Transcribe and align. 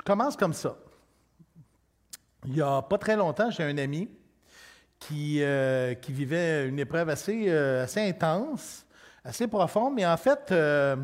Je 0.00 0.04
commence 0.04 0.34
comme 0.34 0.54
ça. 0.54 0.78
Il 2.46 2.52
n'y 2.54 2.62
a 2.62 2.80
pas 2.80 2.96
très 2.96 3.16
longtemps, 3.16 3.50
j'ai 3.50 3.64
un 3.64 3.76
ami 3.76 4.08
qui, 4.98 5.42
euh, 5.42 5.92
qui 5.92 6.10
vivait 6.10 6.66
une 6.66 6.78
épreuve 6.78 7.10
assez, 7.10 7.44
euh, 7.48 7.84
assez 7.84 8.00
intense, 8.00 8.86
assez 9.22 9.46
profonde, 9.46 9.92
mais 9.94 10.06
en 10.06 10.16
fait, 10.16 10.52
euh, 10.52 10.96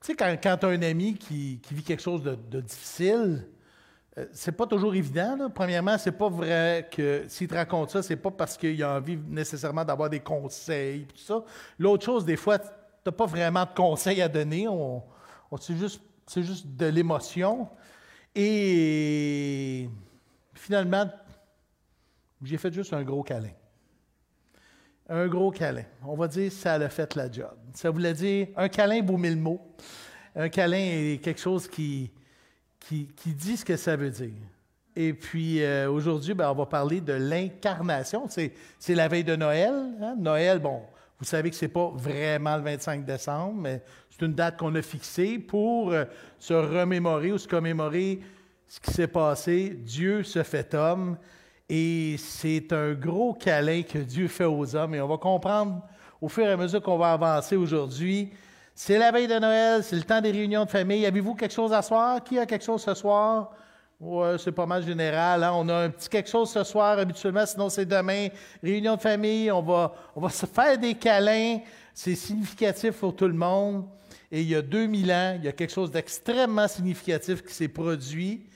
tu 0.00 0.06
sais, 0.06 0.14
quand, 0.14 0.34
quand 0.42 0.56
tu 0.56 0.64
as 0.64 0.68
un 0.70 0.80
ami 0.80 1.16
qui, 1.16 1.60
qui, 1.62 1.74
vit 1.74 1.82
quelque 1.82 2.00
chose 2.00 2.22
de, 2.22 2.34
de 2.34 2.62
difficile, 2.62 3.46
c'est 4.32 4.52
pas 4.52 4.66
toujours 4.66 4.94
évident. 4.94 5.36
Là. 5.36 5.50
Premièrement, 5.50 5.98
c'est 5.98 6.12
pas 6.12 6.30
vrai 6.30 6.88
que 6.90 7.24
s'il 7.28 7.48
te 7.48 7.54
raconte 7.54 7.90
ça, 7.90 8.02
c'est 8.02 8.16
pas 8.16 8.30
parce 8.30 8.56
qu'il 8.56 8.82
a 8.82 8.96
envie 8.96 9.18
nécessairement 9.18 9.84
d'avoir 9.84 10.08
des 10.08 10.20
conseils, 10.20 11.04
tout 11.04 11.18
ça. 11.18 11.44
L'autre 11.78 12.06
chose, 12.06 12.24
des 12.24 12.36
fois, 12.36 12.58
tu 12.58 12.68
n'as 13.04 13.12
pas 13.12 13.26
vraiment 13.26 13.64
de 13.64 13.74
conseils 13.76 14.22
à 14.22 14.28
donner. 14.28 14.66
On, 14.66 15.02
on 15.50 15.56
c'est 15.58 15.76
juste, 15.76 16.00
juste 16.36 16.66
de 16.66 16.86
l'émotion. 16.86 17.68
Et 18.34 19.88
finalement, 20.54 21.08
j'ai 22.42 22.58
fait 22.58 22.72
juste 22.72 22.92
un 22.92 23.02
gros 23.02 23.22
câlin. 23.22 23.52
Un 25.08 25.26
gros 25.28 25.50
câlin. 25.50 25.84
On 26.04 26.16
va 26.16 26.28
dire 26.28 26.50
ça 26.50 26.74
a 26.74 26.88
fait 26.88 27.14
la 27.14 27.30
job. 27.30 27.54
Ça 27.74 27.90
voulait 27.90 28.14
dire 28.14 28.48
un 28.56 28.68
câlin 28.68 29.02
vaut 29.02 29.16
mille 29.16 29.36
mots. 29.36 29.60
Un 30.34 30.48
câlin 30.48 30.78
est 30.78 31.22
quelque 31.22 31.40
chose 31.40 31.68
qui, 31.68 32.10
qui, 32.80 33.08
dit 33.26 33.56
ce 33.56 33.64
que 33.64 33.76
ça 33.76 33.96
veut 33.96 34.10
dire. 34.10 34.32
Et 34.96 35.12
puis 35.12 35.62
euh, 35.62 35.90
aujourd'hui, 35.90 36.34
ben, 36.34 36.50
on 36.50 36.54
va 36.54 36.66
parler 36.66 37.00
de 37.00 37.12
l'incarnation. 37.12 38.26
C'est, 38.28 38.52
la 38.88 39.08
veille 39.08 39.24
de 39.24 39.36
Noël. 39.36 39.72
Hein? 40.00 40.16
Noël, 40.18 40.58
bon, 40.58 40.82
vous 41.18 41.24
savez 41.24 41.50
que 41.50 41.56
ce 41.56 41.64
n'est 41.64 41.70
pas 41.70 41.90
vraiment 41.94 42.56
le 42.56 42.62
25 42.62 43.04
décembre, 43.04 43.54
mais 43.60 43.82
c'est 44.10 44.24
une 44.24 44.34
date 44.34 44.58
qu'on 44.58 44.74
a 44.74 44.82
fixée 44.82 45.38
pour 45.38 45.92
euh, 45.92 46.04
se 46.38 46.54
remémorer 46.54 47.32
ou 47.32 47.38
se 47.38 47.48
commémorer 47.48 48.20
ce 48.68 48.80
qui 48.80 48.92
s'est 48.92 49.08
passé. 49.08 49.70
Dieu 49.70 50.22
se 50.22 50.42
fait 50.42 50.74
homme 50.74 51.16
et 51.68 52.16
c'est 52.18 52.72
un 52.72 52.92
gros 52.92 53.34
câlin 53.34 53.82
que 53.82 53.98
Dieu 53.98 54.28
fait 54.28 54.44
aux 54.44 54.76
hommes. 54.76 54.94
Et 54.94 55.00
on 55.00 55.08
va 55.08 55.16
comprendre 55.16 55.82
au 56.20 56.28
fur 56.28 56.44
et 56.44 56.52
à 56.52 56.56
mesure 56.56 56.82
qu'on 56.82 56.98
va 56.98 57.12
avancer 57.12 57.56
aujourd'hui. 57.56 58.32
C'est 58.74 58.98
la 58.98 59.12
veille 59.12 59.28
de 59.28 59.38
Noël, 59.38 59.84
c'est 59.84 59.96
le 59.96 60.02
temps 60.02 60.20
des 60.20 60.32
réunions 60.32 60.64
de 60.64 60.70
famille. 60.70 61.06
Avez-vous 61.06 61.34
quelque 61.34 61.54
chose 61.54 61.72
à 61.72 61.80
soir? 61.80 62.22
Qui 62.24 62.38
a 62.38 62.46
quelque 62.46 62.64
chose 62.64 62.82
ce 62.82 62.94
soir? 62.94 63.52
Ouais, 64.00 64.36
c'est 64.38 64.52
pas 64.52 64.66
mal 64.66 64.84
général. 64.84 65.42
Hein. 65.44 65.52
On 65.54 65.68
a 65.68 65.84
un 65.84 65.90
petit 65.90 66.08
quelque 66.08 66.28
chose 66.28 66.50
ce 66.50 66.64
soir 66.64 66.98
habituellement, 66.98 67.46
sinon 67.46 67.68
c'est 67.68 67.86
demain. 67.86 68.28
Réunion 68.62 68.96
de 68.96 69.00
famille, 69.00 69.50
on 69.50 69.62
va, 69.62 69.94
on 70.14 70.20
va 70.20 70.30
se 70.30 70.46
faire 70.46 70.76
des 70.76 70.94
câlins. 70.94 71.58
C'est 71.94 72.14
significatif 72.14 72.98
pour 72.98 73.14
tout 73.14 73.28
le 73.28 73.34
monde. 73.34 73.86
Et 74.30 74.40
il 74.40 74.48
y 74.48 74.56
a 74.56 74.62
2000 74.62 75.12
ans, 75.12 75.34
il 75.38 75.44
y 75.44 75.48
a 75.48 75.52
quelque 75.52 75.72
chose 75.72 75.90
d'extrêmement 75.90 76.66
significatif 76.66 77.42
qui 77.42 77.54
s'est 77.54 77.68
produit 77.68 78.46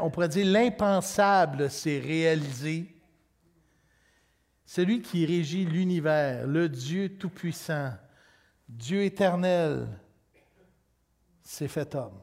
on 0.00 0.10
pourrait 0.10 0.28
dire 0.28 0.46
l'impensable 0.46 1.70
s'est 1.70 2.00
réalisé. 2.00 2.92
Celui 4.64 5.00
qui 5.00 5.24
régit 5.26 5.64
l'univers, 5.64 6.46
le 6.46 6.68
Dieu 6.68 7.16
Tout-Puissant, 7.16 7.92
Dieu 8.68 9.02
éternel, 9.02 9.86
s'est 11.42 11.68
fait 11.68 11.94
homme. 11.94 12.20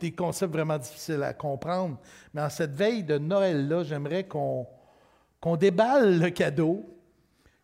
Des 0.00 0.12
concepts 0.12 0.52
vraiment 0.52 0.78
difficiles 0.78 1.22
à 1.22 1.32
comprendre. 1.32 1.98
Mais 2.34 2.42
en 2.42 2.50
cette 2.50 2.74
veille 2.74 3.02
de 3.02 3.18
Noël-là, 3.18 3.84
j'aimerais 3.84 4.24
qu'on 4.24 4.66
déballe 5.58 6.20
le 6.20 6.30
cadeau, 6.30 6.84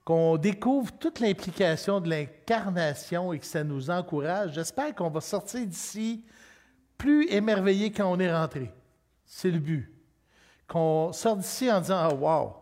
qu'on 0.04 0.38
découvre 0.38 0.90
toute 0.92 1.20
l'implication 1.20 2.00
de 2.00 2.08
l'incarnation 2.08 3.32
et 3.32 3.38
que 3.38 3.46
ça 3.46 3.62
nous 3.62 3.90
encourage. 3.90 4.52
J'espère 4.54 4.94
qu'on 4.94 5.10
va 5.10 5.20
sortir 5.20 5.66
d'ici 5.66 6.24
plus 6.96 7.30
émerveillé 7.30 7.92
quand 7.92 8.10
on 8.10 8.18
est 8.18 8.34
rentré. 8.34 8.72
C'est 9.24 9.50
le 9.50 9.58
but. 9.58 9.94
Qu'on 10.66 11.12
sorte 11.12 11.40
d'ici 11.40 11.70
en 11.70 11.80
disant 11.80 11.98
Ah, 11.98 12.14
wow, 12.14 12.56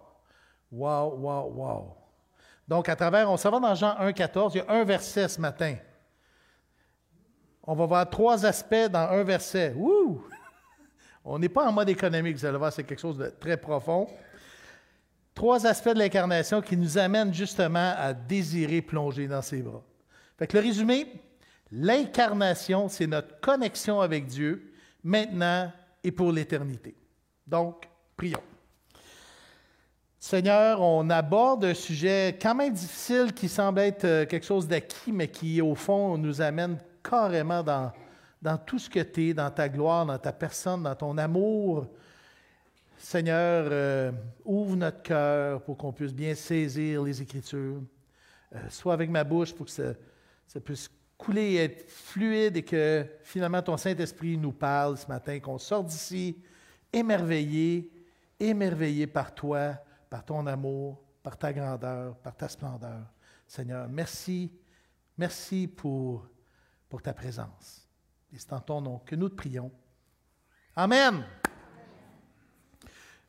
wow, 0.73 1.17
wow, 1.17 1.53
wow. 1.55 1.97
Donc, 2.69 2.89
à 2.89 2.97
travers, 2.97 3.31
on 3.31 3.37
s'en 3.37 3.51
va 3.51 3.61
dans 3.61 3.75
Jean 3.75 3.97
1, 3.99 4.13
14, 4.13 4.55
il 4.55 4.59
y 4.59 4.61
a 4.61 4.71
un 4.73 4.85
verset 4.85 5.29
ce 5.29 5.41
matin. 5.41 5.77
On 7.67 7.75
va 7.75 7.87
voir 7.87 8.09
trois 8.09 8.47
aspects 8.47 8.89
dans 8.91 9.09
un 9.11 9.25
verset. 9.25 9.73
Wouh! 9.77 10.25
On 11.25 11.39
n'est 11.39 11.49
pas 11.49 11.67
en 11.67 11.73
mode 11.73 11.89
économique, 11.89 12.37
vous 12.37 12.47
allez 12.47 12.59
voir, 12.59 12.73
c'est 12.73 12.85
quelque 12.85 13.01
chose 13.01 13.19
de 13.19 13.33
très 13.41 13.57
profond. 13.57 14.07
Trois 15.35 15.67
aspects 15.67 15.89
de 15.89 15.99
l'incarnation 15.99 16.63
qui 16.63 16.77
nous 16.77 16.97
amènent 16.97 17.35
justement 17.35 17.95
à 17.99 18.15
désirer 18.15 18.81
plonger 18.81 19.27
dans 19.27 19.43
ses 19.43 19.61
bras. 19.61 19.83
Fait 20.39 20.47
que 20.47 20.57
le 20.57 20.63
résumé, 20.63 21.09
L'incarnation, 21.73 22.89
c'est 22.89 23.07
notre 23.07 23.41
connexion 23.41 24.01
avec 24.01 24.27
Dieu, 24.27 24.73
maintenant 25.03 25.73
et 26.05 26.13
pour 26.13 26.31
l'éternité. 26.31 26.95
Donc, 27.47 27.89
prions. 28.17 28.41
Seigneur, 30.19 30.81
on 30.81 31.11
aborde 31.11 31.65
un 31.65 31.75
sujet 31.75 32.39
quand 32.41 32.55
même 32.55 32.73
difficile 32.73 33.33
qui 33.33 33.49
semble 33.49 33.81
être 33.81 34.05
euh, 34.05 34.27
quelque 34.27 34.47
chose 34.47 34.67
d'acquis, 34.67 35.13
mais 35.13 35.29
qui, 35.29 35.61
au 35.61 35.75
fond, 35.75 36.17
nous 36.19 36.41
amène 36.41 36.79
carrément 37.09 37.63
dans, 37.63 37.93
dans 38.41 38.59
tout 38.59 38.79
ce 38.79 38.91
que 38.91 39.01
tu 39.01 39.29
es, 39.29 39.35
dans 39.35 39.51
ta 39.51 39.69
gloire, 39.69 40.07
dans 40.07 40.19
ta 40.19 40.33
personne, 40.33 40.83
dans 40.83 40.95
ton 40.95 41.17
amour. 41.19 41.87
Seigneur, 42.99 43.69
euh, 43.71 44.13
ouvre 44.45 44.77
notre 44.77 45.03
cœur 45.03 45.63
pour 45.63 45.77
qu'on 45.77 45.93
puisse 45.93 46.15
bien 46.15 46.35
saisir 46.35 47.03
les 47.03 47.21
Écritures. 47.21 47.83
Euh, 48.55 48.59
soit 48.71 48.95
avec 48.95 49.11
ma 49.11 49.25
bouche 49.25 49.55
pour 49.55 49.67
que 49.67 49.73
ça, 49.73 49.93
ça 50.47 50.61
puisse 50.61 50.91
couler 51.19 51.53
et 51.53 51.65
être 51.65 51.91
fluide 51.91 52.57
et 52.57 52.63
que 52.63 53.07
finalement 53.23 53.63
ton 53.63 53.77
Saint-Esprit 53.77 54.37
nous 54.37 54.53
parle 54.53 54.97
ce 54.97 55.07
matin, 55.07 55.39
qu'on 55.41 55.59
sorte 55.59 55.87
d'ici 55.87 56.37
émerveillé, 56.93 57.91
émerveillé 58.39 59.07
par 59.07 59.35
toi, 59.35 59.75
par 60.09 60.25
ton 60.25 60.47
amour, 60.47 61.03
par 61.23 61.37
ta 61.37 61.53
grandeur, 61.53 62.17
par 62.17 62.37
ta 62.37 62.49
splendeur. 62.49 63.03
Seigneur, 63.47 63.89
merci, 63.89 64.53
merci 65.17 65.67
pour, 65.67 66.27
pour 66.89 67.03
ta 67.03 67.13
présence. 67.13 67.89
Et 68.33 68.39
c'est 68.39 68.53
en 68.53 68.61
ton 68.61 68.81
nom 68.81 68.99
que 68.99 69.15
nous 69.15 69.29
te 69.29 69.35
prions. 69.35 69.71
Amen. 70.75 71.25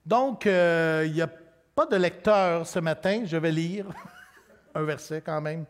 Donc, 0.05 0.45
euh, 0.45 1.03
il 1.05 1.13
n'y 1.13 1.21
a 1.21 1.29
pas 1.75 1.85
de 1.85 1.95
lecteur 1.95 2.65
ce 2.65 2.79
matin. 2.79 3.23
Je 3.25 3.37
vais 3.37 3.51
lire 3.51 3.87
un 4.75 4.83
verset 4.83 5.21
quand 5.21 5.41
même 5.41 5.65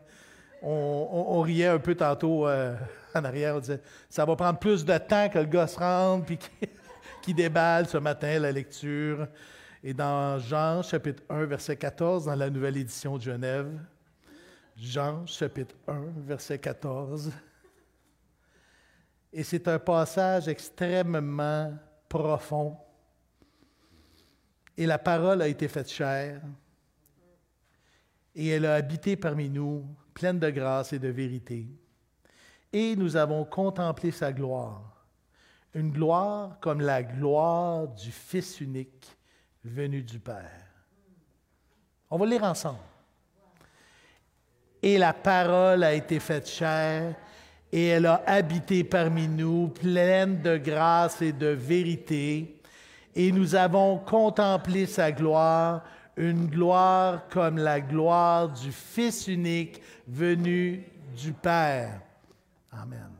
on, 0.62 1.40
riait 1.40 1.66
un 1.66 1.78
peu 1.78 1.94
tantôt 1.94 2.46
euh, 2.46 2.74
en 3.14 3.24
arrière. 3.24 3.56
On 3.56 3.60
disait 3.60 3.80
ça 4.08 4.24
va 4.24 4.36
prendre 4.36 4.58
plus 4.58 4.84
de 4.84 4.98
temps 4.98 5.28
que 5.28 5.38
le 5.38 5.44
gars 5.44 5.66
se 5.66 5.78
rende 5.78 6.26
puis 6.26 6.38
qui, 7.22 7.34
déballe 7.34 7.86
ce 7.86 7.98
matin 7.98 8.38
la 8.38 8.52
lecture. 8.52 9.28
Et 9.84 9.94
dans 9.94 10.38
Jean 10.38 10.82
chapitre 10.82 11.22
1, 11.28 11.44
verset 11.44 11.76
14, 11.76 12.24
dans 12.24 12.34
la 12.34 12.50
nouvelle 12.50 12.76
édition 12.76 13.16
de 13.16 13.22
Genève, 13.22 13.70
Jean 14.76 15.24
chapitre 15.26 15.74
1, 15.86 16.00
verset 16.26 16.58
14. 16.58 17.30
Et 19.32 19.42
c'est 19.42 19.68
un 19.68 19.78
passage 19.78 20.48
extrêmement 20.48 21.74
profond. 22.08 22.76
Et 24.76 24.86
la 24.86 24.98
parole 24.98 25.42
a 25.42 25.48
été 25.48 25.68
faite 25.68 25.90
chair. 25.90 26.40
Et 28.34 28.48
elle 28.48 28.66
a 28.66 28.74
habité 28.74 29.16
parmi 29.16 29.50
nous 29.50 29.84
pleine 30.14 30.38
de 30.38 30.50
grâce 30.50 30.92
et 30.92 30.98
de 30.98 31.08
vérité. 31.08 31.66
Et 32.72 32.96
nous 32.96 33.16
avons 33.16 33.44
contemplé 33.44 34.10
sa 34.10 34.32
gloire, 34.32 35.04
une 35.74 35.90
gloire 35.90 36.58
comme 36.60 36.80
la 36.80 37.02
gloire 37.02 37.88
du 37.88 38.10
Fils 38.10 38.60
unique 38.60 39.16
venu 39.64 40.02
du 40.02 40.18
Père. 40.18 40.66
On 42.10 42.18
va 42.18 42.26
lire 42.26 42.44
ensemble. 42.44 42.78
Et 44.82 44.96
la 44.98 45.12
parole 45.12 45.82
a 45.82 45.92
été 45.92 46.20
faite 46.20 46.48
chair, 46.48 47.14
et 47.72 47.86
elle 47.88 48.06
a 48.06 48.22
habité 48.26 48.84
parmi 48.84 49.28
nous, 49.28 49.68
pleine 49.68 50.40
de 50.42 50.56
grâce 50.56 51.20
et 51.22 51.32
de 51.32 51.48
vérité, 51.48 52.60
et 53.14 53.32
nous 53.32 53.54
avons 53.54 53.98
contemplé 53.98 54.86
sa 54.86 55.12
gloire, 55.12 55.84
une 56.16 56.46
gloire 56.46 57.28
comme 57.28 57.58
la 57.58 57.80
gloire 57.80 58.48
du 58.48 58.72
Fils 58.72 59.28
unique 59.28 59.82
venu 60.06 60.84
du 61.16 61.32
Père. 61.32 62.00
Amen. 62.72 63.10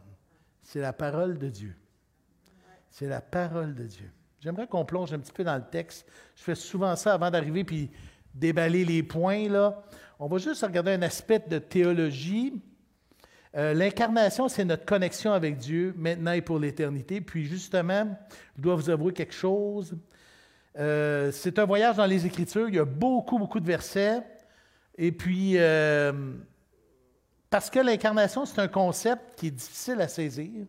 C'est 0.63 0.81
la 0.81 0.93
parole 0.93 1.39
de 1.39 1.49
Dieu. 1.49 1.75
C'est 2.91 3.09
la 3.09 3.21
parole 3.21 3.75
de 3.75 3.85
Dieu. 3.85 4.11
J'aimerais 4.41 4.67
qu'on 4.67 4.85
plonge 4.85 5.13
un 5.13 5.19
petit 5.19 5.33
peu 5.33 5.45
dans 5.45 5.57
le 5.57 5.65
texte. 5.65 6.07
Je 6.37 6.43
fais 6.43 6.55
souvent 6.55 6.95
ça 6.95 7.15
avant 7.15 7.31
d'arriver 7.31 7.65
puis 7.65 7.91
déballer 8.35 8.85
les 8.85 9.03
points. 9.03 9.49
Là. 9.49 9.83
On 10.19 10.27
va 10.27 10.39
juste 10.39 10.63
regarder 10.63 10.93
un 10.93 11.03
aspect 11.03 11.43
de 11.49 11.59
théologie. 11.59 12.61
Euh, 13.57 13.73
l'incarnation, 13.73 14.49
c'est 14.49 14.65
notre 14.65 14.85
connexion 14.85 15.33
avec 15.33 15.57
Dieu 15.57 15.95
maintenant 15.97 16.33
et 16.33 16.43
pour 16.43 16.59
l'éternité. 16.59 17.21
Puis 17.21 17.47
justement, 17.47 18.17
je 18.57 18.63
dois 18.63 18.75
vous 18.75 18.91
avouer 18.91 19.13
quelque 19.13 19.35
chose. 19.35 19.97
Euh, 20.79 21.33
c'est 21.33 21.59
un 21.59 21.65
voyage 21.65 21.97
dans 21.97 22.07
les 22.07 22.27
Écritures. 22.27 22.69
Il 22.69 22.75
y 22.75 22.79
a 22.79 22.85
beaucoup, 22.85 23.39
beaucoup 23.39 23.61
de 23.61 23.67
versets. 23.67 24.23
Et 24.97 25.13
puis, 25.13 25.55
euh, 25.57 26.13
parce 27.51 27.71
que 27.71 27.79
l'incarnation, 27.79 28.45
c'est 28.45 28.61
un 28.61 28.69
concept 28.69 29.37
qui 29.37 29.47
est 29.47 29.53
difficile 29.53 30.01
à 30.01 30.09
saisir. 30.09 30.67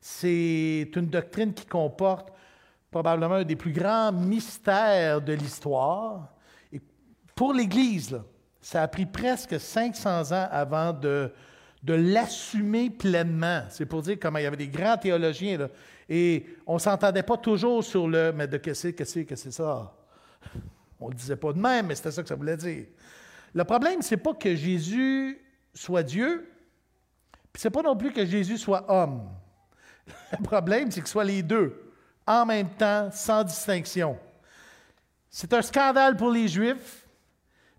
C'est 0.00 0.90
une 0.94 1.06
doctrine 1.06 1.54
qui 1.54 1.66
comporte 1.66 2.32
probablement 2.90 3.36
un 3.36 3.44
des 3.44 3.56
plus 3.56 3.72
grands 3.72 4.12
mystères 4.12 5.20
de 5.20 5.32
l'histoire. 5.32 6.28
Et 6.72 6.80
pour 7.34 7.54
l'Église, 7.54 8.20
ça 8.60 8.82
a 8.82 8.88
pris 8.88 9.06
presque 9.06 9.58
500 9.58 10.32
ans 10.32 10.48
avant 10.50 10.92
de, 10.92 11.32
de 11.82 11.94
l'assumer 11.94 12.90
pleinement. 12.90 13.62
C'est 13.70 13.86
pour 13.86 14.02
dire 14.02 14.18
comment 14.20 14.38
il 14.38 14.44
y 14.44 14.46
avait 14.46 14.56
des 14.56 14.68
grands 14.68 14.98
théologiens. 14.98 15.58
Là, 15.58 15.68
et 16.08 16.44
on 16.66 16.74
ne 16.74 16.78
s'entendait 16.78 17.22
pas 17.22 17.36
toujours 17.36 17.82
sur 17.82 18.08
le 18.08 18.32
mais 18.32 18.46
de 18.46 18.58
qu'est-ce 18.58 18.88
que 18.88 19.04
c'est, 19.04 19.24
que 19.24 19.36
c'est 19.36 19.52
ça. 19.52 19.92
On 21.00 21.06
ne 21.06 21.12
le 21.12 21.16
disait 21.16 21.36
pas 21.36 21.52
de 21.52 21.58
même, 21.58 21.86
mais 21.86 21.94
c'était 21.94 22.10
ça 22.10 22.22
que 22.22 22.28
ça 22.28 22.34
voulait 22.34 22.56
dire. 22.56 22.84
Le 23.54 23.64
problème, 23.64 24.02
c'est 24.02 24.16
pas 24.16 24.34
que 24.34 24.54
Jésus 24.54 25.40
soit 25.72 26.02
Dieu, 26.02 26.50
puis 27.52 27.60
c'est 27.60 27.70
pas 27.70 27.82
non 27.82 27.96
plus 27.96 28.12
que 28.12 28.24
Jésus 28.24 28.58
soit 28.58 28.84
homme. 28.90 29.28
Le 30.32 30.42
problème, 30.42 30.90
c'est 30.90 31.00
que 31.00 31.08
soit 31.08 31.24
les 31.24 31.42
deux, 31.42 31.92
en 32.26 32.44
même 32.44 32.68
temps, 32.70 33.10
sans 33.12 33.42
distinction. 33.42 34.18
C'est 35.30 35.52
un 35.52 35.62
scandale 35.62 36.16
pour 36.16 36.30
les 36.30 36.48
Juifs. 36.48 37.06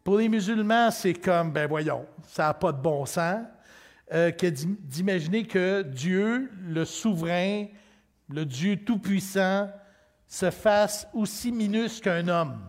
Pour 0.03 0.18
les 0.18 0.30
musulmans, 0.30 0.89
c'est 0.89 1.13
comme, 1.13 1.51
ben 1.51 1.68
voyons, 1.68 2.07
ça 2.27 2.48
n'a 2.48 2.53
pas 2.56 2.71
de 2.71 2.81
bon 2.81 3.06
sens, 3.06 3.45
euh, 4.13 4.31
que 4.31 4.48
d'imaginer 4.48 5.46
que 5.46 5.84
Dieu, 5.84 6.52
le 6.68 6.84
souverain, 6.86 7.68
le 8.30 8.46
Dieu 8.46 8.78
tout-puissant, 8.78 9.69
se 10.28 10.52
fasse 10.52 11.08
aussi 11.13 11.52
minus 11.52 12.02
qu'un 12.02 12.28
homme. 12.28 12.60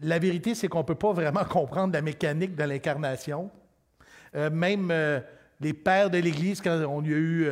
La 0.00 0.18
vérité, 0.18 0.54
c'est 0.54 0.68
qu'on 0.68 0.78
ne 0.78 0.84
peut 0.84 0.94
pas 0.94 1.12
vraiment 1.12 1.44
comprendre 1.48 1.92
la 1.92 2.02
mécanique 2.02 2.54
de 2.54 2.64
l'incarnation. 2.64 3.50
Euh, 4.34 4.50
même 4.50 4.90
euh, 4.90 5.20
les 5.60 5.72
pères 5.72 6.10
de 6.10 6.18
l'Église, 6.18 6.60
quand 6.60 6.80
on 6.88 7.02
y 7.02 7.12
a 7.12 7.16
eu 7.16 7.48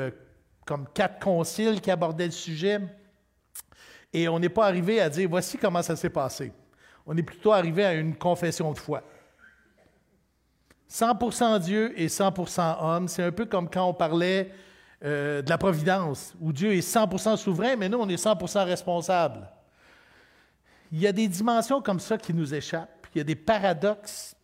comme 0.64 0.86
quatre 0.92 1.20
conciles 1.20 1.80
qui 1.80 1.90
abordaient 1.90 2.26
le 2.26 2.32
sujet, 2.32 2.80
et 4.12 4.28
on 4.28 4.38
n'est 4.38 4.48
pas 4.48 4.66
arrivé 4.66 5.00
à 5.00 5.08
dire 5.08 5.28
voici 5.28 5.58
comment 5.58 5.82
ça 5.82 5.94
s'est 5.94 6.10
passé. 6.10 6.52
On 7.06 7.16
est 7.16 7.22
plutôt 7.22 7.52
arrivé 7.52 7.84
à 7.84 7.94
une 7.94 8.16
confession 8.16 8.72
de 8.72 8.78
foi. 8.78 9.02
100% 10.90 11.60
Dieu 11.60 12.00
et 12.00 12.06
100% 12.06 12.76
homme, 12.80 13.08
c'est 13.08 13.22
un 13.22 13.32
peu 13.32 13.46
comme 13.46 13.68
quand 13.68 13.88
on 13.88 13.94
parlait 13.94 14.52
de 15.02 15.48
la 15.48 15.58
providence, 15.58 16.34
où 16.40 16.52
Dieu 16.52 16.74
est 16.74 16.86
100% 16.86 17.36
souverain, 17.36 17.76
mais 17.76 17.88
nous, 17.88 17.98
on 17.98 18.08
est 18.08 18.22
100% 18.22 18.64
responsable. 18.64 19.48
Il 20.90 21.00
y 21.00 21.06
a 21.06 21.12
des 21.12 21.28
dimensions 21.28 21.82
comme 21.82 22.00
ça 22.00 22.16
qui 22.16 22.32
nous 22.32 22.54
échappent. 22.54 23.06
Il 23.14 23.18
y 23.18 23.20
a 23.20 23.24
des 23.24 23.34
paradoxes 23.34 24.36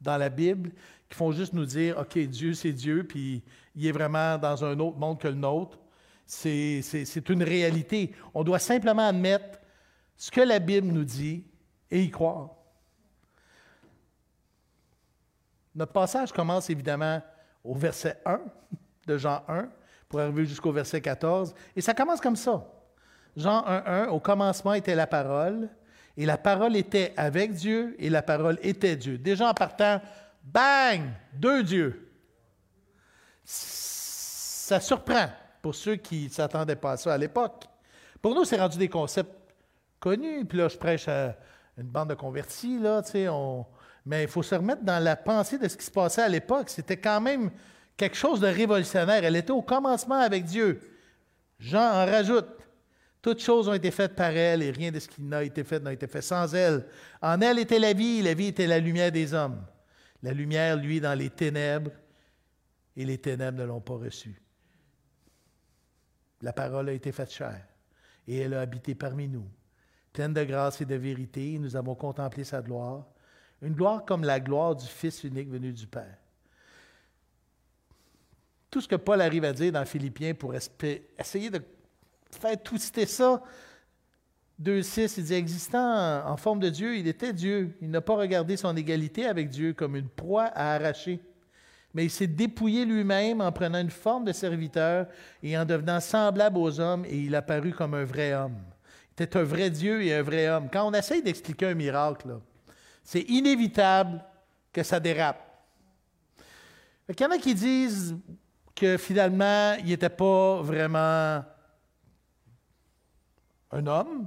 dans 0.00 0.16
la 0.16 0.28
Bible 0.28 0.70
qui 1.08 1.16
font 1.16 1.32
juste 1.32 1.52
nous 1.52 1.66
dire, 1.66 1.98
OK, 1.98 2.18
Dieu, 2.18 2.54
c'est 2.54 2.72
Dieu, 2.72 3.04
puis 3.04 3.42
il 3.74 3.86
est 3.86 3.92
vraiment 3.92 4.38
dans 4.38 4.64
un 4.64 4.78
autre 4.80 4.98
monde 4.98 5.18
que 5.18 5.28
le 5.28 5.34
nôtre. 5.34 5.78
C'est 6.24 7.28
une 7.28 7.42
réalité. 7.42 8.12
On 8.34 8.42
doit 8.42 8.58
simplement 8.58 9.06
admettre 9.06 9.60
ce 10.16 10.30
que 10.30 10.40
la 10.40 10.58
Bible 10.58 10.88
nous 10.88 11.04
dit 11.04 11.44
et 11.90 12.02
y 12.02 12.10
croire. 12.10 12.55
Notre 15.76 15.92
passage 15.92 16.32
commence 16.32 16.70
évidemment 16.70 17.22
au 17.62 17.74
verset 17.74 18.18
1 18.24 18.40
de 19.06 19.18
Jean 19.18 19.42
1 19.46 19.68
pour 20.08 20.20
arriver 20.20 20.46
jusqu'au 20.46 20.72
verset 20.72 21.02
14. 21.02 21.54
Et 21.76 21.82
ça 21.82 21.92
commence 21.92 22.20
comme 22.20 22.34
ça. 22.34 22.66
Jean 23.36 23.62
1, 23.66 23.82
1, 23.86 24.08
au 24.08 24.18
commencement 24.18 24.72
était 24.72 24.94
la 24.94 25.06
parole, 25.06 25.68
et 26.16 26.24
la 26.24 26.38
parole 26.38 26.76
était 26.76 27.12
avec 27.18 27.52
Dieu, 27.52 27.94
et 27.98 28.08
la 28.08 28.22
parole 28.22 28.58
était 28.62 28.96
Dieu. 28.96 29.18
Déjà 29.18 29.50
en 29.50 29.52
partant, 29.52 30.00
Bang! 30.42 31.02
Deux 31.34 31.62
dieux. 31.62 32.10
Ça 33.44 34.80
surprend 34.80 35.26
pour 35.60 35.74
ceux 35.74 35.96
qui 35.96 36.24
ne 36.24 36.30
s'attendaient 36.30 36.76
pas 36.76 36.92
à 36.92 36.96
ça 36.96 37.12
à 37.12 37.18
l'époque. 37.18 37.64
Pour 38.22 38.34
nous, 38.34 38.44
c'est 38.44 38.58
rendu 38.58 38.78
des 38.78 38.88
concepts 38.88 39.34
connus. 40.00 40.46
Puis 40.46 40.56
là, 40.56 40.68
je 40.68 40.78
prêche 40.78 41.06
à 41.08 41.36
une 41.76 41.88
bande 41.88 42.08
de 42.08 42.14
convertis, 42.14 42.78
là, 42.78 43.02
tu 43.02 43.10
sais, 43.10 43.28
mais 44.06 44.22
il 44.22 44.28
faut 44.28 44.44
se 44.44 44.54
remettre 44.54 44.84
dans 44.84 45.02
la 45.02 45.16
pensée 45.16 45.58
de 45.58 45.66
ce 45.66 45.76
qui 45.76 45.84
se 45.84 45.90
passait 45.90 46.22
à 46.22 46.28
l'époque. 46.28 46.70
C'était 46.70 46.96
quand 46.96 47.20
même 47.20 47.50
quelque 47.96 48.16
chose 48.16 48.38
de 48.38 48.46
révolutionnaire. 48.46 49.24
Elle 49.24 49.34
était 49.34 49.50
au 49.50 49.62
commencement 49.62 50.20
avec 50.20 50.44
Dieu. 50.44 50.80
Jean 51.58 51.82
en 51.82 52.06
rajoute. 52.06 52.46
Toutes 53.20 53.42
choses 53.42 53.68
ont 53.68 53.72
été 53.72 53.90
faites 53.90 54.14
par 54.14 54.30
elle 54.30 54.62
et 54.62 54.70
rien 54.70 54.92
de 54.92 55.00
ce 55.00 55.08
qui 55.08 55.20
n'a 55.20 55.42
été 55.42 55.64
fait 55.64 55.80
n'a 55.80 55.92
été 55.92 56.06
fait 56.06 56.22
sans 56.22 56.54
elle. 56.54 56.86
En 57.20 57.40
elle 57.40 57.58
était 57.58 57.80
la 57.80 57.92
vie, 57.92 58.22
la 58.22 58.34
vie 58.34 58.46
était 58.46 58.68
la 58.68 58.78
lumière 58.78 59.10
des 59.10 59.34
hommes. 59.34 59.60
La 60.22 60.32
lumière, 60.32 60.76
lui, 60.76 61.00
dans 61.00 61.18
les 61.18 61.30
ténèbres, 61.30 61.90
et 62.96 63.04
les 63.04 63.18
ténèbres 63.18 63.58
ne 63.58 63.64
l'ont 63.64 63.80
pas 63.80 63.94
reçue. 63.94 64.40
La 66.42 66.52
parole 66.52 66.88
a 66.88 66.92
été 66.92 67.10
faite 67.10 67.32
chair, 67.32 67.66
et 68.28 68.38
elle 68.38 68.54
a 68.54 68.60
habité 68.60 68.94
parmi 68.94 69.26
nous. 69.26 69.48
Pleine 70.12 70.32
de 70.32 70.44
grâce 70.44 70.80
et 70.80 70.84
de 70.84 70.94
vérité, 70.94 71.58
nous 71.58 71.74
avons 71.74 71.96
contemplé 71.96 72.44
sa 72.44 72.62
gloire, 72.62 73.06
une 73.62 73.74
gloire 73.74 74.04
comme 74.04 74.24
la 74.24 74.40
gloire 74.40 74.74
du 74.76 74.86
Fils 74.86 75.24
unique 75.24 75.48
venu 75.48 75.72
du 75.72 75.86
Père. 75.86 76.18
Tout 78.70 78.80
ce 78.80 78.88
que 78.88 78.96
Paul 78.96 79.20
arrive 79.20 79.44
à 79.44 79.52
dire 79.52 79.72
dans 79.72 79.84
Philippiens 79.84 80.34
pour 80.34 80.54
essayer 80.54 81.50
de 81.50 81.62
faire 82.30 82.62
twister 82.62 83.06
ça, 83.06 83.42
2.6, 84.62 85.14
il 85.18 85.24
dit 85.24 85.34
Existant 85.34 86.26
en 86.26 86.36
forme 86.36 86.60
de 86.60 86.70
Dieu, 86.70 86.96
il 86.96 87.06
était 87.06 87.32
Dieu. 87.32 87.76
Il 87.82 87.90
n'a 87.90 88.00
pas 88.00 88.16
regardé 88.16 88.56
son 88.56 88.74
égalité 88.76 89.26
avec 89.26 89.50
Dieu 89.50 89.74
comme 89.74 89.96
une 89.96 90.08
proie 90.08 90.44
à 90.46 90.74
arracher. 90.74 91.20
Mais 91.92 92.04
il 92.04 92.10
s'est 92.10 92.26
dépouillé 92.26 92.84
lui-même 92.84 93.40
en 93.40 93.52
prenant 93.52 93.80
une 93.80 93.90
forme 93.90 94.24
de 94.24 94.32
serviteur 94.32 95.06
et 95.42 95.56
en 95.56 95.64
devenant 95.64 96.00
semblable 96.00 96.58
aux 96.58 96.80
hommes, 96.80 97.04
et 97.06 97.18
il 97.18 97.34
apparut 97.34 97.72
comme 97.72 97.94
un 97.94 98.04
vrai 98.04 98.34
homme. 98.34 98.58
Il 99.08 99.22
était 99.22 99.38
un 99.38 99.42
vrai 99.44 99.70
Dieu 99.70 100.02
et 100.02 100.12
un 100.12 100.22
vrai 100.22 100.48
homme. 100.48 100.68
Quand 100.70 100.86
on 100.86 100.92
essaye 100.92 101.22
d'expliquer 101.22 101.66
un 101.66 101.74
miracle, 101.74 102.38
c'est 103.06 103.20
inévitable 103.20 104.20
que 104.72 104.82
ça 104.82 104.98
dérape. 104.98 105.40
Il 107.08 107.18
y 107.20 107.24
en 107.24 107.30
a 107.30 107.38
qui 107.38 107.54
disent 107.54 108.16
que 108.74 108.96
finalement, 108.96 109.74
il 109.78 109.86
n'était 109.86 110.10
pas 110.10 110.60
vraiment 110.60 111.44
un 113.70 113.86
homme, 113.86 114.26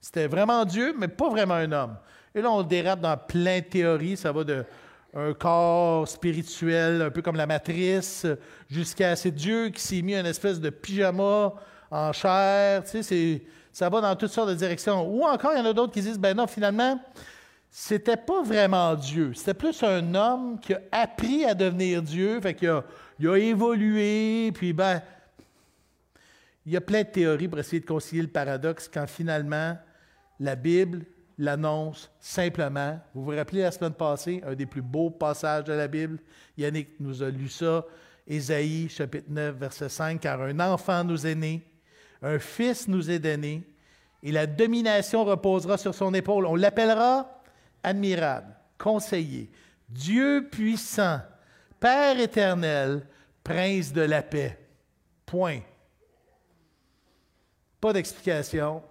c'était 0.00 0.28
vraiment 0.28 0.64
Dieu, 0.64 0.94
mais 0.96 1.08
pas 1.08 1.28
vraiment 1.28 1.54
un 1.54 1.72
homme. 1.72 1.96
Et 2.32 2.40
là, 2.40 2.52
on 2.52 2.62
dérape 2.62 3.00
dans 3.00 3.16
plein 3.16 3.58
de 3.58 3.64
théories. 3.64 4.16
Ça 4.16 4.30
va 4.30 4.44
de 4.44 4.64
un 5.12 5.34
corps 5.34 6.06
spirituel, 6.06 7.02
un 7.02 7.10
peu 7.10 7.22
comme 7.22 7.34
la 7.34 7.48
matrice, 7.48 8.24
jusqu'à 8.68 9.16
c'est 9.16 9.32
Dieu 9.32 9.70
qui 9.70 9.82
s'est 9.82 10.02
mis 10.02 10.14
une 10.14 10.26
espèce 10.26 10.60
de 10.60 10.70
pyjama 10.70 11.52
en 11.90 12.12
chair. 12.12 12.84
Tu 12.84 13.02
sais, 13.02 13.42
ça 13.72 13.88
va 13.88 14.00
dans 14.00 14.14
toutes 14.14 14.30
sortes 14.30 14.50
de 14.50 14.54
directions. 14.54 15.04
Ou 15.12 15.24
encore, 15.24 15.50
il 15.52 15.58
y 15.58 15.60
en 15.60 15.66
a 15.66 15.72
d'autres 15.72 15.92
qui 15.92 16.00
disent, 16.00 16.18
ben 16.18 16.36
non, 16.36 16.46
finalement, 16.46 17.00
c'était 17.70 18.16
pas 18.16 18.42
vraiment 18.42 18.94
Dieu. 18.96 19.32
C'était 19.34 19.54
plus 19.54 19.82
un 19.82 20.14
homme 20.14 20.58
qui 20.58 20.74
a 20.74 20.80
appris 20.90 21.44
à 21.44 21.54
devenir 21.54 22.02
Dieu, 22.02 22.40
fait 22.40 22.54
qu'il 22.54 22.68
a, 22.68 22.84
il 23.18 23.28
a 23.28 23.36
évolué, 23.36 24.50
puis 24.52 24.72
ben, 24.72 25.00
il 26.66 26.72
y 26.72 26.76
a 26.76 26.80
plein 26.80 27.02
de 27.02 27.08
théories 27.08 27.48
pour 27.48 27.58
essayer 27.58 27.80
de 27.80 27.86
concilier 27.86 28.22
le 28.22 28.28
paradoxe 28.28 28.90
quand 28.92 29.06
finalement, 29.06 29.76
la 30.40 30.56
Bible 30.56 31.04
l'annonce 31.38 32.10
simplement. 32.20 32.98
Vous 33.14 33.24
vous 33.24 33.30
rappelez 33.30 33.62
la 33.62 33.70
semaine 33.70 33.94
passée, 33.94 34.42
un 34.46 34.54
des 34.54 34.66
plus 34.66 34.82
beaux 34.82 35.10
passages 35.10 35.64
de 35.64 35.72
la 35.72 35.88
Bible? 35.88 36.18
Yannick 36.58 37.00
nous 37.00 37.22
a 37.22 37.30
lu 37.30 37.48
ça. 37.48 37.84
Ésaïe, 38.26 38.88
chapitre 38.88 39.26
9, 39.28 39.56
verset 39.56 39.88
5, 39.88 40.20
car 40.20 40.42
un 40.42 40.60
enfant 40.60 41.02
nous 41.02 41.26
est 41.26 41.34
né, 41.34 41.66
un 42.22 42.38
fils 42.38 42.86
nous 42.86 43.10
est 43.10 43.18
donné, 43.18 43.62
et 44.22 44.30
la 44.30 44.46
domination 44.46 45.24
reposera 45.24 45.78
sur 45.78 45.94
son 45.94 46.12
épaule. 46.14 46.46
On 46.46 46.54
l'appellera 46.54 47.39
admirable, 47.82 48.54
conseiller, 48.78 49.50
Dieu 49.88 50.48
puissant, 50.50 51.20
Père 51.80 52.20
éternel, 52.20 53.06
prince 53.42 53.92
de 53.92 54.02
la 54.02 54.22
paix. 54.22 54.58
Point. 55.24 55.60
Pas 57.80 57.94
d'explication, 57.94 58.82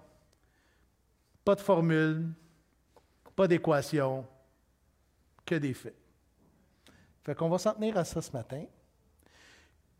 pas 1.46 1.54
de 1.54 1.62
formule, 1.62 2.30
pas 3.36 3.48
d'équation, 3.48 4.26
que 5.46 5.56
des 5.56 5.76
faits. 5.76 5.96
Fait 7.24 7.36
qu'on 7.36 7.50
va 7.50 7.60
s'en 7.60 7.74
tenir 7.74 7.96
à 7.98 8.04
ça 8.04 8.22
ce 8.22 8.32
matin. 8.32 8.66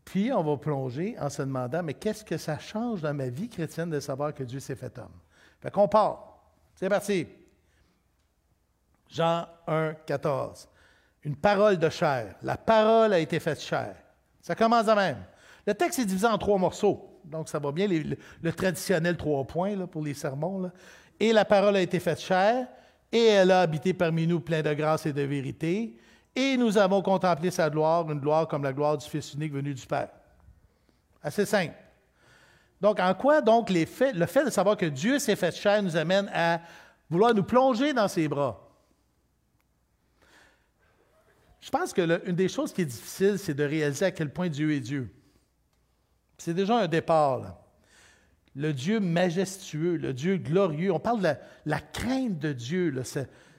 Puis 0.04 0.32
on 0.32 0.42
va 0.42 0.56
plonger 0.56 1.16
en 1.20 1.30
se 1.30 1.42
demandant, 1.42 1.84
mais 1.84 1.94
qu'est-ce 1.94 2.24
que 2.24 2.36
ça 2.36 2.58
change 2.58 3.02
dans 3.02 3.14
ma 3.14 3.28
vie 3.28 3.48
chrétienne 3.48 3.90
de 3.90 4.00
savoir 4.00 4.34
que 4.34 4.42
Dieu 4.42 4.58
s'est 4.58 4.74
fait 4.74 4.98
homme? 4.98 5.14
Fait 5.60 5.70
qu'on 5.70 5.86
part. 5.86 6.42
C'est 6.74 6.88
parti. 6.88 7.28
Jean 9.10 9.46
1, 9.66 9.94
14. 10.06 10.68
Une 11.24 11.36
parole 11.36 11.76
de 11.76 11.88
chair. 11.88 12.34
La 12.42 12.56
parole 12.56 13.12
a 13.12 13.18
été 13.18 13.40
faite 13.40 13.60
chair. 13.60 13.96
Ça 14.40 14.54
commence 14.54 14.86
de 14.86 14.92
même. 14.92 15.18
Le 15.66 15.74
texte 15.74 15.98
est 15.98 16.04
divisé 16.04 16.26
en 16.26 16.38
trois 16.38 16.58
morceaux. 16.58 17.20
Donc, 17.24 17.48
ça 17.48 17.58
va 17.58 17.70
bien, 17.70 17.86
le, 17.86 18.52
traditionnel 18.52 19.16
trois 19.16 19.44
points 19.44 19.76
pour 19.86 20.02
les 20.02 20.14
sermons. 20.14 20.70
Et 21.18 21.32
la 21.32 21.44
parole 21.44 21.76
a 21.76 21.80
été 21.82 22.00
faite 22.00 22.20
chair, 22.20 22.66
et 23.12 23.26
elle 23.26 23.50
a 23.50 23.60
habité 23.60 23.92
parmi 23.92 24.26
nous 24.26 24.40
plein 24.40 24.62
de 24.62 24.72
grâce 24.72 25.04
et 25.04 25.12
de 25.12 25.22
vérité, 25.22 25.98
et 26.34 26.56
nous 26.56 26.78
avons 26.78 27.02
contemplé 27.02 27.50
sa 27.50 27.68
gloire, 27.68 28.10
une 28.10 28.20
gloire 28.20 28.48
comme 28.48 28.62
la 28.62 28.72
gloire 28.72 28.96
du 28.96 29.06
Fils 29.06 29.34
unique 29.34 29.52
venu 29.52 29.74
du 29.74 29.84
Père. 29.86 30.08
Assez 31.22 31.44
simple. 31.44 31.74
Donc, 32.80 32.98
en 32.98 33.12
quoi, 33.12 33.42
donc, 33.42 33.68
le 33.68 33.84
fait 33.84 34.14
de 34.14 34.50
savoir 34.50 34.76
que 34.76 34.86
Dieu 34.86 35.18
s'est 35.18 35.36
fait 35.36 35.54
chair 35.54 35.82
nous 35.82 35.96
amène 35.96 36.30
à 36.32 36.60
vouloir 37.10 37.34
nous 37.34 37.42
plonger 37.44 37.92
dans 37.92 38.08
ses 38.08 38.26
bras? 38.26 38.69
Je 41.60 41.70
pense 41.70 41.92
que 41.92 42.28
une 42.28 42.36
des 42.36 42.48
choses 42.48 42.72
qui 42.72 42.82
est 42.82 42.86
difficile, 42.86 43.38
c'est 43.38 43.54
de 43.54 43.64
réaliser 43.64 44.06
à 44.06 44.10
quel 44.10 44.30
point 44.30 44.48
Dieu 44.48 44.72
est 44.72 44.80
Dieu. 44.80 45.10
C'est 46.38 46.54
déjà 46.54 46.78
un 46.78 46.88
départ. 46.88 47.58
Le 48.56 48.72
Dieu 48.72 48.98
majestueux, 48.98 49.96
le 49.96 50.12
Dieu 50.12 50.38
glorieux. 50.38 50.92
On 50.92 50.98
parle 50.98 51.20
de 51.20 51.28
la, 51.66 51.80
crainte 51.80 52.38
de 52.38 52.52
Dieu. 52.52 52.94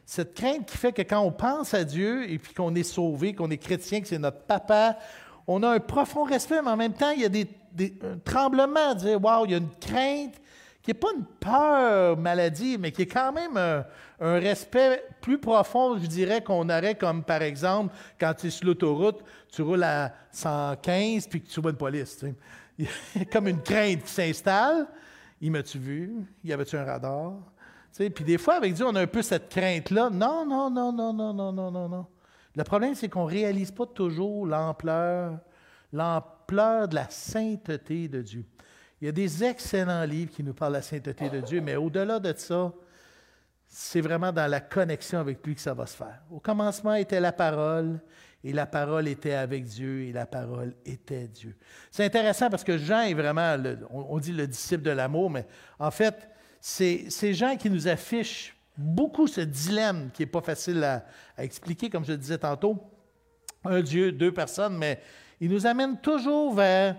cette 0.05 0.33
crainte 0.33 0.65
qui 0.65 0.77
fait 0.77 0.91
que 0.91 1.03
quand 1.03 1.21
on 1.21 1.31
pense 1.31 1.73
à 1.73 1.83
Dieu 1.83 2.29
et 2.29 2.39
puis 2.39 2.53
qu'on 2.53 2.73
est 2.75 2.83
sauvé, 2.83 3.33
qu'on 3.33 3.51
est 3.51 3.57
chrétien, 3.57 4.01
que 4.01 4.07
c'est 4.07 4.17
notre 4.17 4.41
papa, 4.41 4.97
on 5.47 5.61
a 5.63 5.69
un 5.69 5.79
profond 5.79 6.23
respect, 6.23 6.61
mais 6.61 6.71
en 6.71 6.77
même 6.77 6.93
temps, 6.93 7.11
il 7.11 7.21
y 7.21 7.25
a 7.25 7.29
des, 7.29 7.47
un 8.03 8.17
tremblement, 8.23 8.95
dire 8.95 9.23
Waouh, 9.23 9.45
il 9.45 9.51
y 9.51 9.55
a 9.55 9.57
une 9.57 9.75
crainte 9.79 10.41
qui 10.81 10.89
n'est 10.89 10.95
pas 10.95 11.09
une 11.15 11.25
peur 11.25 12.17
maladie, 12.17 12.77
mais 12.79 12.91
qui 12.91 13.03
est 13.03 13.07
quand 13.07 13.31
même 13.31 13.57
un, 13.57 13.83
respect 14.39 15.03
plus 15.21 15.39
profond, 15.39 15.97
je 15.97 16.07
dirais, 16.07 16.43
qu'on 16.43 16.69
aurait 16.69 16.95
comme, 16.95 17.23
par 17.23 17.41
exemple, 17.41 17.93
quand 18.19 18.33
tu 18.33 18.47
es 18.47 18.49
sur 18.49 18.65
l'autoroute, 18.65 19.23
tu 19.51 19.61
roules 19.61 19.83
à 19.83 20.13
115 20.31 21.27
puis 21.27 21.41
que 21.41 21.47
tu 21.47 21.61
vois 21.61 21.71
une 21.71 21.77
police. 21.77 22.23
Il 22.77 22.85
y 23.15 23.21
a 23.21 23.25
comme 23.25 23.47
une 23.47 23.61
crainte 23.61 24.03
qui 24.03 24.11
s'installe. 24.11 24.87
Il 25.39 25.51
m'a-tu 25.51 25.77
vu? 25.77 26.13
Y 26.43 26.53
avait-tu 26.53 26.77
un 26.77 26.85
radar? 26.85 27.33
Puis 27.97 28.23
des 28.23 28.37
fois, 28.37 28.55
avec 28.55 28.73
Dieu, 28.73 28.85
on 28.85 28.95
a 28.95 29.01
un 29.01 29.07
peu 29.07 29.21
cette 29.21 29.49
crainte-là. 29.49 30.09
Non, 30.09 30.45
non, 30.45 30.69
non, 30.69 30.91
non, 30.91 31.13
non, 31.13 31.33
non, 31.33 31.51
non, 31.51 31.71
non, 31.71 31.89
non. 31.89 32.07
Le 32.55 32.63
problème, 32.63 32.95
c'est 32.95 33.09
qu'on 33.09 33.25
ne 33.25 33.31
réalise 33.31 33.71
pas 33.71 33.85
toujours 33.85 34.45
l'ampleur, 34.45 35.39
l'ampleur 35.91 36.87
de 36.87 36.95
la 36.95 37.09
sainteté 37.09 38.07
de 38.07 38.21
Dieu. 38.21 38.45
Il 39.01 39.05
y 39.05 39.09
a 39.09 39.11
des 39.11 39.43
excellents 39.43 40.03
livres 40.03 40.31
qui 40.31 40.43
nous 40.43 40.53
parlent 40.53 40.73
de 40.73 40.77
la 40.77 40.83
sainteté 40.83 41.27
de 41.27 41.41
Dieu, 41.41 41.59
mais 41.59 41.75
au-delà 41.75 42.19
de 42.19 42.33
ça, 42.37 42.71
c'est 43.67 44.01
vraiment 44.01 44.31
dans 44.31 44.49
la 44.49 44.59
connexion 44.59 45.19
avec 45.19 45.43
lui 45.45 45.55
que 45.55 45.61
ça 45.61 45.73
va 45.73 45.87
se 45.87 45.95
faire. 45.95 46.21
Au 46.29 46.39
commencement 46.39 46.93
était 46.93 47.19
la 47.19 47.31
parole, 47.31 47.99
et 48.43 48.53
la 48.53 48.67
parole 48.67 49.07
était 49.07 49.33
avec 49.33 49.63
Dieu, 49.63 50.03
et 50.03 50.11
la 50.11 50.27
parole 50.27 50.75
était 50.85 51.27
Dieu. 51.27 51.55
C'est 51.89 52.05
intéressant 52.05 52.51
parce 52.51 52.63
que 52.63 52.77
Jean 52.77 53.01
est 53.01 53.15
vraiment, 53.15 53.57
on, 53.89 54.19
dit 54.19 54.33
le 54.33 54.45
disciple 54.45 54.83
de 54.83 54.91
l'amour, 54.91 55.31
mais 55.31 55.47
en 55.79 55.89
fait, 55.89 56.29
c'est 56.59 57.33
Jean 57.33 57.57
qui 57.57 57.71
nous 57.71 57.87
affiche 57.87 58.55
beaucoup 58.77 59.25
ce 59.25 59.41
dilemme 59.41 60.11
qui 60.13 60.21
n'est 60.21 60.27
pas 60.27 60.41
facile 60.41 60.83
à, 60.83 61.05
expliquer, 61.39 61.89
comme 61.89 62.05
je 62.05 62.11
le 62.11 62.17
disais 62.17 62.37
tantôt. 62.37 62.77
Un 63.65 63.81
Dieu, 63.81 64.11
deux 64.11 64.31
personnes, 64.31 64.77
mais 64.77 65.01
il 65.39 65.49
nous 65.49 65.65
amène 65.65 65.99
toujours 65.99 66.53
vers 66.53 66.95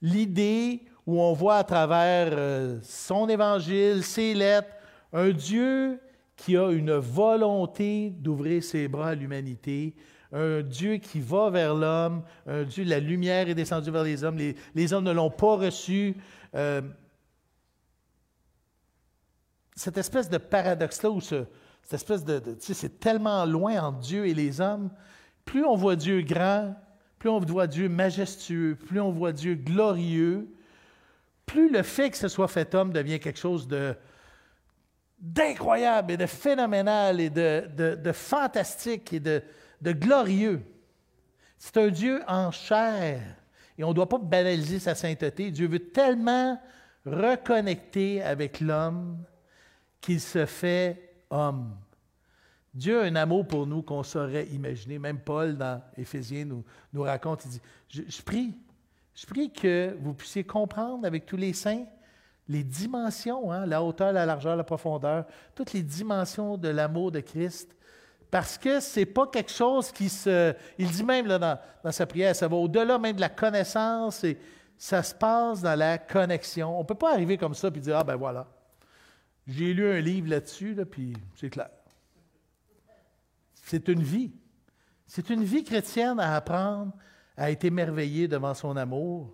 l'idée 0.00 0.84
où 1.10 1.20
on 1.20 1.32
voit 1.32 1.56
à 1.56 1.64
travers 1.64 2.28
euh, 2.30 2.78
son 2.84 3.28
évangile, 3.28 4.04
ses 4.04 4.32
lettres, 4.32 4.70
un 5.12 5.30
Dieu 5.30 5.98
qui 6.36 6.56
a 6.56 6.70
une 6.70 6.92
volonté 6.92 8.10
d'ouvrir 8.10 8.62
ses 8.62 8.86
bras 8.86 9.08
à 9.08 9.14
l'humanité, 9.16 9.96
un 10.32 10.62
Dieu 10.62 10.98
qui 10.98 11.18
va 11.18 11.50
vers 11.50 11.74
l'homme, 11.74 12.22
un 12.46 12.62
Dieu, 12.62 12.84
la 12.84 13.00
lumière 13.00 13.48
est 13.48 13.56
descendue 13.56 13.90
vers 13.90 14.04
les 14.04 14.22
hommes, 14.22 14.38
les, 14.38 14.92
hommes 14.92 15.02
ne 15.02 15.10
l'ont 15.10 15.32
pas 15.32 15.56
reçu. 15.56 16.14
Euh, 16.54 16.80
cette 19.74 19.98
espèce 19.98 20.30
de 20.30 20.38
paradoxe-là, 20.38 21.10
cette 21.20 21.92
espèce 21.92 22.24
de, 22.24 22.38
tu 22.38 22.54
sais, 22.60 22.74
c'est 22.74 23.00
tellement 23.00 23.44
loin 23.46 23.82
entre 23.82 23.98
Dieu 23.98 24.28
et 24.28 24.34
les 24.34 24.60
hommes, 24.60 24.90
plus 25.44 25.64
on 25.64 25.74
voit 25.74 25.96
Dieu 25.96 26.22
grand, 26.22 26.76
plus 27.18 27.30
on 27.30 27.40
voit 27.40 27.66
Dieu 27.66 27.88
majestueux, 27.88 28.76
plus 28.76 29.00
on 29.00 29.10
voit 29.10 29.32
Dieu 29.32 29.56
glorieux, 29.56 30.54
plus 31.50 31.68
le 31.68 31.82
fait 31.82 32.10
que 32.10 32.16
ce 32.16 32.28
soit 32.28 32.46
fait 32.46 32.74
homme 32.76 32.92
devient 32.92 33.18
quelque 33.18 33.38
chose 33.38 33.66
d'incroyable 35.18 36.12
et 36.12 36.16
de 36.16 36.26
phénoménal 36.26 37.20
et 37.20 37.28
de, 37.28 38.12
fantastique 38.12 39.12
et 39.12 39.18
de, 39.18 39.42
glorieux. 39.82 40.62
C'est 41.58 41.76
un 41.76 41.88
Dieu 41.88 42.22
en 42.28 42.52
chair. 42.52 43.20
Et 43.76 43.82
on 43.82 43.88
ne 43.88 43.94
doit 43.94 44.08
pas 44.08 44.18
banaliser 44.18 44.78
sa 44.78 44.94
sainteté. 44.94 45.50
Dieu 45.50 45.66
veut 45.66 45.90
tellement 45.90 46.60
reconnecter 47.04 48.22
avec 48.22 48.60
l'homme 48.60 49.18
qu'il 50.00 50.20
se 50.20 50.46
fait 50.46 51.16
homme. 51.30 51.76
Dieu 52.72 53.00
a 53.00 53.04
un 53.04 53.16
amour 53.16 53.48
pour 53.48 53.66
nous 53.66 53.82
qu'on 53.82 54.04
saurait 54.04 54.46
imaginer. 54.52 55.00
Même 55.00 55.18
Paul, 55.18 55.56
dans 55.56 55.82
Éphésiens, 55.96 56.44
nous 56.44 57.02
raconte, 57.02 57.44
il 57.46 57.50
dit, 57.50 57.60
je, 57.88 58.22
prie, 58.22 58.54
je 59.14 59.26
prie 59.26 59.52
que 59.52 59.96
vous 60.00 60.14
puissiez 60.14 60.44
comprendre 60.44 61.06
avec 61.06 61.26
tous 61.26 61.36
les 61.36 61.52
saints 61.52 61.84
les 62.50 62.64
dimensions, 62.64 63.52
hein, 63.52 63.64
la 63.64 63.80
hauteur, 63.80 64.12
la 64.12 64.26
largeur, 64.26 64.56
la 64.56 64.64
profondeur, 64.64 65.24
toutes 65.54 65.72
les 65.72 65.82
dimensions 65.82 66.56
de 66.56 66.68
l'amour 66.68 67.12
de 67.12 67.20
Christ. 67.20 67.76
Parce 68.28 68.58
que 68.58 68.80
ce 68.80 69.00
n'est 69.00 69.06
pas 69.06 69.28
quelque 69.28 69.52
chose 69.52 69.92
qui 69.92 70.08
se... 70.08 70.52
Il 70.76 70.90
dit 70.90 71.04
même 71.04 71.26
là, 71.26 71.38
dans, 71.38 71.92
sa 71.92 72.06
prière, 72.06 72.34
ça 72.34 72.48
va 72.48 72.56
au-delà 72.56 72.98
même 72.98 73.14
de 73.14 73.20
la 73.20 73.28
connaissance 73.28 74.24
et 74.24 74.36
ça 74.76 75.04
se 75.04 75.14
passe 75.14 75.62
dans 75.62 75.78
la 75.78 75.98
connexion. 75.98 76.76
On 76.76 76.82
ne 76.82 76.86
peut 76.86 76.96
pas 76.96 77.12
arriver 77.12 77.38
comme 77.38 77.54
ça 77.54 77.68
et 77.68 77.78
dire, 77.78 77.96
ah 77.96 78.02
ben 78.04 78.16
voilà, 78.16 78.48
j'ai 79.46 79.72
lu 79.72 79.88
un 79.88 80.00
livre 80.00 80.28
là-dessus, 80.28 80.74
là, 80.74 80.84
puis 80.84 81.16
c'est 81.36 81.50
clair. 81.50 81.70
C'est 83.62 83.86
une 83.86 84.02
vie. 84.02 84.32
C'est 85.06 85.30
une 85.30 85.44
vie 85.44 85.62
chrétienne 85.62 86.18
à 86.18 86.34
apprendre 86.34 86.92
à 87.40 87.50
être 87.50 87.64
émerveillé 87.64 88.28
devant 88.28 88.52
son 88.52 88.76
amour. 88.76 89.32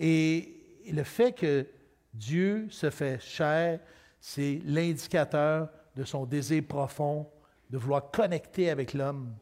Et 0.00 0.82
le 0.92 1.04
fait 1.04 1.32
que 1.32 1.64
Dieu 2.12 2.66
se 2.70 2.90
fait 2.90 3.20
chair, 3.20 3.78
c'est 4.18 4.60
l'indicateur 4.64 5.70
de 5.94 6.02
son 6.02 6.26
désir 6.26 6.64
profond 6.66 7.30
de 7.70 7.78
vouloir 7.78 8.10
connecter 8.10 8.68
avec 8.68 8.94
l'homme. 8.94 9.32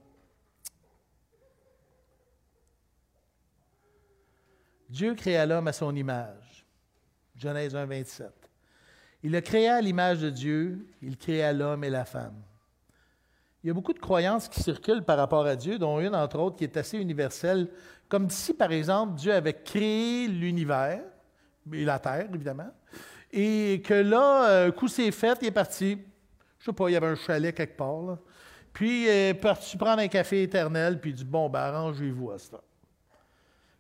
Dieu 4.91 5.15
créa 5.15 5.47
l'homme 5.47 5.69
à 5.69 5.73
son 5.73 5.97
image. 5.97 6.67
Genèse 7.37 7.75
1, 7.75 7.87
27. 7.87 8.31
Il 9.23 9.33
le 9.33 9.41
créa 9.41 9.77
à 9.77 9.81
l'image 9.81 10.21
de 10.21 10.29
Dieu, 10.29 10.87
il 11.01 11.17
créa 11.17 11.55
l'homme 11.55 11.85
et 11.85 11.91
la 11.91 12.05
femme. 12.05 12.43
Il 13.65 13.69
y 13.69 13.71
a 13.71 13.75
beaucoup 13.75 13.95
de 13.95 13.99
croyances 13.99 14.47
qui 14.47 14.63
circulent 14.63 15.03
par 15.03 15.17
rapport 15.17 15.47
à 15.47 15.57
Dieu, 15.57 15.79
dont 15.79 15.99
une, 15.99 16.15
entre 16.15 16.39
autres, 16.39 16.57
qui 16.57 16.65
est 16.65 16.77
assez 16.77 16.99
universelle, 16.99 17.67
comme 18.11 18.29
si, 18.29 18.53
par 18.53 18.71
exemple, 18.71 19.15
Dieu 19.15 19.33
avait 19.33 19.55
créé 19.55 20.29
l'univers, 20.29 21.01
et 21.73 21.83
la 21.83 21.99
terre, 21.99 22.27
évidemment, 22.35 22.69
et 23.33 23.81
que 23.83 23.95
là, 23.95 24.67
un 24.67 24.71
coup 24.71 24.87
c'est 24.87 25.11
fait, 25.11 25.39
il 25.41 25.49
est 25.49 25.51
parti. 25.51 25.99
Je 26.59 26.67
sais 26.67 26.73
pas, 26.75 26.91
il 26.91 26.93
y 26.93 26.97
avait 26.97 27.07
un 27.07 27.17
chalet 27.17 27.55
quelque 27.55 27.77
part, 27.77 28.19
Puis, 28.75 29.05
il 29.05 29.09
est 29.09 29.35
parti 29.35 29.79
prendre 29.79 30.03
un 30.03 30.09
café 30.09 30.43
éternel, 30.43 31.01
puis 31.01 31.13
il 31.13 31.17
dit 31.17 31.25
Bon, 31.25 31.49
ben, 31.49 31.61
arrangez-vous 31.61 32.33
à 32.33 32.39
ça. 32.39 32.61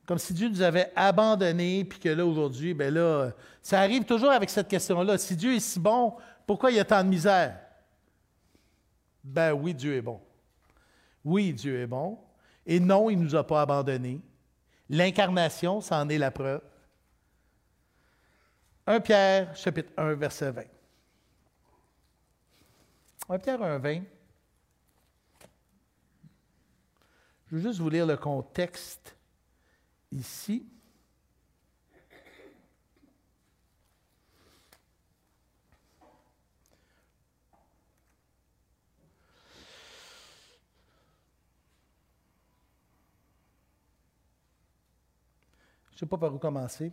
Comme 0.06 0.18
si 0.18 0.32
Dieu 0.32 0.48
nous 0.48 0.62
avait 0.62 0.92
abandonnés, 0.96 1.84
puis 1.84 1.98
que 1.98 2.08
là, 2.08 2.24
aujourd'hui, 2.24 2.72
ben 2.72 2.92
là, 2.92 3.32
ça 3.60 3.80
arrive 3.80 4.04
toujours 4.04 4.30
avec 4.30 4.48
cette 4.48 4.68
question-là. 4.68 5.18
Si 5.18 5.36
Dieu 5.36 5.54
est 5.54 5.60
si 5.60 5.78
bon, 5.78 6.14
pourquoi 6.46 6.70
il 6.70 6.78
y 6.78 6.80
a 6.80 6.84
tant 6.86 7.04
de 7.04 7.08
misère? 7.08 7.63
Ben 9.24 9.52
oui, 9.54 9.74
Dieu 9.74 9.96
est 9.96 10.02
bon. 10.02 10.20
Oui, 11.24 11.54
Dieu 11.54 11.80
est 11.80 11.86
bon. 11.86 12.18
Et 12.66 12.78
non, 12.78 13.08
il 13.08 13.18
ne 13.18 13.24
nous 13.24 13.34
a 13.34 13.46
pas 13.46 13.62
abandonnés. 13.62 14.20
L'incarnation, 14.90 15.80
c'en 15.80 16.08
est 16.10 16.18
la 16.18 16.30
preuve. 16.30 16.60
1 18.86 19.00
Pierre, 19.00 19.56
chapitre 19.56 19.90
1, 19.96 20.14
verset 20.14 20.50
20. 20.50 20.62
1 23.30 23.38
Pierre 23.38 23.62
1, 23.62 23.78
20. 23.78 24.02
Je 27.46 27.56
veux 27.56 27.62
juste 27.62 27.80
vous 27.80 27.88
lire 27.88 28.06
le 28.06 28.18
contexte 28.18 29.16
ici. 30.12 30.66
Je 45.94 45.98
ne 45.98 46.00
sais 46.00 46.06
pas 46.06 46.18
par 46.18 46.34
où 46.34 46.38
commencer. 46.38 46.92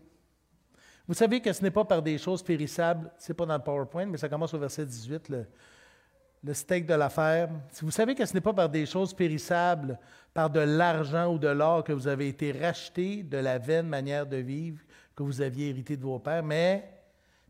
Vous 1.08 1.14
savez 1.14 1.42
que 1.42 1.52
ce 1.52 1.62
n'est 1.64 1.72
pas 1.72 1.84
par 1.84 2.02
des 2.02 2.18
choses 2.18 2.44
périssables, 2.44 3.12
ce 3.18 3.32
n'est 3.32 3.36
pas 3.36 3.46
dans 3.46 3.58
le 3.58 3.64
PowerPoint, 3.64 4.06
mais 4.06 4.18
ça 4.18 4.30
commence 4.30 4.54
au 4.54 4.60
verset 4.60 4.86
18, 4.86 5.30
le, 5.30 6.54
steak 6.54 6.86
de 6.86 6.94
l'affaire. 6.94 7.50
Si 7.72 7.84
vous 7.84 7.92
savez 7.92 8.14
que 8.14 8.26
ce 8.26 8.34
n'est 8.34 8.42
pas 8.42 8.54
par 8.54 8.70
des 8.70 8.86
choses 8.86 9.14
périssables, 9.14 10.00
par 10.34 10.50
de 10.50 10.60
l'argent 10.60 11.34
ou 11.34 11.40
de 11.40 11.48
l'or 11.48 11.84
que 11.84 11.92
vous 11.92 12.08
avez 12.08 12.30
été 12.30 12.52
racheté 12.52 13.24
de 13.24 13.38
la 13.38 13.58
vaine 13.58 13.88
manière 13.88 14.28
de 14.28 14.38
vivre 14.38 14.82
que 15.16 15.24
vous 15.24 15.42
aviez 15.42 15.70
hérité 15.70 15.98
de 15.98 16.04
vos 16.04 16.20
pères, 16.20 16.44
mais 16.44 16.90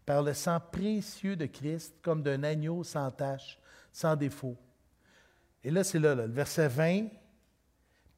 par 0.05 0.24
le 0.24 0.34
sang 0.34 0.60
précieux 0.72 1.36
de 1.36 1.46
Christ, 1.46 1.96
comme 2.01 2.24
d'un 2.24 2.43
agneau 2.43 2.84
sans 2.84 3.12
tache, 3.12 3.60
sans 3.91 4.15
défaut. 4.15 4.58
Et 5.63 5.70
là, 5.70 5.84
c'est 5.84 6.00
là, 6.00 6.15
le 6.15 6.24
verset 6.24 6.67
20. 6.67 7.08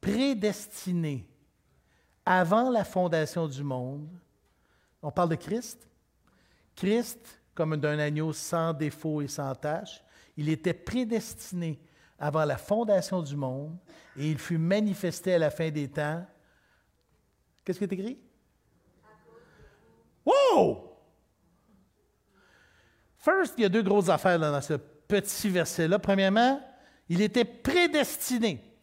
Prédestiné 0.00 1.26
avant 2.24 2.70
la 2.70 2.84
fondation 2.84 3.46
du 3.46 3.62
monde, 3.62 4.08
On 5.02 5.10
parle 5.10 5.28
de 5.28 5.34
Christ. 5.34 5.86
Christ, 6.74 7.42
comme 7.54 7.76
d'un 7.76 7.98
agneau 7.98 8.32
sans 8.32 8.72
défaut 8.72 9.20
et 9.20 9.28
sans 9.28 9.54
tâche, 9.54 10.02
il 10.34 10.48
était 10.48 10.72
prédestiné 10.72 11.78
avant 12.18 12.46
la 12.46 12.56
fondation 12.56 13.20
du 13.20 13.36
monde 13.36 13.76
et 14.16 14.30
il 14.30 14.38
fut 14.38 14.56
manifesté 14.56 15.34
à 15.34 15.38
la 15.38 15.50
fin 15.50 15.70
des 15.70 15.88
temps. 15.88 16.24
Qu'est-ce 17.62 17.78
qui 17.78 17.84
est 17.84 17.92
écrit? 17.92 18.18
Wow! 20.24 20.96
First, 23.18 23.54
il 23.58 23.62
y 23.62 23.64
a 23.66 23.68
deux 23.68 23.82
grosses 23.82 24.08
affaires 24.08 24.38
dans 24.38 24.60
ce 24.62 24.74
petit 24.74 25.50
verset-là. 25.50 25.98
Premièrement, 25.98 26.60
il 27.10 27.20
était 27.20 27.44
prédestiné. 27.44 28.74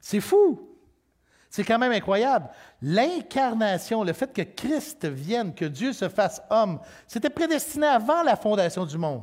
C'est 0.00 0.20
fou. 0.20 0.75
C'est 1.56 1.64
quand 1.64 1.78
même 1.78 1.92
incroyable. 1.92 2.50
L'incarnation, 2.82 4.04
le 4.04 4.12
fait 4.12 4.30
que 4.30 4.42
Christ 4.42 5.06
vienne, 5.06 5.54
que 5.54 5.64
Dieu 5.64 5.94
se 5.94 6.06
fasse 6.06 6.42
homme, 6.50 6.78
c'était 7.06 7.30
prédestiné 7.30 7.86
avant 7.86 8.22
la 8.22 8.36
fondation 8.36 8.84
du 8.84 8.98
monde. 8.98 9.22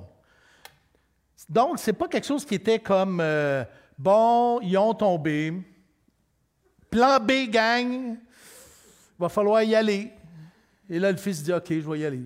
Donc, 1.48 1.78
ce 1.78 1.92
n'est 1.92 1.96
pas 1.96 2.08
quelque 2.08 2.26
chose 2.26 2.44
qui 2.44 2.56
était 2.56 2.80
comme, 2.80 3.20
euh, 3.22 3.64
bon, 4.00 4.60
ils 4.62 4.76
ont 4.80 4.96
tombé, 4.96 5.54
plan 6.90 7.20
B, 7.20 7.52
gang, 7.52 7.88
il 7.92 8.18
va 9.20 9.30
falloir 9.30 9.62
y 9.62 9.76
aller. 9.76 10.12
Et 10.90 10.98
là, 10.98 11.12
le 11.12 11.18
fils 11.18 11.44
dit, 11.44 11.54
OK, 11.54 11.68
je 11.70 11.88
vais 11.88 12.00
y 12.00 12.06
aller. 12.08 12.24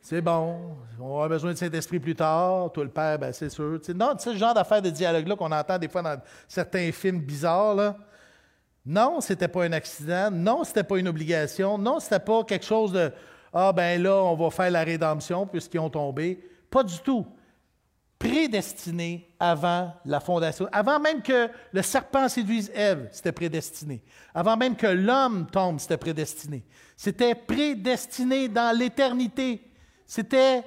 C'est 0.00 0.22
bon, 0.22 0.78
on 0.98 1.10
aura 1.10 1.28
besoin 1.28 1.52
de 1.52 1.58
Saint-Esprit 1.58 2.00
plus 2.00 2.14
tard. 2.14 2.72
Toi, 2.72 2.84
le 2.84 2.90
Père, 2.90 3.18
ben, 3.18 3.34
c'est 3.34 3.50
sûr. 3.50 3.78
non, 3.94 4.14
c'est 4.18 4.32
ce 4.32 4.36
genre 4.38 4.54
d'affaire 4.54 4.80
de 4.80 4.88
dialogue-là 4.88 5.36
qu'on 5.36 5.52
entend 5.52 5.78
des 5.78 5.88
fois 5.88 6.00
dans 6.00 6.18
certains 6.48 6.90
films 6.90 7.20
bizarres. 7.20 7.74
Là. 7.74 7.98
Non, 8.86 9.20
c'était 9.20 9.48
pas 9.48 9.64
un 9.64 9.72
accident. 9.72 10.30
Non, 10.30 10.62
c'était 10.64 10.84
pas 10.84 10.98
une 10.98 11.08
obligation. 11.08 11.78
Non, 11.78 12.00
c'était 12.00 12.20
pas 12.20 12.44
quelque 12.44 12.64
chose 12.64 12.92
de 12.92 13.10
Ah, 13.52 13.72
ben 13.72 14.02
là, 14.02 14.16
on 14.16 14.34
va 14.34 14.50
faire 14.50 14.70
la 14.70 14.84
rédemption 14.84 15.46
puisqu'ils 15.46 15.80
ont 15.80 15.90
tombé. 15.90 16.44
Pas 16.70 16.82
du 16.82 16.98
tout. 16.98 17.26
Prédestiné 18.18 19.34
avant 19.38 19.94
la 20.04 20.20
fondation. 20.20 20.68
Avant 20.72 20.98
même 21.00 21.22
que 21.22 21.48
le 21.72 21.82
serpent 21.82 22.28
séduise 22.28 22.70
Ève, 22.74 23.08
c'était 23.10 23.32
prédestiné. 23.32 24.02
Avant 24.34 24.56
même 24.56 24.76
que 24.76 24.86
l'homme 24.86 25.46
tombe, 25.46 25.78
c'était 25.78 25.96
prédestiné. 25.96 26.64
C'était 26.96 27.34
prédestiné 27.34 28.48
dans 28.48 28.76
l'éternité. 28.76 29.70
C'était 30.06 30.62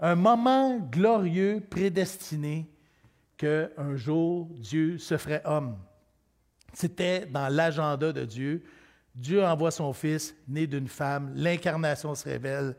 un 0.00 0.14
moment 0.14 0.78
glorieux, 0.78 1.64
prédestiné, 1.68 2.70
qu'un 3.36 3.96
jour 3.96 4.48
Dieu 4.58 4.98
se 4.98 5.16
ferait 5.16 5.42
homme. 5.44 5.76
C'était 6.72 7.26
dans 7.26 7.48
l'agenda 7.48 8.12
de 8.12 8.24
Dieu. 8.24 8.62
Dieu 9.14 9.44
envoie 9.44 9.70
son 9.70 9.92
Fils, 9.92 10.34
né 10.46 10.66
d'une 10.66 10.88
femme, 10.88 11.32
l'incarnation 11.34 12.14
se 12.14 12.28
révèle. 12.28 12.76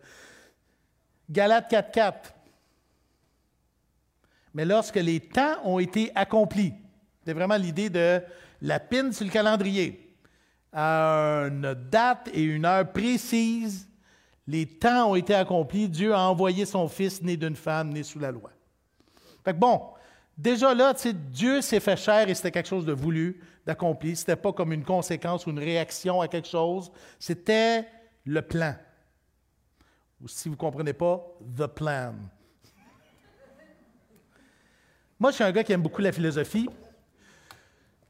Galates 1.29 1.71
4.4. 1.71 2.13
Mais 4.53 4.65
lorsque 4.65 4.95
les 4.95 5.19
temps 5.19 5.57
ont 5.63 5.79
été 5.79 6.11
accomplis, 6.15 6.73
c'est 7.25 7.33
vraiment 7.33 7.57
l'idée 7.57 7.89
de 7.89 8.21
la 8.61 8.79
pine 8.79 9.13
sur 9.13 9.25
le 9.25 9.31
calendrier, 9.31 10.15
à 10.71 11.45
une 11.47 11.73
date 11.73 12.29
et 12.33 12.41
une 12.41 12.65
heure 12.65 12.91
précise, 12.91 13.87
les 14.47 14.65
temps 14.65 15.11
ont 15.11 15.15
été 15.15 15.35
accomplis, 15.35 15.87
Dieu 15.87 16.13
a 16.13 16.21
envoyé 16.21 16.65
son 16.65 16.87
Fils 16.87 17.21
né 17.21 17.37
d'une 17.37 17.55
femme, 17.55 17.89
né 17.89 18.01
sous 18.03 18.19
la 18.19 18.31
loi. 18.31 18.51
Fait 19.43 19.53
bon, 19.53 19.81
déjà 20.37 20.73
là, 20.73 20.93
Dieu 21.31 21.61
s'est 21.61 21.79
fait 21.79 21.97
chair 21.97 22.27
et 22.29 22.33
c'était 22.33 22.51
quelque 22.51 22.67
chose 22.67 22.85
de 22.85 22.93
voulu, 22.93 23.39
d'accompli. 23.69 24.15
Ce 24.15 24.21
n'était 24.21 24.35
pas 24.35 24.51
comme 24.51 24.73
une 24.73 24.83
conséquence 24.83 25.45
ou 25.45 25.51
une 25.51 25.59
réaction 25.59 26.21
à 26.21 26.27
quelque 26.27 26.47
chose. 26.47 26.91
C'était 27.19 27.87
le 28.25 28.41
plan. 28.41 28.75
Ou 30.21 30.27
si 30.27 30.49
vous 30.49 30.55
ne 30.55 30.59
comprenez 30.59 30.93
pas, 30.93 31.23
the 31.55 31.67
plan. 31.67 32.15
Moi, 35.19 35.31
je 35.31 35.35
suis 35.35 35.43
un 35.43 35.51
gars 35.51 35.63
qui 35.63 35.71
aime 35.71 35.81
beaucoup 35.81 36.01
la 36.01 36.11
philosophie. 36.11 36.69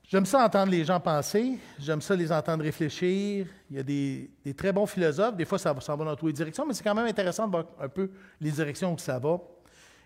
J'aime 0.07 0.25
ça 0.25 0.43
entendre 0.43 0.71
les 0.71 0.83
gens 0.83 0.99
penser, 0.99 1.59
j'aime 1.77 2.01
ça 2.01 2.15
les 2.15 2.31
entendre 2.31 2.63
réfléchir. 2.63 3.45
Il 3.69 3.77
y 3.77 3.79
a 3.79 3.83
des, 3.83 4.31
très 4.57 4.71
bons 4.71 4.87
philosophes, 4.87 5.35
des 5.35 5.45
fois 5.45 5.59
ça, 5.59 5.71
va 5.71 5.81
dans 5.81 6.15
toutes 6.15 6.29
les 6.29 6.33
directions, 6.33 6.65
mais 6.65 6.73
c'est 6.73 6.83
quand 6.83 6.95
même 6.95 7.05
intéressant 7.05 7.45
de 7.45 7.51
voir 7.51 7.65
un 7.79 7.87
peu 7.87 8.09
les 8.41 8.49
directions 8.49 8.91
où 8.93 8.97
ça 8.97 9.19
va. 9.19 9.39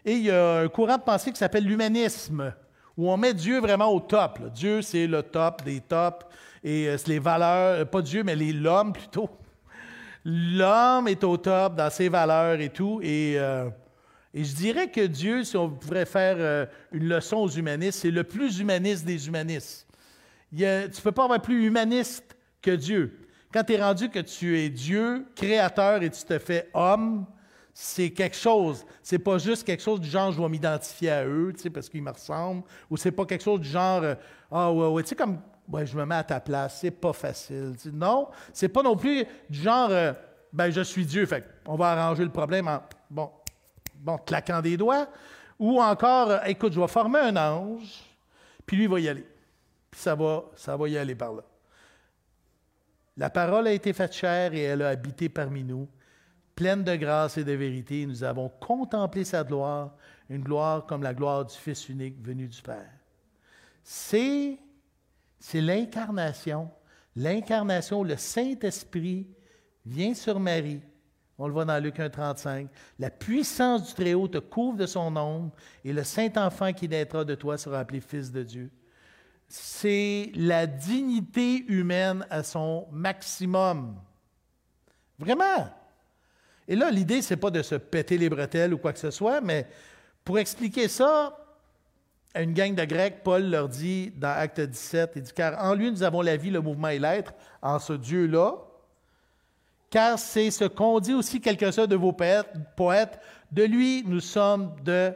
Et 0.03 0.13
il 0.13 0.23
y 0.23 0.31
a 0.31 0.59
un 0.59 0.67
courant 0.67 0.97
de 0.97 1.03
pensée 1.03 1.31
qui 1.31 1.37
s'appelle 1.37 1.63
l'humanisme, 1.63 2.53
où 2.97 3.09
on 3.09 3.17
met 3.17 3.33
Dieu 3.33 3.59
vraiment 3.59 3.91
au 3.91 3.99
top. 3.99 4.39
Dieu, 4.53 4.81
c'est 4.81 5.07
le 5.07 5.23
top 5.23 5.63
des 5.63 5.81
tops, 5.81 6.25
et 6.63 6.87
euh, 6.87 6.97
c'est 6.97 7.09
les 7.09 7.19
valeurs, 7.19 7.79
euh, 7.79 7.85
pas 7.85 8.01
Dieu, 8.01 8.23
mais 8.23 8.35
l'homme 8.35 8.93
plutôt. 8.93 9.29
L'homme 10.25 11.07
est 11.07 11.23
au 11.23 11.37
top 11.37 11.75
dans 11.75 11.89
ses 11.89 12.09
valeurs 12.09 12.59
et 12.59 12.69
tout, 12.69 12.99
et, 13.03 13.35
euh, 13.37 13.69
je 14.33 14.53
dirais 14.55 14.89
que 14.89 15.05
Dieu, 15.05 15.43
si 15.43 15.55
on 15.57 15.69
pourrait 15.69 16.05
faire 16.07 16.67
une 16.91 17.07
leçon 17.07 17.37
aux 17.37 17.49
humanistes, 17.49 17.99
c'est 17.99 18.09
le 18.09 18.23
plus 18.23 18.57
humaniste 18.59 19.05
des 19.05 19.27
humanistes 19.27 19.85
tu 20.55 20.63
ne 20.63 21.01
peux 21.01 21.11
pas 21.11 21.23
avoir 21.23 21.41
plus 21.41 21.65
humaniste 21.65 22.35
que 22.61 22.71
Dieu. 22.71 23.19
Quand 23.51 23.63
tu 23.63 23.73
es 23.73 23.81
rendu 23.81 24.09
que 24.09 24.19
tu 24.19 24.59
es 24.59 24.69
Dieu, 24.69 25.25
créateur, 25.35 26.01
et 26.03 26.09
tu 26.09 26.23
te 26.23 26.37
fais 26.39 26.69
homme, 26.73 27.25
c'est 27.73 28.11
quelque 28.11 28.35
chose. 28.35 28.85
C'est 29.01 29.19
pas 29.19 29.37
juste 29.37 29.65
quelque 29.65 29.81
chose 29.81 29.99
du 29.99 30.09
genre 30.09 30.31
je 30.31 30.41
vais 30.41 30.49
m'identifier 30.49 31.11
à 31.11 31.25
eux, 31.25 31.53
tu 31.59 31.69
parce 31.71 31.89
qu'ils 31.89 32.03
me 32.03 32.11
ressemblent, 32.11 32.63
ou 32.89 32.97
c'est 32.97 33.11
pas 33.11 33.25
quelque 33.25 33.43
chose 33.43 33.59
du 33.59 33.69
genre 33.69 34.03
euh, 34.03 34.15
ah 34.51 34.71
ouais, 34.71 34.87
ouais, 34.87 35.03
tu 35.03 35.09
sais, 35.09 35.15
comme 35.15 35.39
ouais, 35.69 35.85
je 35.85 35.97
me 35.97 36.05
mets 36.05 36.15
à 36.15 36.23
ta 36.23 36.39
place, 36.39 36.79
c'est 36.81 36.91
pas 36.91 37.13
facile. 37.13 37.73
Tu 37.77 37.89
sais. 37.89 37.95
Non, 37.95 38.29
c'est 38.51 38.69
pas 38.69 38.83
non 38.83 38.95
plus 38.95 39.25
du 39.49 39.59
genre 39.59 39.89
euh, 39.89 40.13
ben 40.51 40.69
je 40.69 40.81
suis 40.81 41.05
Dieu, 41.05 41.25
fait 41.25 41.47
on 41.65 41.75
va 41.75 41.91
arranger 41.91 42.23
le 42.23 42.31
problème 42.31 42.67
en 42.67 42.81
bon, 43.09 43.29
bon, 43.95 44.17
claquant 44.17 44.61
des 44.61 44.77
doigts, 44.77 45.07
ou 45.57 45.81
encore 45.81 46.29
euh, 46.29 46.39
écoute, 46.45 46.73
je 46.73 46.79
vais 46.79 46.87
former 46.87 47.19
un 47.19 47.35
ange, 47.37 48.03
puis 48.65 48.77
lui 48.77 48.87
va 48.87 48.99
y 48.99 49.09
aller 49.09 49.25
puis 49.93 50.01
ça 50.01 50.15
va, 50.15 50.45
ça 50.55 50.75
va 50.75 50.89
y 50.89 50.97
aller 50.97 51.13
par 51.13 51.33
là. 51.33 51.43
La 53.15 53.29
parole 53.29 53.67
a 53.67 53.71
été 53.71 53.93
faite 53.93 54.11
chair 54.11 54.51
et 54.55 54.63
elle 54.63 54.81
a 54.81 54.89
habité 54.89 55.29
parmi 55.29 55.63
nous, 55.63 55.87
pleine 56.55 56.83
de 56.83 56.95
grâce 56.95 57.37
et 57.37 57.43
de 57.43 57.51
vérité. 57.51 58.05
Nous 58.05 58.23
avons 58.23 58.49
contemplé 58.49 59.23
sa 59.23 59.43
gloire, 59.43 59.95
une 60.29 60.43
gloire 60.43 60.85
comme 60.85 61.03
la 61.03 61.13
gloire 61.13 61.45
du 61.45 61.55
Fils 61.55 61.89
unique 61.89 62.21
venu 62.23 62.47
du 62.47 62.61
Père. 62.61 62.89
C'est, 63.83 64.57
c'est 65.39 65.61
l'incarnation. 65.61 66.69
L'incarnation, 67.15 68.03
le 68.03 68.17
Saint-Esprit 68.17 69.27
vient 69.85 70.13
sur 70.13 70.39
Marie. 70.39 70.81
On 71.37 71.47
le 71.47 71.53
voit 71.53 71.65
dans 71.65 71.81
Luc 71.81 71.97
1,35. 71.97 72.67
La 72.99 73.09
puissance 73.09 73.87
du 73.87 73.93
Très-Haut 73.93 74.27
te 74.27 74.37
couvre 74.37 74.77
de 74.77 74.85
son 74.85 75.15
ombre, 75.17 75.51
et 75.83 75.91
le 75.91 76.03
Saint-Enfant 76.03 76.71
qui 76.73 76.87
naîtra 76.87 77.25
de 77.25 77.35
toi 77.35 77.57
sera 77.57 77.79
appelé 77.79 77.99
Fils 77.99 78.31
de 78.31 78.43
Dieu 78.43 78.71
c'est 79.55 80.31
la 80.33 80.65
dignité 80.65 81.63
humaine 81.67 82.25
à 82.31 82.41
son 82.41 82.87
maximum. 82.91 83.95
Vraiment. 85.19 85.69
Et 86.67 86.75
là, 86.75 86.89
l'idée, 86.91 87.21
ce 87.21 87.33
n'est 87.33 87.39
pas 87.39 87.51
de 87.51 87.61
se 87.61 87.75
péter 87.75 88.17
les 88.17 88.29
bretelles 88.29 88.73
ou 88.73 88.77
quoi 88.77 88.93
que 88.93 88.99
ce 88.99 89.11
soit, 89.11 89.41
mais 89.41 89.67
pour 90.23 90.39
expliquer 90.39 90.87
ça, 90.87 91.37
à 92.33 92.41
une 92.41 92.53
gang 92.53 92.73
de 92.73 92.83
Grecs, 92.85 93.21
Paul 93.23 93.49
leur 93.49 93.69
dit 93.69 94.11
dans 94.17 94.29
Acte 94.35 94.61
17, 94.61 95.11
il 95.15 95.21
dit, 95.21 95.33
car 95.33 95.63
en 95.63 95.75
lui 95.75 95.91
nous 95.91 96.03
avons 96.03 96.21
la 96.21 96.35
vie, 96.35 96.49
le 96.49 96.61
mouvement 96.61 96.87
et 96.87 96.99
l'être, 96.99 97.33
en 97.61 97.77
ce 97.79 97.93
Dieu-là, 97.93 98.55
car 99.89 100.17
c'est 100.17 100.49
ce 100.49 100.65
qu'ont 100.65 100.99
dit 100.99 101.13
aussi 101.13 101.39
quelques-uns 101.39 101.85
de 101.85 101.95
vos 101.95 102.13
poètes, 102.13 103.19
de 103.51 103.63
lui 103.63 104.03
nous 104.07 104.19
sommes 104.19 104.75
de 104.83 105.13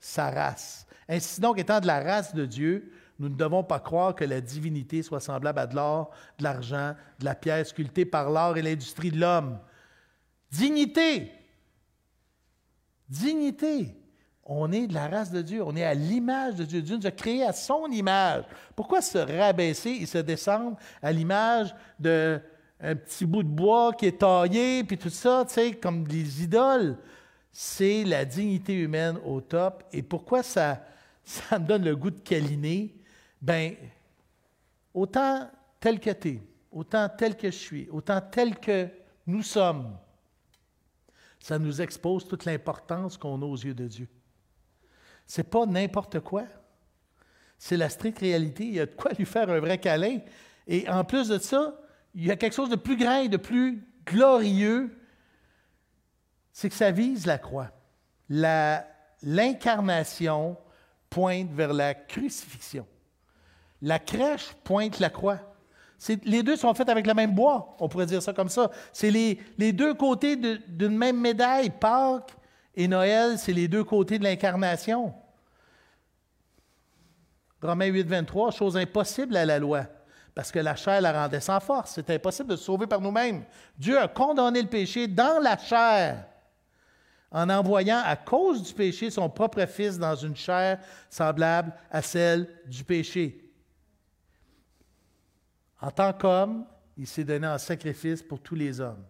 sa 0.00 0.30
race. 0.30 0.86
Ainsi 1.08 1.40
donc, 1.40 1.58
étant 1.58 1.78
de 1.78 1.86
la 1.86 2.02
race 2.02 2.34
de 2.34 2.46
Dieu, 2.46 2.90
nous 3.20 3.28
ne 3.28 3.34
devons 3.34 3.62
pas 3.62 3.78
croire 3.78 4.14
que 4.14 4.24
la 4.24 4.40
divinité 4.40 5.02
soit 5.02 5.20
semblable 5.20 5.58
à 5.58 5.66
de 5.66 5.76
l'or, 5.76 6.10
de 6.38 6.44
l'argent, 6.44 6.94
de 7.18 7.24
la 7.24 7.34
pierre 7.34 7.66
sculptée 7.66 8.04
par 8.04 8.30
l'art 8.30 8.56
et 8.56 8.62
l'industrie 8.62 9.10
de 9.10 9.20
l'homme. 9.20 9.58
Dignité. 10.50 11.32
Dignité. 13.08 13.96
On 14.44 14.72
est 14.72 14.86
de 14.88 14.94
la 14.94 15.08
race 15.08 15.30
de 15.30 15.42
Dieu, 15.42 15.62
on 15.64 15.76
est 15.76 15.84
à 15.84 15.94
l'image 15.94 16.56
de 16.56 16.64
Dieu. 16.64 16.82
Dieu 16.82 16.96
nous 16.96 17.06
a 17.06 17.10
créés 17.12 17.44
à 17.44 17.52
son 17.52 17.86
image. 17.86 18.44
Pourquoi 18.74 19.00
se 19.00 19.18
rabaisser 19.18 19.90
et 19.90 20.06
se 20.06 20.18
descendre 20.18 20.76
à 21.00 21.12
l'image 21.12 21.74
d'un 21.98 22.40
petit 22.80 23.26
bout 23.26 23.44
de 23.44 23.48
bois 23.48 23.92
qui 23.92 24.06
est 24.06 24.18
taillé, 24.18 24.82
puis 24.82 24.98
tout 24.98 25.10
ça, 25.10 25.44
tu 25.46 25.54
sais, 25.54 25.72
comme 25.72 26.06
des 26.06 26.42
idoles? 26.42 26.96
C'est 27.52 28.02
la 28.04 28.24
dignité 28.24 28.74
humaine 28.74 29.18
au 29.24 29.40
top. 29.40 29.84
Et 29.92 30.02
pourquoi 30.02 30.42
ça, 30.42 30.84
ça 31.24 31.58
me 31.58 31.66
donne 31.66 31.84
le 31.84 31.94
goût 31.94 32.10
de 32.10 32.20
câliner? 32.20 32.94
ben, 33.40 33.74
autant 34.92 35.50
tel 35.78 35.98
que 35.98 36.10
tu 36.10 36.28
es, 36.28 36.42
autant 36.70 37.08
tel 37.08 37.36
que 37.36 37.50
je 37.50 37.56
suis, 37.56 37.88
autant 37.90 38.20
tel 38.20 38.58
que 38.58 38.88
nous 39.26 39.42
sommes, 39.42 39.96
ça 41.40 41.58
nous 41.58 41.80
expose 41.80 42.28
toute 42.28 42.44
l'importance 42.44 43.16
qu'on 43.16 43.42
a 43.42 43.44
aux 43.44 43.56
yeux 43.56 43.74
de 43.74 43.88
Dieu. 43.88 44.06
C'est 45.26 45.50
pas 45.50 45.66
n'importe 45.66 46.20
quoi. 46.20 46.44
C'est 47.58 47.76
la 47.76 47.88
stricte 47.88 48.18
réalité. 48.18 48.64
Il 48.64 48.74
y 48.74 48.80
a 48.80 48.86
de 48.86 48.94
quoi 48.94 49.12
lui 49.12 49.24
faire 49.24 49.50
un 49.50 49.58
vrai 49.58 49.78
câlin. 49.78 50.18
Et 50.66 50.88
en 50.88 51.02
plus 51.04 51.28
de 51.28 51.38
ça, 51.38 51.80
il 52.14 52.26
y 52.26 52.30
a 52.30 52.36
quelque 52.36 52.54
chose 52.54 52.70
de 52.70 52.76
plus 52.76 52.96
grand 52.96 53.22
et 53.22 53.28
de 53.28 53.36
plus 53.36 53.84
glorieux, 54.06 54.96
c'est 56.52 56.68
que 56.68 56.74
ça 56.74 56.90
vise 56.90 57.26
la 57.26 57.38
croix. 57.38 57.70
L'incarnation 59.22 60.56
pointe 61.08 61.52
vers 61.52 61.72
la 61.72 61.94
crucifixion. 61.94 62.86
La 63.82 63.98
crèche 63.98 64.52
pointe 64.64 64.98
la 64.98 65.10
croix. 65.10 65.49
Les 66.24 66.42
deux 66.42 66.56
sont 66.56 66.72
faits 66.72 66.88
avec 66.88 67.06
le 67.06 67.12
même 67.12 67.34
bois, 67.34 67.76
on 67.78 67.88
pourrait 67.88 68.06
dire 68.06 68.22
ça 68.22 68.32
comme 68.32 68.48
ça. 68.48 68.70
C'est 68.92 69.10
les, 69.10 69.72
deux 69.72 69.94
côtés 69.94 70.36
d'une 70.36 70.96
même 70.96 71.20
médaille. 71.20 71.70
Pâques 71.70 72.34
et 72.74 72.88
Noël, 72.88 73.38
c'est 73.38 73.52
les 73.52 73.68
deux 73.68 73.84
côtés 73.84 74.18
de 74.18 74.24
l'incarnation. 74.24 75.12
Romains 77.62 77.86
8, 77.86 78.04
23, 78.04 78.52
chose 78.52 78.76
impossible 78.76 79.36
à 79.36 79.44
la 79.44 79.58
loi, 79.58 79.82
parce 80.34 80.50
que 80.50 80.58
la 80.58 80.74
chair 80.74 81.02
la 81.02 81.12
rendait 81.12 81.40
sans 81.40 81.60
force. 81.60 81.92
C'est 81.96 82.08
impossible 82.08 82.48
de 82.48 82.56
se 82.56 82.64
sauver 82.64 82.86
par 82.86 83.02
nous-mêmes. 83.02 83.44
Dieu 83.76 83.98
a 83.98 84.08
condamné 84.08 84.62
le 84.62 84.68
péché 84.68 85.06
dans 85.06 85.38
la 85.42 85.58
chair 85.58 86.24
en 87.30 87.48
envoyant 87.50 88.00
à 88.04 88.16
cause 88.16 88.62
du 88.62 88.72
péché 88.72 89.10
son 89.10 89.28
propre 89.28 89.64
Fils 89.66 89.98
dans 89.98 90.16
une 90.16 90.34
chair 90.34 90.78
semblable 91.10 91.72
à 91.90 92.02
celle 92.02 92.48
du 92.66 92.82
péché. 92.82 93.49
En 95.80 95.90
tant 95.90 96.12
qu'homme, 96.12 96.66
il 96.96 97.06
s'est 97.06 97.24
donné 97.24 97.46
en 97.46 97.58
sacrifice 97.58 98.22
pour 98.22 98.40
tous 98.40 98.54
les 98.54 98.80
hommes. 98.80 99.04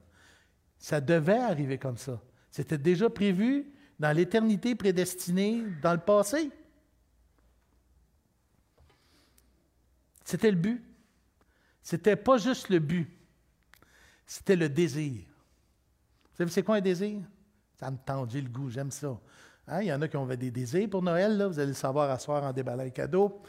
Ça 0.78 1.00
devait 1.00 1.38
arriver 1.38 1.78
comme 1.78 1.96
ça. 1.96 2.20
C'était 2.50 2.78
déjà 2.78 3.10
prévu 3.10 3.66
dans 3.98 4.16
l'éternité 4.16 4.74
prédestinée 4.74 5.62
dans 5.82 5.92
le 5.92 6.00
passé. 6.00 6.50
C'était 10.24 10.50
le 10.50 10.56
but. 10.56 10.84
C'était 11.82 12.16
pas 12.16 12.38
juste 12.38 12.68
le 12.68 12.78
but, 12.78 13.10
c'était 14.26 14.54
le 14.54 14.68
désir. 14.68 15.24
Vous 15.24 16.36
savez, 16.36 16.50
c'est 16.50 16.62
quoi 16.62 16.76
un 16.76 16.80
désir? 16.80 17.20
Ça 17.78 17.90
me 17.90 17.96
tendit 17.96 18.40
le 18.40 18.48
goût, 18.48 18.70
j'aime 18.70 18.90
ça. 18.90 19.18
Hein? 19.66 19.82
Il 19.82 19.88
y 19.88 19.92
en 19.92 20.00
a 20.00 20.06
qui 20.06 20.16
ont 20.16 20.26
des 20.26 20.50
désirs 20.50 20.88
pour 20.88 21.02
Noël, 21.02 21.42
vous 21.50 21.58
allez 21.58 21.68
le 21.68 21.74
savoir 21.74 22.10
à 22.10 22.18
soir 22.18 22.44
en 22.44 22.52
déballant 22.52 22.84
les 22.84 22.90
cadeaux. 22.90 23.42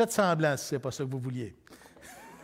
Faites 0.00 0.12
semblant 0.12 0.56
si 0.56 0.64
ce 0.64 0.74
n'est 0.74 0.78
pas 0.78 0.90
ça 0.90 1.04
que 1.04 1.10
vous 1.10 1.18
vouliez. 1.18 1.54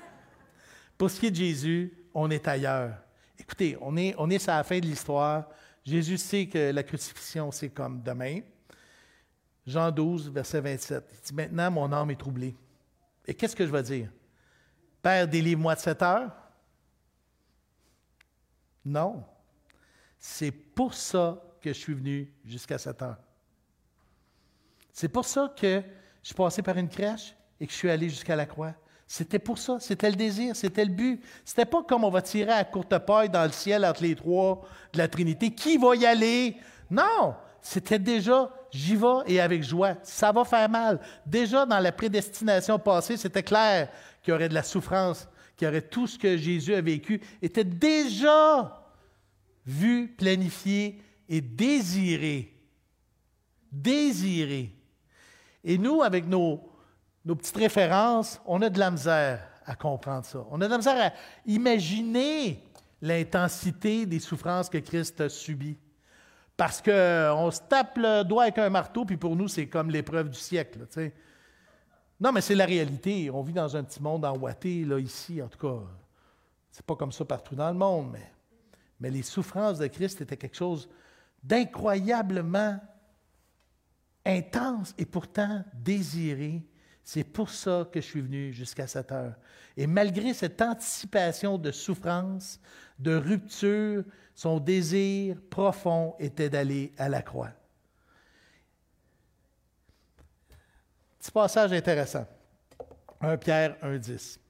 Pour 0.98 1.10
ce 1.10 1.18
qui 1.18 1.28
est 1.28 1.30
de 1.30 1.36
Jésus, 1.36 1.90
on 2.12 2.30
est 2.30 2.46
ailleurs. 2.46 2.98
Écoutez, 3.38 3.78
on 3.80 3.96
est, 3.96 4.14
on 4.18 4.28
est 4.28 4.46
à 4.46 4.58
la 4.58 4.62
fin 4.62 4.78
de 4.78 4.84
l'histoire. 4.84 5.48
Jésus 5.82 6.18
sait 6.18 6.46
que 6.48 6.70
la 6.70 6.82
crucifixion, 6.82 7.50
c'est 7.50 7.70
comme 7.70 8.02
demain. 8.02 8.40
Jean 9.66 9.90
12, 9.90 10.30
verset 10.32 10.60
27. 10.60 11.10
Il 11.10 11.20
dit 11.28 11.34
Maintenant, 11.34 11.70
mon 11.70 11.90
âme 11.92 12.10
est 12.10 12.20
troublée. 12.20 12.54
Et 13.26 13.32
qu'est-ce 13.32 13.56
que 13.56 13.64
je 13.64 13.72
vais 13.72 13.82
dire? 13.82 14.10
Père, 15.00 15.26
délivre-moi 15.26 15.76
de 15.76 15.80
cette 15.80 16.02
heure 16.02 16.36
Non. 18.84 19.24
C'est 20.18 20.52
pour 20.52 20.92
ça 20.92 21.42
que 21.62 21.72
je 21.72 21.78
suis 21.78 21.94
venu 21.94 22.30
jusqu'à 22.44 22.76
cette 22.76 23.00
heure. 23.00 23.16
C'est 24.92 25.08
pour 25.08 25.24
ça 25.24 25.54
que 25.58 25.80
je 26.22 26.26
suis 26.26 26.34
passé 26.34 26.60
par 26.60 26.76
une 26.76 26.90
crèche 26.90 27.34
et 27.60 27.66
que 27.66 27.72
je 27.72 27.76
suis 27.76 27.90
allé 27.90 28.08
jusqu'à 28.08 28.36
la 28.36 28.46
croix. 28.46 28.74
C'était 29.06 29.38
pour 29.38 29.58
ça, 29.58 29.78
c'était 29.78 30.10
le 30.10 30.16
désir, 30.16 30.56
c'était 30.56 30.84
le 30.84 30.90
but. 30.90 31.22
C'était 31.44 31.64
pas 31.64 31.82
comme 31.84 32.02
on 32.02 32.10
va 32.10 32.22
tirer 32.22 32.52
à 32.52 32.64
courte 32.64 32.98
paille 32.98 33.28
dans 33.28 33.44
le 33.44 33.52
ciel 33.52 33.84
entre 33.84 34.02
les 34.02 34.16
trois 34.16 34.62
de 34.92 34.98
la 34.98 35.06
Trinité. 35.06 35.54
Qui 35.54 35.78
va 35.78 35.94
y 35.94 36.04
aller? 36.04 36.56
Non, 36.90 37.34
c'était 37.60 38.00
déjà 38.00 38.50
j'y 38.70 38.96
vais 38.96 39.22
et 39.26 39.40
avec 39.40 39.62
joie. 39.62 39.94
Ça 40.02 40.32
va 40.32 40.44
faire 40.44 40.68
mal. 40.68 41.00
Déjà 41.24 41.64
dans 41.66 41.78
la 41.78 41.92
prédestination 41.92 42.78
passée, 42.78 43.16
c'était 43.16 43.42
clair 43.42 43.88
qu'il 44.22 44.32
y 44.32 44.34
aurait 44.34 44.48
de 44.48 44.54
la 44.54 44.62
souffrance, 44.62 45.28
qu'il 45.56 45.66
y 45.66 45.68
aurait 45.68 45.82
tout 45.82 46.06
ce 46.06 46.18
que 46.18 46.36
Jésus 46.36 46.74
a 46.74 46.80
vécu, 46.80 47.20
était 47.40 47.64
déjà 47.64 48.82
vu, 49.64 50.08
planifié 50.08 51.00
et 51.28 51.40
désiré. 51.40 52.54
Désiré. 53.70 54.72
Et 55.64 55.78
nous, 55.78 56.02
avec 56.02 56.26
nos, 56.26 56.60
nos 57.26 57.34
petites 57.34 57.56
références, 57.56 58.40
on 58.46 58.62
a 58.62 58.70
de 58.70 58.78
la 58.78 58.92
misère 58.92 59.40
à 59.66 59.74
comprendre 59.74 60.24
ça. 60.24 60.46
On 60.48 60.60
a 60.60 60.66
de 60.66 60.70
la 60.70 60.76
misère 60.78 61.06
à 61.08 61.12
imaginer 61.44 62.62
l'intensité 63.02 64.06
des 64.06 64.20
souffrances 64.20 64.70
que 64.70 64.78
Christ 64.78 65.20
a 65.20 65.28
subies. 65.28 65.76
Parce 66.56 66.80
qu'on 66.80 67.50
se 67.50 67.60
tape 67.68 67.98
le 67.98 68.22
doigt 68.22 68.44
avec 68.44 68.58
un 68.58 68.70
marteau, 68.70 69.04
puis 69.04 69.16
pour 69.16 69.34
nous, 69.34 69.48
c'est 69.48 69.66
comme 69.66 69.90
l'épreuve 69.90 70.30
du 70.30 70.38
siècle. 70.38 70.86
Non, 72.20 72.30
mais 72.30 72.40
c'est 72.40 72.54
la 72.54 72.64
réalité. 72.64 73.28
On 73.28 73.42
vit 73.42 73.52
dans 73.52 73.76
un 73.76 73.82
petit 73.82 74.00
monde 74.00 74.24
enouaté, 74.24 74.84
là, 74.84 74.98
ici, 75.00 75.42
en 75.42 75.48
tout 75.48 75.58
cas. 75.58 75.82
C'est 76.70 76.86
pas 76.86 76.94
comme 76.94 77.12
ça 77.12 77.24
partout 77.24 77.56
dans 77.56 77.68
le 77.68 77.76
monde, 77.76 78.10
mais, 78.12 78.32
mais 79.00 79.10
les 79.10 79.22
souffrances 79.22 79.78
de 79.78 79.88
Christ 79.88 80.20
étaient 80.20 80.36
quelque 80.36 80.56
chose 80.56 80.88
d'incroyablement 81.42 82.78
intense 84.24 84.94
et 84.96 85.06
pourtant 85.06 85.64
désiré 85.74 86.62
c'est 87.06 87.22
pour 87.22 87.50
ça 87.50 87.88
que 87.92 88.00
je 88.00 88.04
suis 88.04 88.20
venu 88.20 88.52
jusqu'à 88.52 88.88
cette 88.88 89.12
heure. 89.12 89.36
Et 89.76 89.86
malgré 89.86 90.34
cette 90.34 90.60
anticipation 90.60 91.56
de 91.56 91.70
souffrance, 91.70 92.58
de 92.98 93.14
rupture, 93.14 94.02
son 94.34 94.58
désir 94.58 95.36
profond 95.48 96.16
était 96.18 96.50
d'aller 96.50 96.92
à 96.98 97.08
la 97.08 97.22
croix. 97.22 97.52
Petit 101.20 101.30
passage 101.30 101.72
intéressant. 101.72 102.26
1 103.20 103.36
Pierre 103.36 103.76
1.10. 103.84 104.40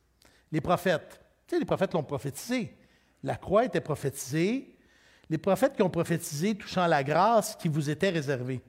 Les 0.51 0.63
prophètes, 0.63 1.21
tu 1.47 1.57
sais, 1.57 1.59
les 1.61 1.67
prophètes 1.67 1.93
l'ont 1.93 2.05
prophétisé. 2.05 2.75
La 3.23 3.37
croix 3.37 3.67
était 3.67 3.83
prophétisée. 3.83 4.79
Les 5.29 5.39
prophètes 5.39 5.77
qui 5.77 5.83
ont 5.83 5.91
prophétisé 5.91 6.55
touchant 6.55 6.87
la 6.87 7.05
grâce 7.05 7.55
qui 7.55 7.69
vous 7.69 7.91
était 7.91 8.09
réservée 8.09 8.63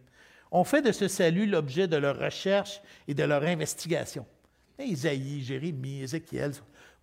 ont 0.52 0.64
fait 0.64 0.82
de 0.82 0.92
ce 0.92 1.08
salut 1.08 1.46
l'objet 1.46 1.88
de 1.88 1.98
leur 1.98 2.18
recherche 2.18 2.82
et 3.08 3.14
de 3.14 3.24
leur 3.24 3.44
investigation. 3.44 4.26
Isaïe, 4.80 5.42
Jérémie, 5.42 6.02
Ézéchiel, 6.02 6.52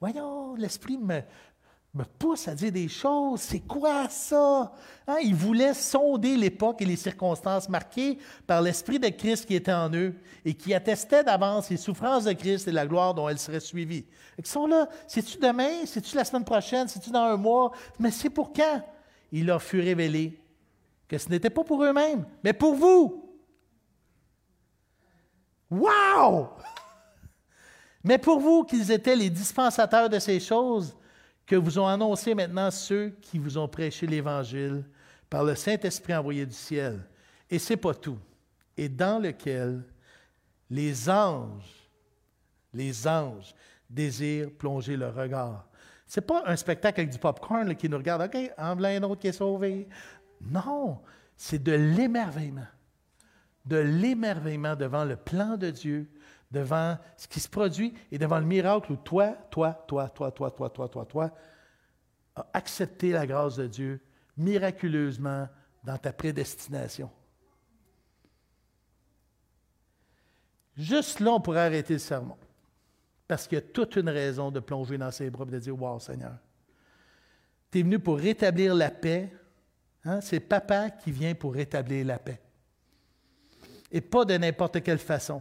voyons, 0.01 0.55
l'Esprit 0.55 0.97
me, 0.97 1.21
me 1.93 2.05
pousse 2.05 2.47
à 2.47 2.55
dire 2.55 2.71
des 2.71 2.89
choses. 2.89 3.41
C'est 3.41 3.67
quoi 3.67 4.09
ça? 4.09 4.73
Hein? 5.07 5.17
Ils 5.23 5.35
voulaient 5.35 5.75
sonder 5.75 6.37
l'époque 6.37 6.83
et 6.83 6.85
les 6.85 6.97
circonstances 6.97 7.69
marquées 7.69 8.19
par 8.47 8.63
l'Esprit 8.63 8.99
de 8.99 9.09
Christ 9.09 9.47
qui 9.47 9.55
était 9.57 9.73
en 9.73 9.93
eux 9.93 10.15
et 10.45 10.55
qui 10.55 10.73
attestait 10.73 11.25
d'avance 11.25 11.69
les 11.71 11.77
souffrances 11.77 12.25
de 12.25 12.33
Christ 12.33 12.69
et 12.69 12.73
la 12.73 12.87
gloire 12.87 13.13
dont 13.13 13.29
elles 13.29 13.39
seraient 13.39 13.61
suivies. 13.61 14.07
Ils 14.39 14.47
sont 14.47 14.67
là. 14.67 14.89
C'est-tu 15.09 15.39
demain? 15.39 15.85
C'est-tu 15.85 16.17
la 16.17 16.25
semaine 16.25 16.45
prochaine? 16.45 16.87
C'est-tu 16.87 17.11
dans 17.11 17.25
un 17.25 17.37
mois? 17.37 17.73
Mais 17.99 18.11
c'est 18.11 18.31
pour 18.31 18.53
quand? 18.53 18.83
Il 19.33 19.47
leur 19.47 19.63
fut 19.63 19.81
révélé 19.81 20.41
que 21.09 21.19
ce 21.19 21.29
n'était 21.29 21.51
pas 21.51 21.65
pour 21.65 21.83
eux-mêmes, 21.83 22.25
mais 22.45 22.53
pour 22.53 22.75
vous. 22.75 23.24
Wow! 25.71 26.51
Mais 28.05 28.19
pour 28.19 28.39
vous 28.39 28.65
qu'ils 28.65 28.91
étaient 28.91 29.17
les 29.17 29.31
dispensateurs 29.31 30.09
de 30.09 30.19
ces 30.19 30.39
choses, 30.39 30.95
que 31.47 31.57
vous 31.57 31.79
ont 31.79 31.87
annoncé 31.87 32.35
maintenant 32.35 32.71
ceux 32.71 33.11
qui 33.21 33.39
vous 33.39 33.59
ont 33.59 33.69
prêché 33.69 34.07
l'Évangile 34.07 34.85
par 35.29 35.45
le 35.45 35.55
Saint-Esprit 35.55 36.15
envoyé 36.15 36.47
du 36.47 36.55
ciel. 36.55 37.01
Et 37.51 37.59
c'est 37.59 37.77
pas 37.77 37.95
tout. 37.95 38.19
Et 38.77 38.89
dans 38.89 39.23
lequel 39.23 39.83
les 40.71 41.09
anges, 41.09 41.89
les 42.73 43.07
anges 43.07 43.55
désirent 43.89 44.51
plonger 44.53 44.97
leur 44.97 45.15
regard. 45.15 45.67
C'est 46.07 46.27
pas 46.27 46.43
un 46.47 46.57
spectacle 46.57 47.01
avec 47.01 47.13
du 47.13 47.19
popcorn 47.19 47.75
qui 47.77 47.89
nous 47.89 47.97
regarde, 47.97 48.23
OK, 48.23 48.51
en 48.59 48.75
voilà 48.75 48.89
un 48.91 49.03
autre 49.03 49.21
qui 49.21 49.29
est 49.29 49.33
sauvé. 49.33 49.89
Non, 50.41 51.01
c'est 51.37 51.63
de 51.63 51.73
l'émerveillement 51.73 52.67
de 53.65 53.77
l'émerveillement 53.77 54.77
devant 54.77 55.05
le 55.05 55.17
plan 55.17 55.57
de 55.57 55.71
Dieu, 55.71 56.11
devant 56.51 56.99
ce 57.17 57.27
qui 57.27 57.41
se 57.41 57.49
produit 57.49 57.95
et 58.13 58.19
devant 58.19 58.39
le 58.39 58.47
miracle 58.47 58.93
où 58.93 58.97
toi, 58.97 59.33
toi, 59.51 59.73
toi, 59.89 60.09
toi, 60.09 60.31
toi, 60.31 60.51
toi, 60.51 60.71
toi, 60.71 60.89
toi, 60.89 61.07
toi, 61.07 61.31
as 62.37 62.47
accepté 62.53 63.13
la 63.13 63.27
grâce 63.27 63.57
de 63.57 63.67
Dieu 63.67 64.01
miraculeusement 64.37 65.49
dans 65.83 65.99
ta 65.99 66.13
prédestination. 66.13 67.11
Juste 70.77 71.21
là, 71.21 71.33
on 71.33 71.41
pourrait 71.41 71.61
arrêter 71.61 71.95
le 71.95 72.01
sermon. 72.01 72.37
Parce 73.29 73.47
qu'il 73.47 73.57
y 73.57 73.59
a 73.59 73.63
toute 73.63 73.97
une 73.97 74.09
raison 74.09 74.51
de 74.51 74.61
plonger 74.61 74.99
dans 74.99 75.11
ses 75.11 75.31
bras 75.31 75.45
et 75.49 75.53
de 75.53 75.59
dire 75.59 75.81
Wow, 75.81 76.01
Seigneur, 76.01 76.37
tu 77.71 77.79
es 77.79 77.83
venu 77.83 77.99
pour 77.99 78.19
rétablir 78.19 78.75
la 78.75 78.91
paix. 78.91 79.33
Hein? 80.05 80.21
C'est 80.21 80.41
papa 80.41 80.91
qui 80.91 81.13
vient 81.13 81.35
pour 81.35 81.55
rétablir 81.55 82.05
la 82.05 82.19
paix 82.19 82.44
et 83.95 84.01
pas 84.01 84.25
de 84.25 84.37
n'importe 84.37 84.83
quelle 84.83 84.99
façon, 84.99 85.41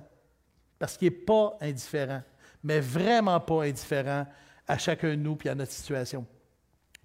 parce 0.77 0.95
qu'il 0.95 1.09
n'est 1.09 1.17
pas 1.17 1.57
indifférent, 1.59 2.21
mais 2.63 2.79
vraiment 2.79 3.39
pas 3.39 3.63
indifférent 3.63 4.27
à 4.67 4.77
chacun 4.77 5.09
de 5.09 5.15
nous 5.15 5.35
et 5.43 5.49
à 5.49 5.55
notre 5.55 5.71
situation. 5.71 6.23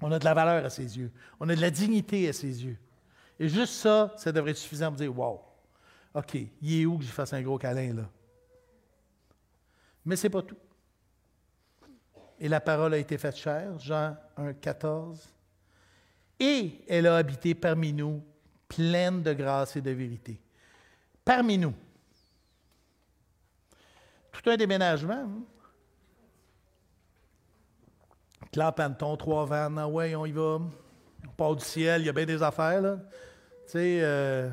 On 0.03 0.13
a 0.13 0.19
de 0.19 0.27
la 0.27 0.35
valeur 0.35 0.67
à 0.67 0.69
ses 0.69 0.99
yeux, 0.99 1.11
on 1.41 1.49
a 1.49 1.57
de 1.57 1.61
la 1.63 1.71
dignité 1.71 2.29
à 2.29 2.35
ses 2.35 2.67
yeux. 2.67 2.77
Et 3.41 3.49
juste 3.49 3.73
ça, 3.73 4.13
ça 4.19 4.31
devrait 4.31 4.51
être 4.51 4.59
suffisant 4.59 4.89
pour 4.89 4.97
dire 4.97 5.19
Wow, 5.19 5.41
OK, 6.13 6.35
il 6.61 6.83
est 6.83 6.85
où 6.85 6.99
que 6.99 7.05
je 7.05 7.11
fasse 7.11 7.33
un 7.33 7.41
gros 7.41 7.57
câlin 7.57 7.95
là? 7.95 8.11
Mais 10.05 10.17
ce 10.17 10.27
n'est 10.27 10.31
pas 10.31 10.43
tout. 10.43 10.57
et 12.39 12.49
la 12.49 12.61
parole 12.61 12.93
a 12.93 12.99
été 12.99 13.17
faite 13.17 13.37
chair, 13.37 13.79
Jean 13.79 14.17
1, 14.37 14.53
14. 14.53 15.33
Et 16.41 16.83
elle 16.87 17.07
a 17.07 17.17
habité 17.17 17.55
parmi 17.55 17.95
nous, 17.95 18.23
pleine 18.69 19.23
de 19.23 19.33
grâce 19.33 19.77
et 19.77 19.81
de 19.81 19.91
vérité. 19.91 20.43
Parmi 21.29 21.59
nous. 21.59 21.75
Tout 24.33 24.49
un 24.49 24.57
déménagement. 24.57 25.29
Hein? 28.57 28.73
Panton, 28.73 29.15
trois 29.19 29.45
vannes, 29.45 29.77
ah 29.77 29.87
ouais, 29.87 30.15
on 30.15 30.25
y 30.25 30.33
va. 30.33 30.59
On 31.27 31.33
part 31.37 31.55
du 31.55 31.63
ciel, 31.63 32.01
il 32.01 32.07
y 32.07 32.09
a 32.09 32.15
bien 32.15 32.25
des 32.25 32.43
affaires. 32.43 32.81
Tu 32.81 33.73
sais, 33.73 34.01
euh, 34.01 34.49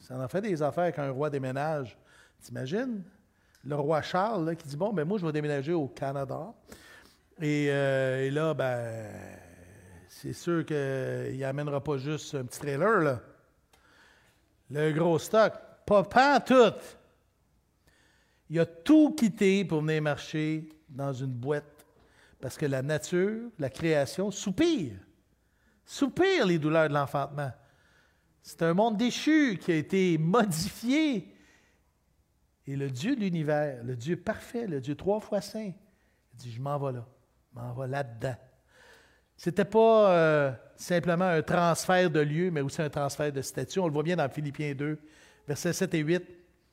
ça 0.00 0.18
en 0.18 0.26
fait 0.26 0.40
des 0.40 0.60
affaires 0.60 0.92
qu'un 0.92 1.12
roi 1.12 1.30
déménage. 1.30 1.96
T'imagines? 2.42 3.04
Le 3.64 3.76
roi 3.76 4.02
Charles, 4.02 4.56
qui 4.56 4.66
dit 4.66 4.76
Bon, 4.76 4.92
ben 4.92 5.04
moi, 5.04 5.18
je 5.18 5.24
vais 5.24 5.30
déménager 5.30 5.74
au 5.74 5.86
Canada. 5.86 6.52
Et, 7.40 7.68
euh, 7.70 8.32
là, 8.32 8.52
ben, 8.52 9.12
c'est 10.08 10.32
sûr 10.32 10.66
qu'il 10.66 11.38
n'amènera 11.38 11.80
pas 11.80 11.98
juste 11.98 12.34
un 12.34 12.44
petit 12.46 12.58
trailer. 12.58 13.20
Le 14.72 14.90
gros 14.90 15.20
stock. 15.20 15.52
Pas, 15.86 16.02
pas 16.02 16.40
tout. 16.40 16.74
Il 18.50 18.60
a 18.60 18.66
tout 18.66 19.14
quitté 19.14 19.64
pour 19.64 19.80
venir 19.80 20.02
marcher 20.02 20.68
dans 20.88 21.12
une 21.12 21.32
boîte 21.32 21.84
parce 22.40 22.58
que 22.58 22.66
la 22.66 22.82
nature, 22.82 23.50
la 23.58 23.70
création 23.70 24.30
soupire. 24.30 24.96
Soupire 25.84 26.46
les 26.46 26.58
douleurs 26.58 26.88
de 26.88 26.94
l'enfantement. 26.94 27.50
C'est 28.42 28.60
un 28.62 28.74
monde 28.74 28.98
déchu 28.98 29.58
qui 29.58 29.72
a 29.72 29.76
été 29.76 30.18
modifié. 30.18 31.34
Et 32.66 32.76
le 32.76 32.90
Dieu 32.90 33.16
de 33.16 33.20
l'univers, 33.20 33.82
le 33.82 33.96
Dieu 33.96 34.16
parfait, 34.16 34.66
le 34.66 34.80
Dieu 34.80 34.94
trois 34.94 35.20
fois 35.20 35.40
saint, 35.40 35.72
dit, 36.34 36.52
je 36.52 36.60
m'en 36.60 36.78
vais 36.78 36.92
là, 36.92 37.06
je 37.50 37.58
m'en 37.58 37.72
vais 37.74 37.88
là-dedans. 37.88 38.36
Ce 39.36 39.48
n'était 39.48 39.64
pas 39.64 40.10
euh, 40.10 40.52
simplement 40.76 41.24
un 41.24 41.42
transfert 41.42 42.10
de 42.10 42.20
lieu, 42.20 42.50
mais 42.50 42.60
aussi 42.60 42.80
un 42.82 42.90
transfert 42.90 43.32
de 43.32 43.42
statut. 43.42 43.80
On 43.80 43.86
le 43.86 43.92
voit 43.92 44.02
bien 44.02 44.16
dans 44.16 44.28
Philippiens 44.28 44.74
2, 44.74 44.98
versets 45.46 45.72
7 45.72 45.94
et 45.94 45.98
8. 45.98 46.22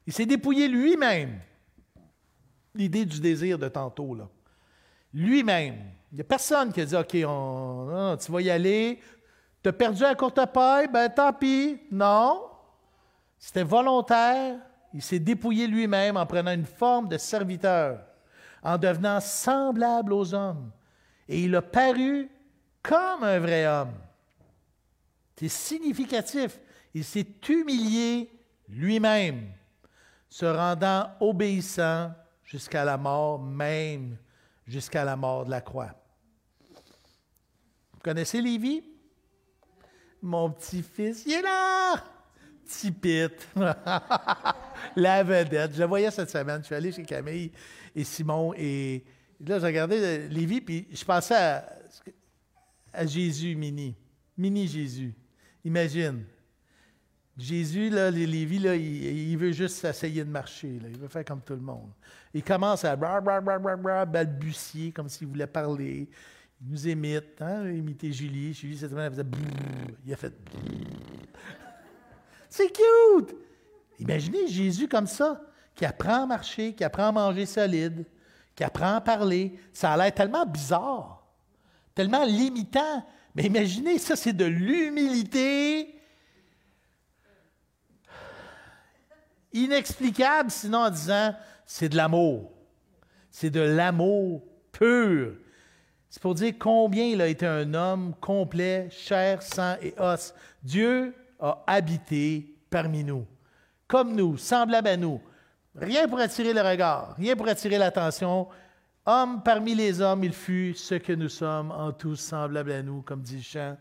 Il 0.08 0.14
s'est 0.14 0.26
dépouillé 0.26 0.68
lui-même. 0.68 1.40
L'idée 2.74 3.06
du 3.06 3.20
désir 3.20 3.58
de 3.58 3.68
tantôt, 3.68 4.16
là. 4.16 4.30
Lui-même. 5.14 5.76
Il 6.12 6.16
n'y 6.16 6.22
a 6.22 6.26
personne 6.26 6.72
qui 6.72 6.82
a 6.82 6.86
dit 6.86 6.96
OK, 6.96 7.10
tu 7.10 8.32
vas 8.32 8.42
y 8.42 8.50
aller. 8.50 9.00
Tu 9.62 9.70
as 9.70 9.74
perdu 9.74 10.04
un 10.04 10.16
courte 10.16 10.46
paille, 10.54 10.88
ben 10.88 11.10
tant 11.10 11.34
pis. 11.34 11.82
Non. 11.92 12.44
C'était 13.38 13.64
volontaire. 13.64 14.58
Il 14.94 15.02
s'est 15.02 15.20
dépouillé 15.20 15.68
lui-même 15.68 16.18
en 16.18 16.26
prenant 16.26 16.52
une 16.52 16.66
forme 16.66 17.08
de 17.08 17.18
serviteur, 17.18 18.00
en 18.62 18.78
devenant 18.78 19.20
semblable 19.20 20.14
aux 20.14 20.34
hommes. 20.34 20.72
Et 21.28 21.42
il 21.42 21.56
a 21.56 21.62
paru 21.62 22.30
comme 22.84 23.24
un 23.24 23.40
vrai 23.40 23.66
homme. 23.66 23.94
C'est 25.38 25.48
significatif. 25.48 26.60
Il 26.94 27.04
s'est 27.04 27.28
humilié 27.50 28.30
lui-même, 28.72 29.52
se 30.30 30.46
rendant 30.46 31.12
obéissant 31.20 32.14
jusqu'à 32.44 32.86
la 32.86 32.98
mort 32.98 33.40
même, 33.40 34.18
jusqu'à 34.66 35.04
la 35.04 35.16
mort 35.16 35.46
de 35.46 35.52
la 35.52 35.62
croix. 35.62 35.94
Vous 37.94 38.00
connaissez 38.04 38.42
Lévi? 38.42 38.84
Mon 40.22 40.52
petit-fils, 40.52 41.26
il 41.26 41.34
est 41.34 41.42
là! 41.42 42.04
Petit 42.66 42.96
la 44.96 45.24
vedette. 45.24 45.74
Je 45.74 45.80
le 45.82 45.86
voyais 45.86 46.10
cette 46.10 46.30
semaine. 46.30 46.62
Je 46.62 46.68
suis 46.68 46.76
allé 46.76 46.92
chez 46.94 47.04
Camille 47.04 47.52
et 47.94 48.04
Simon 48.06 48.54
et 48.56 49.04
là, 49.46 49.60
j'ai 49.60 49.66
regardé 49.66 50.30
Lévi, 50.30 50.62
puis 50.62 50.88
je 50.92 51.04
pensais 51.04 51.36
à, 51.36 51.66
à 52.94 53.06
Jésus 53.06 53.56
mini. 53.56 53.96
Mini 54.38 54.68
Jésus. 54.68 55.14
Imagine. 55.66 56.24
Jésus, 57.42 57.90
là, 57.90 58.12
Lévi, 58.12 58.60
là, 58.60 58.76
il, 58.76 59.36
veut 59.36 59.52
juste 59.52 59.84
essayer 59.84 60.24
de 60.24 60.30
marcher. 60.30 60.68
Il 60.68 60.98
veut 60.98 61.08
faire 61.08 61.26
comme 61.26 61.42
tout 61.42 61.56
le 61.56 61.60
monde. 61.60 61.90
Il 62.34 62.44
commence 62.44 62.86
à 62.86 62.96
balbutier 62.96 64.92
comme 64.92 65.10
s'il 65.10 65.28
voulait 65.28 65.48
parler. 65.48 66.08
Il 66.62 66.72
nous 66.72 66.88
imite, 66.88 67.42
hein, 67.42 67.68
imiter 67.68 68.12
Julie. 68.12 68.54
Julie, 68.54 68.78
cette 68.78 68.92
semaine, 68.92 69.06
elle 69.06 69.12
faisait 69.12 69.26
Il 70.06 70.14
a 70.14 70.16
fait 70.16 70.34
C'est 72.48 72.68
cute! 72.68 73.36
Imaginez 73.98 74.48
Jésus 74.48 74.88
comme 74.88 75.08
ça, 75.08 75.42
qui 75.76 75.86
apprend 75.86 76.24
à 76.24 76.26
marcher, 76.28 76.74
qui 76.74 76.84
apprend 76.84 77.08
à 77.08 77.12
manger 77.12 77.48
solide, 77.48 78.06
qui 78.56 78.64
apprend 78.64 78.96
à 78.96 79.02
parler. 79.02 79.60
Ça 79.74 79.94
a 79.94 79.98
l'air 79.98 80.14
tellement 80.14 80.46
bizarre, 80.46 81.26
tellement 81.96 82.24
limitant. 82.24 83.04
Mais 83.34 83.44
imaginez, 83.44 83.98
ça, 83.98 84.16
c'est 84.16 84.34
de 84.34 84.46
l'humilité 84.46 86.01
inexplicable, 89.54 90.52
sinon 90.52 90.80
en 90.80 90.90
disant 90.90 91.36
c'est 91.66 91.90
de 91.90 91.96
l'amour. 91.96 92.52
C'est 93.30 93.50
de 93.50 93.62
l'amour 93.62 94.44
pur. 94.72 95.34
C'est 96.10 96.22
pour 96.22 96.36
dire 96.36 96.54
combien 96.60 97.06
il 97.06 97.22
a 97.22 97.28
été 97.28 97.48
un 97.48 97.74
homme 97.74 98.14
complet, 98.20 98.90
chair, 98.92 99.42
sang 99.42 99.76
et 99.82 99.94
os. 99.98 100.34
Dieu 100.62 101.16
a 101.40 101.64
habité 101.66 102.54
parmi 102.70 103.04
nous, 103.04 103.26
comme 103.88 104.14
nous, 104.16 104.38
semblable 104.38 104.90
à 104.90 104.98
nous. 104.98 105.22
Rien 105.76 106.08
pour 106.08 106.20
attirer 106.20 106.54
le 106.54 106.62
regard, 106.62 107.16
rien 107.18 107.36
pour 107.36 107.48
attirer 107.48 107.78
l'attention. 107.78 108.48
Homme 109.06 109.42
parmi 109.42 109.74
les 109.74 110.02
hommes, 110.02 110.26
il 110.26 110.34
fut 110.34 110.74
ce 110.76 110.96
que 110.96 111.14
nous 111.14 111.30
sommes, 111.30 111.72
en 111.72 111.92
tous 111.94 112.18
semblables 112.18 112.74
à 112.74 112.84
nous, 112.84 113.02
comme 113.02 113.22
dit 113.22 113.42
le. 113.42 113.78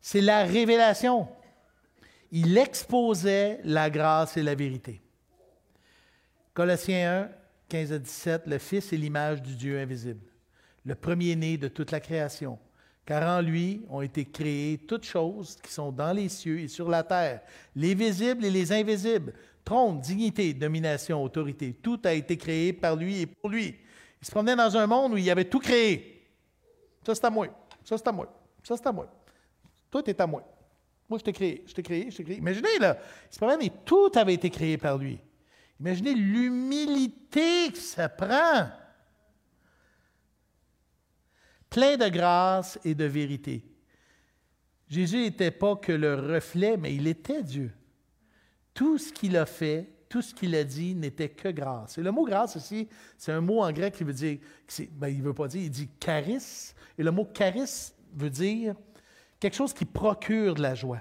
C'est 0.00 0.20
la 0.20 0.44
révélation 0.44 1.26
il 2.32 2.56
exposait 2.56 3.60
la 3.64 3.90
grâce 3.90 4.36
et 4.36 4.42
la 4.42 4.54
vérité. 4.54 5.00
Colossiens 6.54 7.24
1, 7.24 7.28
15 7.68 7.92
à 7.92 7.98
17, 7.98 8.42
le 8.46 8.58
Fils 8.58 8.92
est 8.92 8.96
l'image 8.96 9.42
du 9.42 9.54
Dieu 9.54 9.78
invisible, 9.78 10.26
le 10.84 10.94
premier-né 10.94 11.56
de 11.56 11.68
toute 11.68 11.90
la 11.90 12.00
création, 12.00 12.58
car 13.06 13.38
en 13.38 13.40
lui 13.40 13.82
ont 13.88 14.02
été 14.02 14.24
créées 14.24 14.78
toutes 14.78 15.04
choses 15.04 15.56
qui 15.62 15.72
sont 15.72 15.90
dans 15.90 16.12
les 16.12 16.28
cieux 16.28 16.60
et 16.60 16.68
sur 16.68 16.88
la 16.88 17.02
terre, 17.02 17.40
les 17.74 17.94
visibles 17.94 18.44
et 18.44 18.50
les 18.50 18.72
invisibles, 18.72 19.32
trône, 19.64 20.00
dignité, 20.00 20.52
domination, 20.52 21.22
autorité, 21.22 21.72
tout 21.72 22.00
a 22.04 22.12
été 22.12 22.36
créé 22.36 22.72
par 22.72 22.96
lui 22.96 23.20
et 23.20 23.26
pour 23.26 23.48
lui. 23.48 23.76
Il 24.20 24.26
se 24.26 24.30
promenait 24.30 24.56
dans 24.56 24.76
un 24.76 24.86
monde 24.86 25.14
où 25.14 25.16
il 25.16 25.30
avait 25.30 25.44
tout 25.44 25.60
créé. 25.60 26.28
Ça, 27.06 27.14
c'est 27.14 27.24
à 27.24 27.30
moi. 27.30 27.46
Ça, 27.84 27.96
c'est 27.96 28.08
à 28.08 28.12
moi. 28.12 28.32
Ça, 28.62 28.76
c'est 28.76 28.86
à 28.86 28.92
moi. 28.92 29.10
Tout 29.90 30.08
est 30.10 30.20
à 30.20 30.26
moi. 30.26 30.44
Moi, 31.10 31.18
je 31.18 31.24
t'ai 31.24 31.32
créé, 31.32 31.64
je 31.66 31.74
t'ai 31.74 31.82
créé, 31.82 32.08
je 32.08 32.16
t'ai 32.16 32.24
créé. 32.24 32.36
Imaginez, 32.36 32.78
là, 32.78 32.96
il 33.28 33.34
se 33.34 33.38
promène 33.38 33.60
et 33.62 33.72
tout 33.84 34.12
avait 34.14 34.34
été 34.34 34.48
créé 34.48 34.78
par 34.78 34.96
lui. 34.96 35.18
Imaginez 35.80 36.14
l'humilité 36.14 37.72
que 37.72 37.78
ça 37.78 38.08
prend. 38.08 38.68
Plein 41.68 41.96
de 41.96 42.08
grâce 42.08 42.78
et 42.84 42.94
de 42.94 43.04
vérité. 43.04 43.64
Jésus 44.88 45.18
n'était 45.18 45.50
pas 45.50 45.74
que 45.76 45.92
le 45.92 46.14
reflet, 46.14 46.76
mais 46.76 46.94
il 46.94 47.08
était 47.08 47.42
Dieu. 47.42 47.72
Tout 48.72 48.96
ce 48.96 49.12
qu'il 49.12 49.36
a 49.36 49.46
fait, 49.46 49.92
tout 50.08 50.22
ce 50.22 50.32
qu'il 50.32 50.54
a 50.54 50.62
dit 50.62 50.94
n'était 50.94 51.28
que 51.28 51.48
grâce. 51.48 51.98
Et 51.98 52.02
le 52.02 52.12
mot 52.12 52.24
grâce 52.24 52.54
ici, 52.54 52.88
c'est 53.18 53.32
un 53.32 53.40
mot 53.40 53.62
en 53.62 53.72
grec 53.72 53.94
qui 53.94 54.04
veut 54.04 54.12
dire, 54.12 54.38
ben, 54.92 55.08
il 55.08 55.18
ne 55.18 55.24
veut 55.24 55.34
pas 55.34 55.48
dire, 55.48 55.62
il 55.62 55.70
dit 55.70 55.88
charis. 56.04 56.72
Et 56.98 57.02
le 57.02 57.10
mot 57.10 57.28
charis 57.36 57.92
veut 58.14 58.30
dire 58.30 58.76
quelque 59.40 59.56
chose 59.56 59.72
qui 59.72 59.86
procure 59.86 60.54
de 60.54 60.62
la 60.62 60.74
joie, 60.74 61.00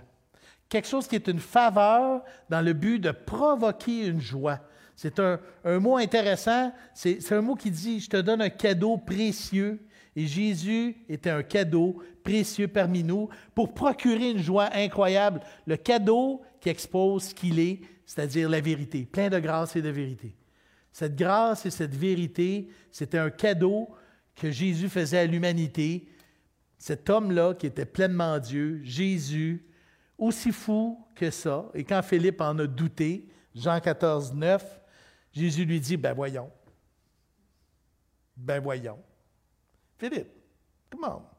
quelque 0.69 0.87
chose 0.87 1.07
qui 1.07 1.15
est 1.15 1.27
une 1.27 1.39
faveur 1.39 2.23
dans 2.49 2.61
le 2.61 2.73
but 2.73 2.99
de 2.99 3.11
provoquer 3.11 4.07
une 4.07 4.21
joie. 4.21 4.59
C'est 4.95 5.19
un, 5.19 5.39
mot 5.79 5.97
intéressant, 5.97 6.73
c'est 6.93 7.31
un 7.31 7.41
mot 7.41 7.55
qui 7.55 7.71
dit, 7.71 7.99
je 7.99 8.09
te 8.09 8.17
donne 8.17 8.41
un 8.41 8.49
cadeau 8.49 8.97
précieux. 8.97 9.79
Et 10.15 10.27
Jésus 10.27 10.97
était 11.07 11.29
un 11.29 11.43
cadeau 11.43 12.01
précieux 12.23 12.67
parmi 12.67 13.03
nous 13.03 13.29
pour 13.55 13.73
procurer 13.73 14.31
une 14.31 14.41
joie 14.41 14.69
incroyable. 14.73 15.39
Le 15.65 15.77
cadeau 15.77 16.41
qui 16.59 16.67
expose 16.67 17.25
ce 17.25 17.33
qu'il 17.33 17.59
est, 17.59 17.79
c'est-à-dire 18.05 18.49
la 18.49 18.59
vérité, 18.59 19.07
plein 19.09 19.29
de 19.29 19.39
grâce 19.39 19.77
et 19.77 19.81
de 19.81 19.89
vérité. 19.89 20.35
Cette 20.91 21.15
grâce 21.15 21.65
et 21.65 21.69
cette 21.69 21.95
vérité, 21.95 22.67
c'était 22.91 23.19
un 23.19 23.29
cadeau 23.29 23.87
que 24.35 24.51
Jésus 24.51 24.89
faisait 24.89 25.19
à 25.19 25.25
l'humanité 25.25 26.09
cet 26.79 27.09
homme-là 27.09 27.53
qui 27.53 27.67
était 27.67 27.85
pleinement 27.85 28.39
Dieu, 28.39 28.81
Jésus, 28.83 29.67
aussi 30.17 30.51
fou 30.51 31.05
que 31.13 31.29
ça, 31.29 31.69
et 31.73 31.83
quand 31.83 32.01
Philippe 32.01 32.41
en 32.41 32.57
a 32.57 32.65
douté, 32.65 33.27
Jean 33.53 33.79
14, 33.79 34.33
9, 34.33 34.81
Jésus 35.33 35.65
lui 35.65 35.79
dit, 35.79 35.97
ben 35.97 36.13
voyons, 36.13 36.49
ben 38.35 38.61
voyons. 38.61 38.99
Philippe, 39.97 40.31
comment? 40.89 41.29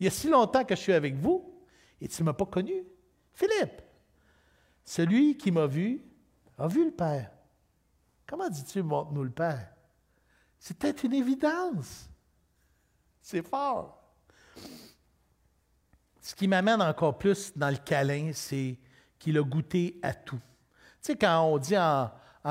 Il 0.00 0.04
y 0.04 0.06
a 0.08 0.10
si 0.10 0.28
longtemps 0.28 0.64
que 0.64 0.74
je 0.74 0.80
suis 0.80 0.92
avec 0.92 1.14
vous 1.14 1.54
et 2.00 2.08
tu 2.08 2.22
ne 2.22 2.26
m'as 2.26 2.32
pas 2.32 2.46
connu. 2.46 2.84
Philippe, 3.34 3.82
celui 4.84 5.36
qui 5.36 5.50
m'a 5.50 5.66
vu 5.66 6.02
a 6.56 6.66
vu 6.66 6.86
le 6.86 6.90
Père. 6.90 7.30
Comment 8.26 8.48
dis-tu, 8.48 8.82
montre-nous 8.82 9.24
le 9.24 9.30
Père? 9.30 9.74
C'était 10.58 10.90
une 10.90 11.12
évidence. 11.12 12.08
C'est 13.20 13.46
fort. 13.46 14.01
Ce 16.20 16.34
qui 16.34 16.46
m'amène 16.46 16.80
encore 16.80 17.18
plus 17.18 17.52
dans 17.56 17.70
le 17.70 17.76
câlin, 17.76 18.30
c'est 18.32 18.78
qu'il 19.18 19.36
a 19.38 19.42
goûté 19.42 19.98
à 20.02 20.14
tout. 20.14 20.36
Tu 20.36 21.12
sais, 21.12 21.16
quand 21.16 21.42
on 21.42 21.58
dit 21.58 21.76
en, 21.76 22.10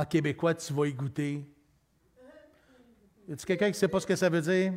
québécois, 0.10 0.54
tu 0.54 0.74
vas 0.74 0.88
y 0.88 0.94
goûter, 0.94 1.46
y 3.28 3.34
a-t-il 3.34 3.46
quelqu'un 3.46 3.66
qui 3.68 3.72
ne 3.72 3.78
sait 3.78 3.88
pas 3.88 4.00
ce 4.00 4.08
que 4.08 4.16
ça 4.16 4.30
veut 4.30 4.42
dire? 4.42 4.74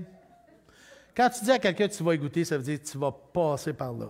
Quand 1.17 1.31
tu 1.31 1.45
dis 1.45 1.51
à 1.51 1.59
quelqu'un 1.59 1.89
tu 1.89 2.03
vas 2.03 2.15
y 2.15 2.19
goûter, 2.19 2.45
ça 2.45 2.57
veut 2.57 2.65
dire 2.65 2.79
tu 2.83 2.99
vas 2.99 3.13
passer 3.13 3.73
par 3.73 3.93
là. 3.93 4.09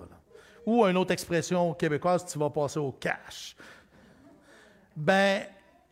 Ou 0.67 0.85
une 0.85 0.97
autre 0.97 1.13
expression 1.13 1.75
québécoise, 1.75 2.25
tu 2.25 2.39
vas 2.39 2.51
passer 2.51 2.79
au 2.79 2.93
cash. 2.93 3.57
Ben, 4.97 5.43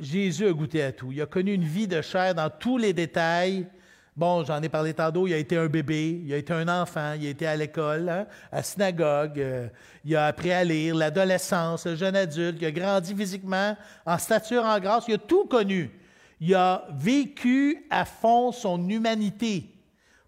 Jésus 0.00 0.46
a 0.46 0.52
goûté 0.52 0.82
à 0.82 0.92
tout. 0.92 1.12
Il 1.12 1.20
a 1.20 1.26
connu 1.26 1.52
une 1.52 1.64
vie 1.64 1.86
de 1.86 2.00
chair 2.00 2.34
dans 2.34 2.50
tous 2.50 2.78
les 2.78 2.92
détails. 2.92 3.66
Bon, 4.14 4.44
j'en 4.44 4.60
ai 4.60 4.68
parlé 4.68 4.92
tantôt, 4.92 5.26
il 5.26 5.32
a 5.32 5.38
été 5.38 5.56
un 5.56 5.68
bébé, 5.68 6.20
il 6.22 6.34
a 6.34 6.36
été 6.36 6.52
un 6.52 6.68
enfant, 6.68 7.14
il 7.18 7.26
a 7.26 7.30
été 7.30 7.46
à 7.46 7.56
l'école, 7.56 8.10
hein, 8.10 8.26
à 8.50 8.56
la 8.56 8.62
synagogue, 8.62 9.40
euh, 9.40 9.68
il 10.04 10.14
a 10.14 10.26
appris 10.26 10.52
à 10.52 10.62
lire, 10.62 10.94
l'adolescence, 10.94 11.86
le 11.86 11.96
jeune 11.96 12.14
adulte, 12.14 12.58
il 12.60 12.66
a 12.66 12.70
grandi 12.72 13.14
physiquement, 13.14 13.74
en 14.04 14.18
stature, 14.18 14.64
en 14.64 14.78
grâce, 14.80 15.06
il 15.08 15.14
a 15.14 15.18
tout 15.18 15.46
connu. 15.46 15.90
Il 16.40 16.54
a 16.54 16.86
vécu 16.90 17.86
à 17.88 18.04
fond 18.04 18.52
son 18.52 18.86
humanité. 18.86 19.72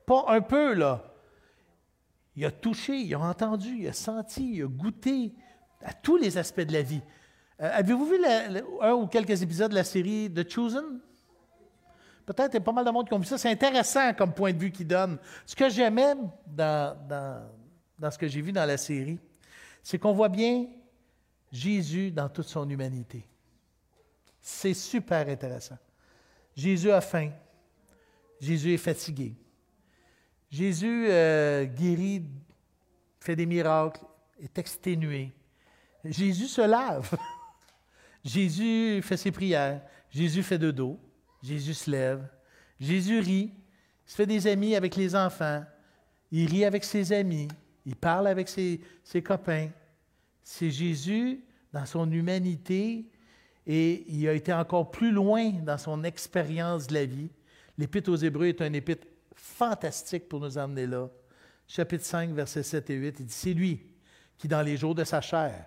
Pas 0.07 0.25
un 0.29 0.41
peu, 0.41 0.73
là. 0.73 1.05
Il 2.37 2.45
a 2.47 2.51
touché, 2.51 2.97
il 2.97 3.13
a 3.15 3.21
entendu, 3.21 3.77
il 3.81 3.89
a 3.89 3.93
senti, 3.93 4.55
il 4.55 4.63
a 4.63 4.67
goûté 4.67 5.35
à 5.83 5.93
tous 5.93 6.17
les 6.17 6.39
aspects 6.39 6.63
de 6.63 6.73
la 6.73 6.83
vie. 6.83 7.03
Euh, 7.61 7.71
avez-vous 7.75 8.07
vu 8.07 8.17
un 8.81 8.93
ou 8.93 9.07
quelques 9.09 9.43
épisodes 9.43 9.71
de 9.71 9.77
la 9.77 9.85
série 9.85 10.33
The 10.33 10.51
Chosen? 10.51 11.01
Peut-être 12.27 12.47
qu'il 12.47 12.55
y 12.55 12.63
a 12.63 12.65
pas 12.65 12.73
mal 12.73 12.85
de 12.85 12.91
monde 12.91 13.07
qui 13.07 13.15
ont 13.15 13.19
vu 13.19 13.27
ça. 13.27 13.37
C'est 13.37 13.51
intéressant 13.51 14.15
comme 14.15 14.33
point 14.33 14.53
de 14.53 14.59
vue 14.59 14.71
qu'il 14.71 14.87
donne. 14.87 15.19
Ce 15.45 15.55
que 15.55 15.69
j'aimais 15.69 16.15
dans, 16.47 16.97
dans, 17.09 17.51
dans 17.99 18.11
ce 18.11 18.19
que 18.19 18.27
j'ai 18.27 18.41
vu 18.41 18.53
dans 18.53 18.65
la 18.65 18.77
série, 18.77 19.19
c'est 19.83 19.99
qu'on 19.99 20.13
voit 20.13 20.31
bien 20.31 20.67
Jésus 21.53 22.11
dans 22.11 22.29
toute 22.29 22.47
son 22.47 22.69
humanité. 22.69 23.27
C'est 24.41 24.75
super 24.75 25.29
intéressant. 25.29 25.79
Jésus 26.57 26.91
a 26.91 27.01
faim. 27.01 27.31
Jésus 28.41 28.75
est 28.75 28.79
fatigué. 28.79 29.37
Jésus 30.51 31.07
euh, 31.09 31.65
guérit, 31.65 32.25
fait 33.21 33.37
des 33.37 33.47
miracles, 33.47 34.01
est 34.39 34.57
exténué. 34.59 35.33
Jésus 36.05 36.49
se 36.49 36.61
lave. 36.61 37.17
Jésus 38.25 39.01
fait 39.03 39.17
ses 39.17 39.33
prières. 39.33 39.83
Jésus 40.11 40.43
fait 40.43 40.59
de 40.59 40.71
dos. 40.71 40.99
Jésus 41.45 41.75
se 41.75 41.91
lève. 41.91 42.27
Jésus 42.81 43.21
rit. 43.21 43.53
Il 44.07 44.11
se 44.11 44.17
fait 44.17 44.27
des 44.27 44.47
amis 44.47 44.75
avec 44.75 44.97
les 44.97 45.15
enfants. 45.15 45.63
Il 46.31 46.49
rit 46.49 46.65
avec 46.65 46.85
ses 46.85 47.13
amis. 47.13 47.49
Il 47.85 47.97
parle 47.97 48.29
avec 48.29 48.49
ses, 48.49 48.81
copains. 49.23 49.69
C'est 50.43 50.71
Jésus 50.71 51.45
dans 51.73 51.85
son 51.85 52.11
humanité 52.11 53.11
et 53.67 54.05
il 54.09 54.27
a 54.29 54.33
été 54.33 54.53
encore 54.53 54.91
plus 54.91 55.11
loin 55.11 55.51
dans 55.51 55.79
son 55.79 56.03
expérience 56.05 56.87
de 56.87 56.95
la 56.95 57.05
vie. 57.05 57.31
L'Épître 57.77 58.11
aux 58.11 58.17
Hébreux 58.17 58.47
est 58.47 58.63
un 58.63 58.73
épître 58.73 59.07
fantastique 59.35 60.29
pour 60.29 60.41
nous 60.41 60.57
emmener 60.57 60.87
là. 60.87 61.09
Chapitre 61.67 62.05
5, 62.05 62.31
versets 62.31 62.63
7 62.63 62.91
et 62.91 62.95
8, 62.95 63.17
il 63.21 63.27
dit 63.27 63.33
C'est 63.33 63.55
lui 63.55 63.83
qui, 64.37 64.49
dans 64.49 64.63
les 64.63 64.77
jours 64.77 64.95
de 64.95 65.05
sa 65.05 65.21
chair, 65.21 65.67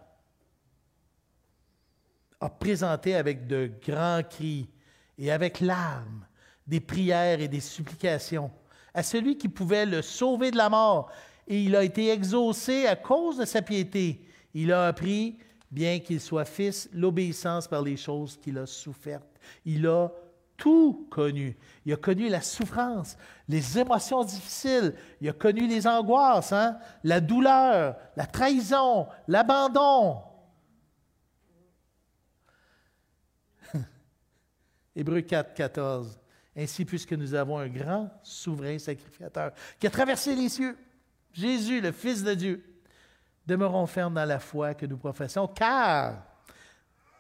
a 2.40 2.50
présenté 2.50 3.16
avec 3.16 3.48
de 3.48 3.72
grands 3.84 4.22
cris 4.24 4.70
et 5.18 5.32
avec 5.32 5.60
larmes 5.60 6.26
des 6.66 6.80
prières 6.80 7.40
et 7.40 7.48
des 7.48 7.60
supplications 7.60 8.52
à 8.94 9.04
celui 9.04 9.38
qui 9.38 9.48
pouvait 9.48 9.86
le 9.86 10.02
sauver 10.02 10.52
de 10.52 10.58
la 10.58 10.70
mort. 10.70 11.12
Et 11.48 11.62
il 11.62 11.76
a 11.76 11.84
été 11.84 12.10
exaucé 12.10 12.88
à 12.88 12.96
cause 12.96 13.38
de 13.38 13.46
sa 13.46 13.62
piété. 13.62 14.22
Il 14.54 14.74
a 14.74 14.88
appris, 14.88 15.38
bien 15.72 16.00
qu'il 16.00 16.20
soit 16.20 16.46
fils, 16.46 16.90
l'obéissance 16.94 17.68
par 17.68 17.84
les 17.84 17.96
choses 17.96 18.38
qu'il 18.38 18.58
a 18.58 18.66
souffertes. 18.66 19.40
Il 19.66 19.88
a 19.88 20.12
tout 20.58 21.08
connu. 21.12 21.56
Il 21.86 21.94
a 21.94 21.96
connu 21.96 22.28
la 22.28 22.42
souffrance, 22.42 23.16
les 23.48 23.78
émotions 23.78 24.24
difficiles, 24.24 24.96
il 25.22 25.30
a 25.30 25.34
connu 25.34 25.68
les 25.68 25.88
angoisses, 25.88 26.52
hein? 26.52 26.78
la 27.04 27.22
douleur, 27.22 27.96
la 28.16 28.26
trahison, 28.26 29.08
l'abandon, 29.28 30.18
Hébreu 34.98 35.22
4, 35.22 35.54
14. 35.54 36.20
Ainsi, 36.56 36.84
puisque 36.84 37.14
nous 37.14 37.36
avons 37.36 37.60
un 37.60 37.68
grand 37.68 38.10
souverain 38.24 38.80
sacrificateur 38.80 39.52
qui 39.80 39.86
a 39.86 39.92
traversé 39.92 40.36
les 40.36 40.50
cieux, 40.50 40.76
Jésus, 41.32 41.82
le 41.82 41.92
Fils 41.92 42.24
de 42.24 42.34
Dieu, 42.34 42.64
demeurons 43.46 43.86
fermes 43.86 44.16
dans 44.16 44.26
la 44.26 44.40
foi 44.40 44.74
que 44.74 44.88
nous 44.88 44.98
professons, 44.98 45.48
car 45.48 46.24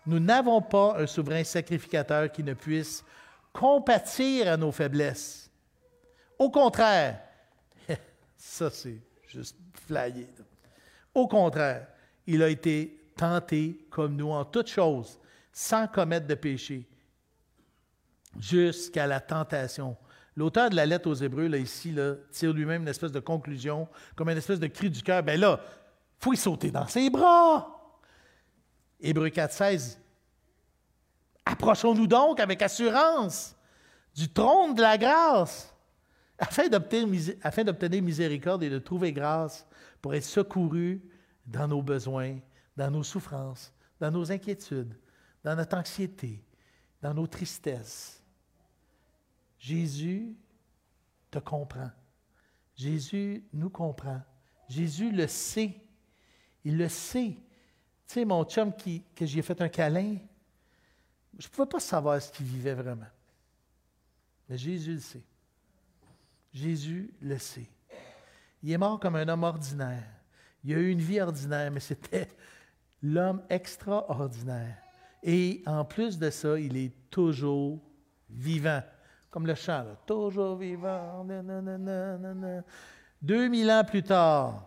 nous 0.07 0.19
n'avons 0.19 0.59
pas 0.59 0.99
un 0.99 1.05
souverain 1.05 1.43
sacrificateur 1.43 2.31
qui 2.31 2.43
ne 2.43 2.55
puisse 2.55 3.05
compatir 3.53 4.51
à 4.51 4.57
nos 4.57 4.71
faiblesses. 4.71 5.51
Au 6.39 6.49
contraire, 6.49 7.21
ça 8.37 8.71
c'est 8.71 9.01
juste 9.27 9.55
flyé. 9.85 10.27
Au 11.13 11.27
contraire, 11.27 11.85
il 12.25 12.41
a 12.41 12.49
été 12.49 13.11
tenté 13.15 13.85
comme 13.91 14.15
nous 14.15 14.31
en 14.31 14.45
toutes 14.45 14.69
choses, 14.69 15.19
sans 15.51 15.87
commettre 15.87 16.25
de 16.25 16.35
péché 16.35 16.87
jusqu'à 18.39 19.07
la 19.07 19.19
tentation. 19.19 19.97
L'auteur 20.35 20.69
de 20.69 20.75
la 20.75 20.85
lettre 20.85 21.09
aux 21.09 21.15
Hébreux, 21.15 21.47
là, 21.47 21.57
ici, 21.57 21.91
là, 21.91 22.13
tire 22.31 22.53
lui-même 22.53 22.83
une 22.83 22.87
espèce 22.87 23.11
de 23.11 23.19
conclusion, 23.19 23.87
comme 24.15 24.29
une 24.29 24.37
espèce 24.37 24.59
de 24.59 24.67
cri 24.67 24.89
du 24.89 25.01
cœur. 25.01 25.23
Ben 25.23 25.39
là, 25.39 25.59
faut 26.19 26.33
y 26.33 26.37
sauter 26.37 26.69
dans 26.69 26.87
ses 26.87 27.09
bras. 27.09 27.73
Hébreux 28.99 29.29
4,16. 29.29 29.97
Approchons-nous 31.45 32.07
donc 32.07 32.39
avec 32.39 32.61
assurance 32.61 33.55
du 34.13 34.29
trône 34.29 34.75
de 34.75 34.81
la 34.81 34.97
grâce, 34.97 35.73
afin 36.37 36.67
d'obtenir 36.67 38.03
miséricorde 38.03 38.63
et 38.63 38.69
de 38.69 38.79
trouver 38.79 39.13
grâce 39.13 39.65
pour 40.01 40.13
être 40.13 40.23
secouru 40.23 41.01
dans 41.45 41.67
nos 41.67 41.81
besoins, 41.81 42.37
dans 42.75 42.91
nos 42.91 43.03
souffrances, 43.03 43.73
dans 43.99 44.11
nos 44.11 44.31
inquiétudes, 44.31 44.95
dans 45.43 45.55
notre 45.55 45.77
anxiété, 45.77 46.43
dans 47.01 47.13
nos 47.13 47.27
tristesses 47.27 48.16
Jésus 49.59 50.35
te 51.31 51.39
comprend. 51.39 51.91
Jésus 52.75 53.43
nous 53.53 53.69
comprend. 53.69 54.21
Jésus 54.69 55.11
le 55.11 55.27
sait. 55.27 55.75
Il 56.63 56.77
le 56.77 56.89
sait. 56.89 57.37
Tu 58.07 58.13
sais, 58.13 58.25
mon 58.25 58.43
chum 58.45 58.73
qui, 58.73 59.03
que 59.15 59.25
j'ai 59.25 59.41
fait 59.41 59.59
un 59.61 59.69
câlin, 59.69 60.17
je 61.37 61.47
ne 61.47 61.51
pouvais 61.51 61.67
pas 61.67 61.79
savoir 61.79 62.21
ce 62.21 62.31
qu'il 62.31 62.45
vivait 62.45 62.73
vraiment. 62.73 63.07
Mais 64.47 64.57
Jésus 64.57 64.93
le 64.93 64.99
sait. 64.99 65.23
Jésus 66.53 67.13
le 67.21 67.37
sait. 67.37 67.69
Il 68.63 68.71
est 68.71 68.77
mort 68.77 68.99
comme 68.99 69.15
un 69.15 69.27
homme 69.27 69.43
ordinaire. 69.43 70.03
Il 70.63 70.73
a 70.73 70.79
eu 70.79 70.89
une 70.89 71.01
vie 71.01 71.21
ordinaire, 71.21 71.71
mais 71.71 71.79
c'était 71.79 72.27
l'homme 73.01 73.43
extraordinaire. 73.49 74.77
Et 75.23 75.63
en 75.65 75.85
plus 75.85 76.17
de 76.17 76.29
ça, 76.29 76.59
il 76.59 76.75
est 76.77 76.93
toujours 77.09 77.79
vivant. 78.29 78.81
Comme 79.37 79.45
le 79.45 79.53
chant, 79.53 79.85
toujours 80.07 80.55
vivant. 80.55 81.23
Deux 83.21 83.47
mille 83.47 83.69
ans 83.69 83.83
plus 83.83 84.01
tard, 84.01 84.65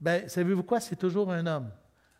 ben, 0.00 0.28
savez-vous 0.28 0.64
quoi? 0.64 0.80
C'est 0.80 0.96
toujours 0.96 1.30
un 1.30 1.46
homme. 1.46 1.70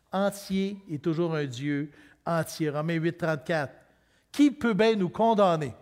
Entier 0.09 0.77
et 0.89 0.97
toujours 0.97 1.35
un 1.35 1.43
Dieu 1.43 1.91
entier. 2.25 2.69
Romains 2.69 2.93
8, 2.93 3.17
34. 3.17 3.73
Qui 4.31 4.49
peut 4.49 4.73
bien 4.73 4.95
nous 4.95 5.09
condamner? 5.09 5.73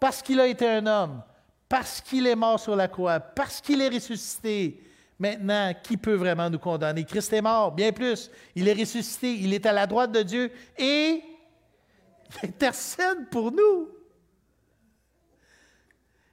Parce 0.00 0.20
qu'il 0.22 0.40
a 0.40 0.48
été 0.48 0.68
un 0.68 0.84
homme, 0.88 1.22
parce 1.68 2.00
qu'il 2.00 2.26
est 2.26 2.34
mort 2.34 2.58
sur 2.58 2.74
la 2.74 2.88
croix, 2.88 3.20
parce 3.20 3.60
qu'il 3.60 3.80
est 3.80 3.90
ressuscité. 3.90 4.82
Maintenant, 5.20 5.72
qui 5.84 5.96
peut 5.96 6.14
vraiment 6.14 6.50
nous 6.50 6.58
condamner? 6.58 7.04
Christ 7.04 7.32
est 7.32 7.42
mort, 7.42 7.70
bien 7.70 7.92
plus. 7.92 8.28
Il 8.56 8.66
est 8.66 8.74
ressuscité, 8.74 9.34
il 9.34 9.54
est 9.54 9.66
à 9.66 9.72
la 9.72 9.86
droite 9.86 10.10
de 10.10 10.22
Dieu 10.24 10.50
et 10.76 11.22
il 12.42 12.48
intercède 12.48 13.30
pour 13.30 13.52
nous. 13.52 13.90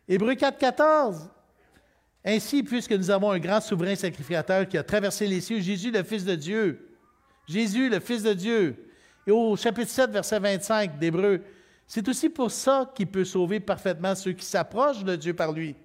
Hébreu 0.08 0.36
4, 0.36 0.58
14. 0.58 1.30
Ainsi, 2.26 2.64
puisque 2.64 2.94
nous 2.94 3.10
avons 3.10 3.32
un 3.32 3.40
grand 3.40 3.62
souverain 3.62 3.96
sacrificateur 3.96 4.68
qui 4.68 4.78
a 4.78 4.84
traversé 4.84 5.28
les 5.28 5.42
cieux, 5.42 5.60
Jésus, 5.60 5.92
le 5.92 6.04
Fils 6.04 6.24
de 6.24 6.36
Dieu. 6.36 6.98
Jésus, 7.48 7.90
le 7.90 8.00
Fils 8.00 8.24
de 8.24 8.34
Dieu. 8.34 8.92
Et 9.28 9.32
au 9.32 9.56
chapitre 9.56 9.90
7, 9.90 10.12
verset 10.12 10.40
25 10.40 10.98
d'Hébreu, 10.98 11.42
c'est 11.86 12.08
aussi 12.08 12.30
pour 12.30 12.50
ça 12.52 12.92
qu'il 12.96 13.08
peut 13.08 13.26
sauver 13.26 13.60
parfaitement 13.60 14.16
ceux 14.16 14.32
qui 14.32 14.46
s'approchent 14.46 15.04
de 15.04 15.16
Dieu 15.16 15.34
par 15.34 15.52
lui. 15.52 15.76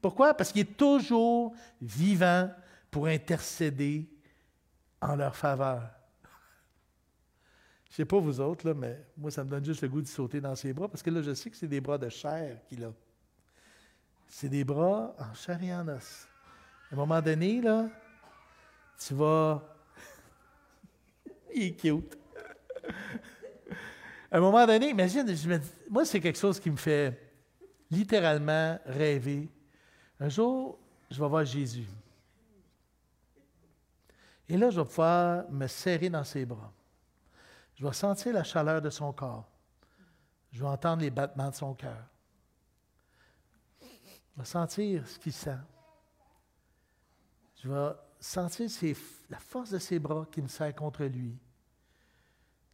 Pourquoi? 0.00 0.34
Parce 0.34 0.52
qu'il 0.52 0.62
est 0.62 0.76
toujours 0.76 1.54
vivant 1.80 2.50
pour 2.90 3.06
intercéder 3.06 4.08
en 5.00 5.16
leur 5.16 5.34
faveur. 5.34 5.82
Je 7.86 7.92
ne 7.92 7.96
sais 7.96 8.04
pas 8.04 8.18
vous 8.18 8.40
autres, 8.40 8.72
mais 8.74 9.06
moi, 9.16 9.30
ça 9.30 9.42
me 9.42 9.50
donne 9.50 9.64
juste 9.64 9.82
le 9.82 9.88
goût 9.88 10.02
de 10.02 10.06
sauter 10.06 10.40
dans 10.40 10.54
ses 10.54 10.72
bras 10.72 10.88
parce 10.88 11.02
que 11.02 11.10
là, 11.10 11.22
je 11.22 11.32
sais 11.32 11.50
que 11.50 11.56
c'est 11.56 11.66
des 11.66 11.80
bras 11.80 11.96
de 11.96 12.08
chair 12.08 12.58
qu'il 12.68 12.84
a. 12.84 12.92
c'est 14.28 14.48
des 14.48 14.64
bras 14.64 15.14
en 15.18 15.34
chair 15.34 15.62
et 15.62 15.74
en 15.74 15.88
os. 15.88 16.28
À 16.90 16.94
un 16.94 16.96
moment 16.96 17.20
donné, 17.20 17.60
là, 17.60 17.88
tu 18.98 19.14
vas. 19.14 19.62
Il 21.54 21.62
est 21.62 21.72
cute. 21.72 22.18
À 24.30 24.38
un 24.38 24.40
moment 24.40 24.66
donné, 24.66 24.90
imagine, 24.90 25.24
moi, 25.88 26.04
c'est 26.04 26.20
quelque 26.20 26.38
chose 26.38 26.60
qui 26.60 26.70
me 26.70 26.76
fait 26.76 27.18
littéralement 27.90 28.78
rêver. 28.86 29.48
Un 30.18 30.28
jour, 30.28 30.78
je 31.10 31.20
vais 31.20 31.28
voir 31.28 31.44
Jésus. 31.44 31.86
Et 34.48 34.56
là, 34.56 34.70
je 34.70 34.80
vais 34.80 34.86
pouvoir 34.86 35.48
me 35.50 35.66
serrer 35.66 36.08
dans 36.08 36.24
ses 36.24 36.44
bras. 36.44 36.72
Je 37.74 37.86
vais 37.86 37.92
sentir 37.92 38.32
la 38.32 38.44
chaleur 38.44 38.80
de 38.80 38.90
son 38.90 39.12
corps. 39.12 39.48
Je 40.52 40.60
vais 40.60 40.68
entendre 40.68 41.02
les 41.02 41.10
battements 41.10 41.50
de 41.50 41.54
son 41.54 41.74
cœur. 41.74 42.04
Je 44.36 44.42
vais 44.42 44.46
sentir 44.46 45.08
ce 45.08 45.18
qu'il 45.18 45.32
sent. 45.32 45.58
Je 47.62 47.68
vais 47.68 47.92
sentir 48.20 48.68
la 49.30 49.38
force 49.38 49.70
de 49.70 49.78
ses 49.78 49.98
bras 49.98 50.26
qui 50.30 50.42
me 50.42 50.48
serre 50.48 50.74
contre 50.74 51.04
lui. 51.04 51.38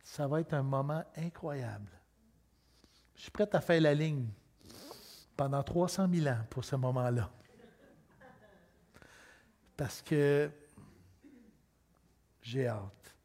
Ça 0.02 0.26
va 0.26 0.40
être 0.40 0.54
un 0.54 0.62
moment 0.62 1.04
incroyable. 1.16 1.90
Je 3.14 3.22
suis 3.22 3.30
prêt 3.30 3.48
à 3.52 3.60
faire 3.60 3.80
la 3.80 3.94
ligne 3.94 4.26
pendant 5.36 5.62
300 5.62 6.08
000 6.12 6.26
ans 6.26 6.44
pour 6.50 6.64
ce 6.64 6.74
moment-là. 6.74 7.30
Parce 9.76 10.02
que 10.02 10.50
j'ai 12.40 12.66
hâte. 12.66 13.16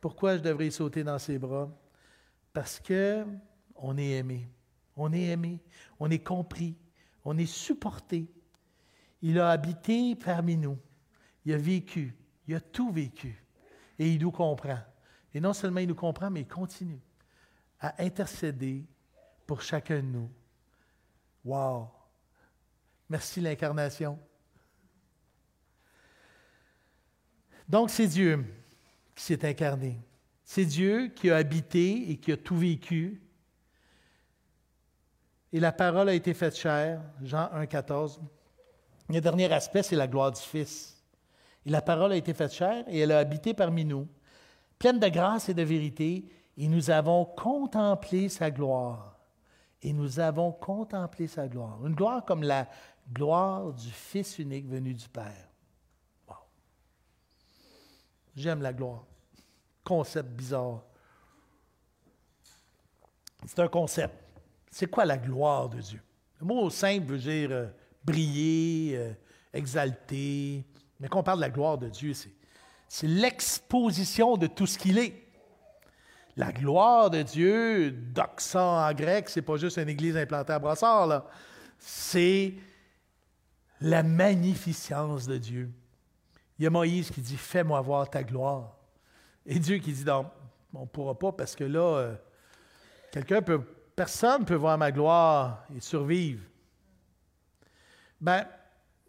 Pourquoi 0.00 0.36
je 0.36 0.42
devrais 0.42 0.70
sauter 0.70 1.02
dans 1.02 1.18
ses 1.18 1.38
bras? 1.38 1.70
Parce 2.52 2.78
que 2.78 3.24
on 3.76 3.96
est 3.96 4.10
aimé. 4.10 4.48
On 4.94 5.12
est 5.12 5.28
aimé. 5.28 5.58
On 5.98 6.10
est 6.10 6.22
compris. 6.22 6.76
On 7.24 7.38
est 7.38 7.46
supporté. 7.46 8.26
Il 9.20 9.38
a 9.38 9.50
habité 9.50 10.16
parmi 10.16 10.56
nous. 10.56 10.78
Il 11.44 11.52
a 11.52 11.58
vécu. 11.58 12.14
Il 12.48 12.54
a 12.54 12.60
tout 12.60 12.90
vécu. 12.90 13.42
Et 13.98 14.10
il 14.10 14.20
nous 14.20 14.32
comprend. 14.32 14.78
Et 15.34 15.40
non 15.40 15.52
seulement 15.52 15.80
il 15.80 15.88
nous 15.88 15.94
comprend, 15.94 16.30
mais 16.30 16.40
il 16.40 16.48
continue 16.48 17.00
à 17.80 18.02
intercéder 18.02 18.84
pour 19.46 19.62
chacun 19.62 19.96
de 19.96 20.06
nous. 20.06 20.30
Wow! 21.44 21.88
Merci 23.08 23.40
l'incarnation. 23.40 24.18
Donc, 27.68 27.90
c'est 27.90 28.06
Dieu 28.06 28.44
qui 29.14 29.24
s'est 29.24 29.48
incarné. 29.48 30.00
C'est 30.44 30.64
Dieu 30.64 31.08
qui 31.08 31.30
a 31.30 31.36
habité 31.36 32.10
et 32.10 32.18
qui 32.18 32.32
a 32.32 32.36
tout 32.36 32.56
vécu. 32.56 33.21
Et 35.52 35.60
la 35.60 35.72
parole 35.72 36.08
a 36.08 36.14
été 36.14 36.32
faite 36.32 36.56
chair, 36.56 37.00
Jean 37.22 37.48
1, 37.52 37.66
14. 37.66 38.20
Le 39.08 39.20
dernier 39.20 39.52
aspect, 39.52 39.82
c'est 39.82 39.96
la 39.96 40.06
gloire 40.06 40.32
du 40.32 40.40
Fils. 40.40 41.02
Et 41.66 41.70
la 41.70 41.82
parole 41.82 42.12
a 42.12 42.16
été 42.16 42.32
faite 42.32 42.52
chair 42.52 42.84
et 42.88 43.00
elle 43.00 43.12
a 43.12 43.18
habité 43.18 43.52
parmi 43.52 43.84
nous, 43.84 44.08
pleine 44.78 44.98
de 44.98 45.08
grâce 45.08 45.48
et 45.48 45.54
de 45.54 45.62
vérité, 45.62 46.24
et 46.56 46.68
nous 46.68 46.90
avons 46.90 47.24
contemplé 47.24 48.28
sa 48.28 48.50
gloire. 48.50 49.18
Et 49.82 49.92
nous 49.92 50.20
avons 50.20 50.52
contemplé 50.52 51.26
sa 51.26 51.48
gloire. 51.48 51.78
Une 51.84 51.94
gloire 51.94 52.24
comme 52.24 52.42
la 52.42 52.68
gloire 53.12 53.72
du 53.72 53.90
Fils 53.90 54.38
unique 54.38 54.66
venu 54.66 54.94
du 54.94 55.08
Père. 55.08 55.48
J'aime 58.34 58.62
la 58.62 58.72
gloire. 58.72 59.04
Concept 59.84 60.30
bizarre. 60.30 60.82
C'est 63.46 63.58
un 63.58 63.68
concept. 63.68 64.31
C'est 64.72 64.86
quoi 64.86 65.04
la 65.04 65.18
gloire 65.18 65.68
de 65.68 65.78
Dieu? 65.80 66.00
Le 66.40 66.46
mot 66.46 66.70
simple 66.70 67.04
veut 67.04 67.18
dire 67.18 67.50
euh, 67.52 67.66
briller, 68.02 68.96
euh, 68.96 69.12
exalter. 69.52 70.64
Mais 70.98 71.08
quand 71.08 71.20
on 71.20 71.22
parle 71.22 71.38
de 71.38 71.42
la 71.42 71.50
gloire 71.50 71.76
de 71.76 71.90
Dieu, 71.90 72.14
c'est, 72.14 73.06
l'exposition 73.06 74.38
de 74.38 74.46
tout 74.46 74.66
ce 74.66 74.78
qu'il 74.78 74.96
est. 74.96 75.28
La 76.36 76.52
gloire 76.52 77.10
de 77.10 77.20
Dieu, 77.20 77.90
doxa 77.90 78.88
en 78.88 78.94
grec, 78.94 79.28
c'est 79.28 79.42
pas 79.42 79.58
juste 79.58 79.76
une 79.76 79.90
église 79.90 80.16
implantée 80.16 80.54
à 80.54 80.58
Brassard. 80.58 81.26
C'est 81.78 82.54
la 83.82 84.02
magnificence 84.02 85.26
de 85.26 85.36
Dieu. 85.36 85.70
Il 86.58 86.64
y 86.64 86.66
a 86.66 86.70
Moïse 86.70 87.10
qui 87.10 87.20
dit 87.20 87.36
Fais-moi 87.36 87.78
voir 87.82 88.08
ta 88.08 88.22
gloire. 88.22 88.74
Et 89.44 89.58
Dieu 89.58 89.76
qui 89.76 89.92
dit 89.92 90.04
Non, 90.04 90.30
on 90.72 90.80
ne 90.80 90.86
pourra 90.86 91.18
pas 91.18 91.32
parce 91.32 91.54
que 91.54 91.64
là, 91.64 91.98
euh, 91.98 92.14
quelqu'un 93.10 93.42
peut, 93.42 93.60
personne 93.96 94.42
ne 94.42 94.46
peut 94.46 94.54
voir 94.54 94.78
ma 94.78 94.90
gloire 94.90 95.64
et 95.74 95.80
survivre. 95.80 96.42
Ben, 98.20 98.46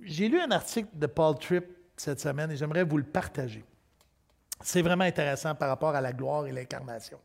j'ai 0.01 0.27
lu 0.27 0.39
un 0.39 0.51
article 0.51 0.89
de 0.93 1.07
Paul 1.07 1.37
Tripp 1.37 1.65
cette 1.95 2.19
semaine 2.19 2.51
et 2.51 2.57
j'aimerais 2.57 2.83
vous 2.83 2.97
le 2.97 3.03
partager. 3.03 3.63
C'est 4.61 4.81
vraiment 4.81 5.03
intéressant 5.03 5.55
par 5.55 5.69
rapport 5.69 5.95
à 5.95 6.01
la 6.01 6.13
gloire 6.13 6.47
et 6.47 6.51
l'incarnation. 6.51 7.19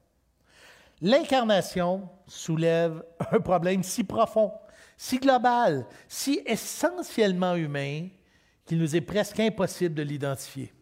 L'incarnation 1.01 2.09
soulève 2.27 3.05
un 3.33 3.41
problème 3.41 3.83
si 3.83 4.05
profond, 4.05 4.53
si 4.97 5.19
global, 5.19 5.87
si 6.09 6.43
essentiellement 6.45 7.55
humain 7.55 8.09
qu'il 8.65 8.79
nous 8.79 8.97
est 8.97 9.01
presque 9.01 9.41
impossible 9.41 9.95
de 9.95 10.03
l'identifier. 10.03 10.73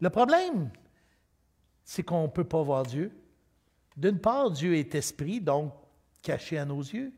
Le 0.00 0.10
problème, 0.10 0.70
c'est 1.84 2.02
qu'on 2.02 2.22
ne 2.22 2.28
peut 2.28 2.44
pas 2.44 2.62
voir 2.62 2.84
Dieu. 2.84 3.10
D'une 3.98 4.20
part, 4.20 4.52
Dieu 4.52 4.76
est 4.76 4.94
esprit, 4.94 5.40
donc 5.40 5.72
caché 6.22 6.56
à 6.56 6.64
nos 6.64 6.80
yeux. 6.80 7.12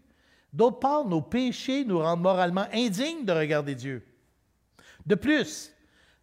D'autre 0.50 0.78
part, 0.78 1.04
nos 1.04 1.20
péchés 1.20 1.84
nous 1.84 1.98
rendent 1.98 2.22
moralement 2.22 2.66
indignes 2.72 3.26
de 3.26 3.32
regarder 3.32 3.74
Dieu. 3.74 4.02
De 5.04 5.14
plus, 5.14 5.72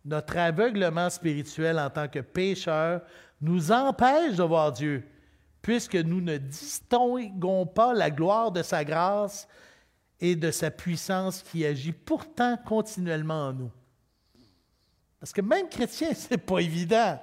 notre 0.04 0.36
aveuglement 0.36 1.12
spirituel 1.12 1.78
en 1.78 1.92
tant 1.92 2.08
que 2.08 2.20
pécheurs 2.20 3.02
nous 3.40 3.72
empêche 3.72 4.36
de 4.36 4.44
voir 4.44 4.72
Dieu, 4.72 5.04
puisque 5.62 5.96
nous 5.96 6.22
ne 6.22 6.38
distinguons 6.38 7.68
pas 7.68 7.94
la 7.94 8.10
gloire 8.10 8.52
de 8.52 8.64
sa 8.64 8.84
grâce 8.84 9.48
et 10.20 10.36
de 10.36 10.50
sa 10.50 10.72
puissance 10.72 11.44
qui 11.44 11.68
agit 11.68 11.92
pourtant 11.92 12.58
continuellement 12.66 13.50
en 13.50 13.54
nous. 13.54 13.72
Parce 15.20 15.32
que 15.32 15.42
même 15.42 15.70
chrétien, 15.70 16.14
ce 16.16 16.32
n'est 16.32 16.38
pas 16.40 16.62
évident. 16.62 17.20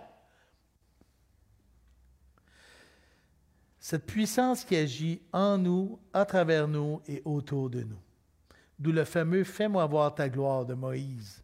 Cette 3.84 4.06
puissance 4.06 4.64
qui 4.64 4.76
agit 4.76 5.20
en 5.30 5.58
nous, 5.58 5.98
à 6.14 6.24
travers 6.24 6.66
nous 6.66 7.02
et 7.06 7.20
autour 7.26 7.68
de 7.68 7.82
nous. 7.82 8.00
D'où 8.78 8.92
le 8.92 9.04
fameux 9.04 9.44
Fais-moi 9.44 9.84
voir 9.84 10.14
ta 10.14 10.26
gloire 10.26 10.64
de 10.64 10.72
Moïse. 10.72 11.42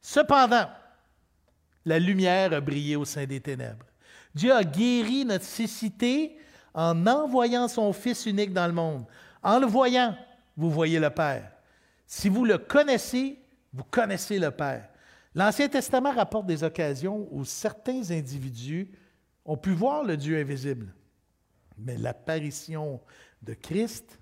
Cependant, 0.00 0.68
la 1.84 1.98
lumière 1.98 2.52
a 2.52 2.60
brillé 2.60 2.94
au 2.94 3.04
sein 3.04 3.26
des 3.26 3.40
ténèbres. 3.40 3.86
Dieu 4.36 4.52
a 4.52 4.62
guéri 4.62 5.24
notre 5.24 5.46
cécité 5.46 6.38
en 6.74 7.08
envoyant 7.08 7.66
son 7.66 7.92
Fils 7.92 8.24
unique 8.24 8.52
dans 8.52 8.68
le 8.68 8.72
monde. 8.72 9.04
En 9.42 9.58
le 9.58 9.66
voyant, 9.66 10.16
vous 10.56 10.70
voyez 10.70 11.00
le 11.00 11.10
Père. 11.10 11.50
Si 12.06 12.28
vous 12.28 12.44
le 12.44 12.58
connaissez, 12.58 13.36
vous 13.72 13.82
connaissez 13.90 14.38
le 14.38 14.52
Père. 14.52 14.90
L'Ancien 15.34 15.66
Testament 15.66 16.12
rapporte 16.12 16.46
des 16.46 16.62
occasions 16.62 17.26
où 17.32 17.44
certains 17.44 18.12
individus 18.12 18.92
ont 19.44 19.56
pu 19.56 19.72
voir 19.72 20.04
le 20.04 20.16
Dieu 20.16 20.38
invisible. 20.38 20.94
Mais 21.78 21.96
l'apparition 21.96 23.00
de 23.42 23.54
Christ 23.54 24.18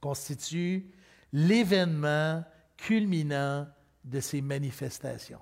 constitue 0.00 0.90
l'événement 1.32 2.44
culminant 2.76 3.66
de 4.04 4.20
ces 4.20 4.40
manifestations. 4.40 5.40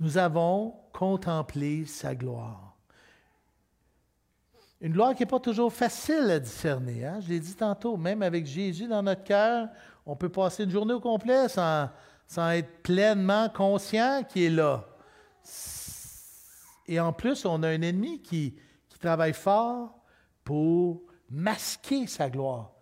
Nous 0.00 0.18
avons 0.18 0.74
contemplé 0.92 1.86
sa 1.86 2.14
gloire. 2.14 2.76
Une 4.80 4.92
gloire 4.92 5.14
qui 5.14 5.22
n'est 5.22 5.26
pas 5.28 5.38
toujours 5.38 5.72
facile 5.72 6.28
à 6.28 6.40
discerner. 6.40 7.06
Hein? 7.06 7.20
Je 7.20 7.28
l'ai 7.28 7.38
dit 7.38 7.54
tantôt, 7.54 7.96
même 7.96 8.20
avec 8.22 8.46
Jésus 8.46 8.88
dans 8.88 9.02
notre 9.02 9.22
cœur, 9.22 9.68
on 10.04 10.16
peut 10.16 10.28
passer 10.28 10.64
une 10.64 10.70
journée 10.70 10.94
au 10.94 11.00
complet 11.00 11.48
sans, 11.48 11.88
sans 12.26 12.50
être 12.50 12.82
pleinement 12.82 13.48
conscient 13.48 14.24
qu'il 14.28 14.42
est 14.42 14.50
là. 14.50 14.84
Et 16.86 17.00
en 17.00 17.12
plus, 17.12 17.44
on 17.44 17.62
a 17.62 17.68
un 17.68 17.82
ennemi 17.82 18.20
qui, 18.20 18.54
travaille 19.00 19.32
fort 19.32 19.98
pour 20.44 21.02
masquer 21.28 22.06
sa 22.06 22.30
gloire. 22.30 22.72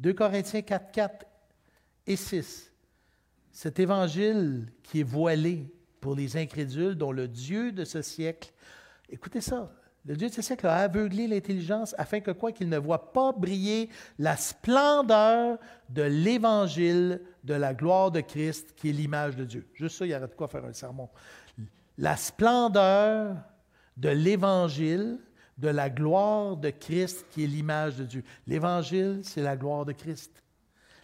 2 0.00 0.12
Corinthiens 0.12 0.62
4, 0.62 0.90
4 0.90 1.26
et 2.08 2.16
6. 2.16 2.72
Cet 3.52 3.78
évangile 3.78 4.66
qui 4.82 5.00
est 5.00 5.04
voilé 5.04 5.72
pour 6.00 6.16
les 6.16 6.36
incrédules, 6.36 6.96
dont 6.96 7.12
le 7.12 7.28
Dieu 7.28 7.70
de 7.70 7.84
ce 7.84 8.02
siècle, 8.02 8.52
écoutez 9.08 9.40
ça, 9.40 9.72
le 10.04 10.16
Dieu 10.16 10.28
de 10.28 10.34
ce 10.34 10.42
siècle 10.42 10.66
a 10.66 10.76
aveuglé 10.76 11.26
l'intelligence 11.26 11.94
afin 11.98 12.20
que 12.20 12.30
quoi 12.30 12.50
qu'il 12.50 12.68
ne 12.68 12.78
voit 12.78 13.12
pas 13.12 13.32
briller 13.32 13.90
la 14.18 14.36
splendeur 14.36 15.58
de 15.88 16.02
l'évangile 16.02 17.20
de 17.44 17.54
la 17.54 17.74
gloire 17.74 18.10
de 18.10 18.20
Christ 18.20 18.74
qui 18.74 18.90
est 18.90 18.92
l'image 18.92 19.36
de 19.36 19.44
Dieu. 19.44 19.68
Juste 19.74 19.98
ça, 19.98 20.06
il 20.06 20.12
y 20.12 20.14
aurait 20.14 20.28
de 20.28 20.34
quoi 20.34 20.48
faire 20.48 20.64
un 20.64 20.72
sermon. 20.72 21.08
La 21.98 22.16
splendeur 22.16 23.36
de 23.96 24.08
l'évangile 24.08 25.18
de 25.58 25.68
la 25.68 25.90
gloire 25.90 26.56
de 26.56 26.70
Christ 26.70 27.26
qui 27.30 27.44
est 27.44 27.48
l'image 27.48 27.96
de 27.96 28.04
Dieu. 28.04 28.24
L'Évangile, 28.46 29.20
c'est 29.24 29.42
la 29.42 29.56
gloire 29.56 29.84
de 29.84 29.92
Christ. 29.92 30.42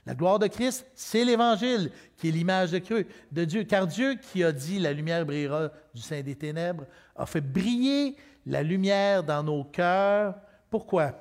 La 0.07 0.15
gloire 0.15 0.39
de 0.39 0.47
Christ, 0.47 0.87
c'est 0.95 1.25
l'Évangile 1.25 1.91
qui 2.17 2.29
est 2.29 2.31
l'image 2.31 2.71
de, 2.71 3.45
Dieu. 3.45 3.65
Car 3.65 3.87
Dieu 3.87 4.15
qui 4.15 4.45
a 4.45 4.53
dit 4.53 4.79
la 4.79 4.93
lumière 4.93 5.25
brillera 5.25 5.71
du 5.95 6.01
sein 6.01 6.21
des 6.21 6.37
ténèbres, 6.37 6.85
a 7.17 7.27
fait 7.27 7.41
briller 7.41 8.17
la 8.47 8.63
lumière 8.63 9.25
dans 9.25 9.43
nos 9.43 9.65
cœurs. 9.65 10.35
Pourquoi? 10.71 11.13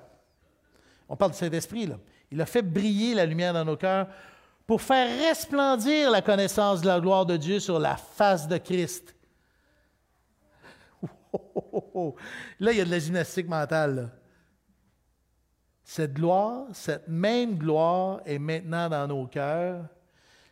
On 1.08 1.16
parle 1.16 1.32
du 1.32 1.38
Saint-Esprit, 1.38 1.88
là. 1.88 1.98
Il 2.30 2.42
a 2.42 2.46
fait 2.46 2.62
briller 2.62 3.14
la 3.14 3.26
lumière 3.26 3.54
dans 3.54 3.66
nos 3.66 3.78
cœurs 3.78 4.08
pour 4.68 4.82
faire 4.82 5.08
resplendir 5.20 6.12
la 6.12 6.22
connaissance 6.22 6.82
de 6.82 6.88
la 6.88 7.00
gloire 7.00 7.26
de 7.26 7.38
Dieu 7.38 7.60
sur 7.60 7.80
la 7.80 7.96
face 7.96 8.48
de 8.48 8.58
Christ. 8.58 9.16
Là, 12.60 12.72
il 12.72 12.78
y 12.78 12.82
a 12.82 12.86
de 12.86 12.92
la 12.92 13.00
gymnastique 13.00 13.48
mentale. 13.48 14.12
Cette 15.84 16.14
gloire, 16.14 16.68
cette 16.74 17.08
même 17.08 17.58
gloire 17.58 18.22
est 18.26 18.40
maintenant 18.40 18.90
dans 18.90 19.08
nos 19.08 19.28
cœurs. 19.28 19.86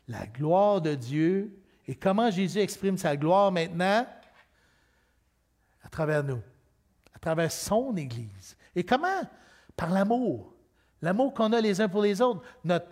La 0.07 0.25
gloire 0.27 0.81
de 0.81 0.95
Dieu. 0.95 1.57
Et 1.87 1.95
comment 1.95 2.29
Jésus 2.29 2.59
exprime 2.59 2.97
sa 2.97 3.15
gloire 3.15 3.51
maintenant? 3.51 4.05
À 5.83 5.89
travers 5.89 6.23
nous, 6.23 6.41
à 7.13 7.19
travers 7.19 7.51
son 7.51 7.95
Église. 7.95 8.55
Et 8.75 8.83
comment? 8.83 9.21
Par 9.75 9.89
l'amour. 9.89 10.53
L'amour 11.01 11.33
qu'on 11.33 11.51
a 11.53 11.61
les 11.61 11.81
uns 11.81 11.89
pour 11.89 12.01
les 12.01 12.21
autres. 12.21 12.41
Notre, 12.63 12.87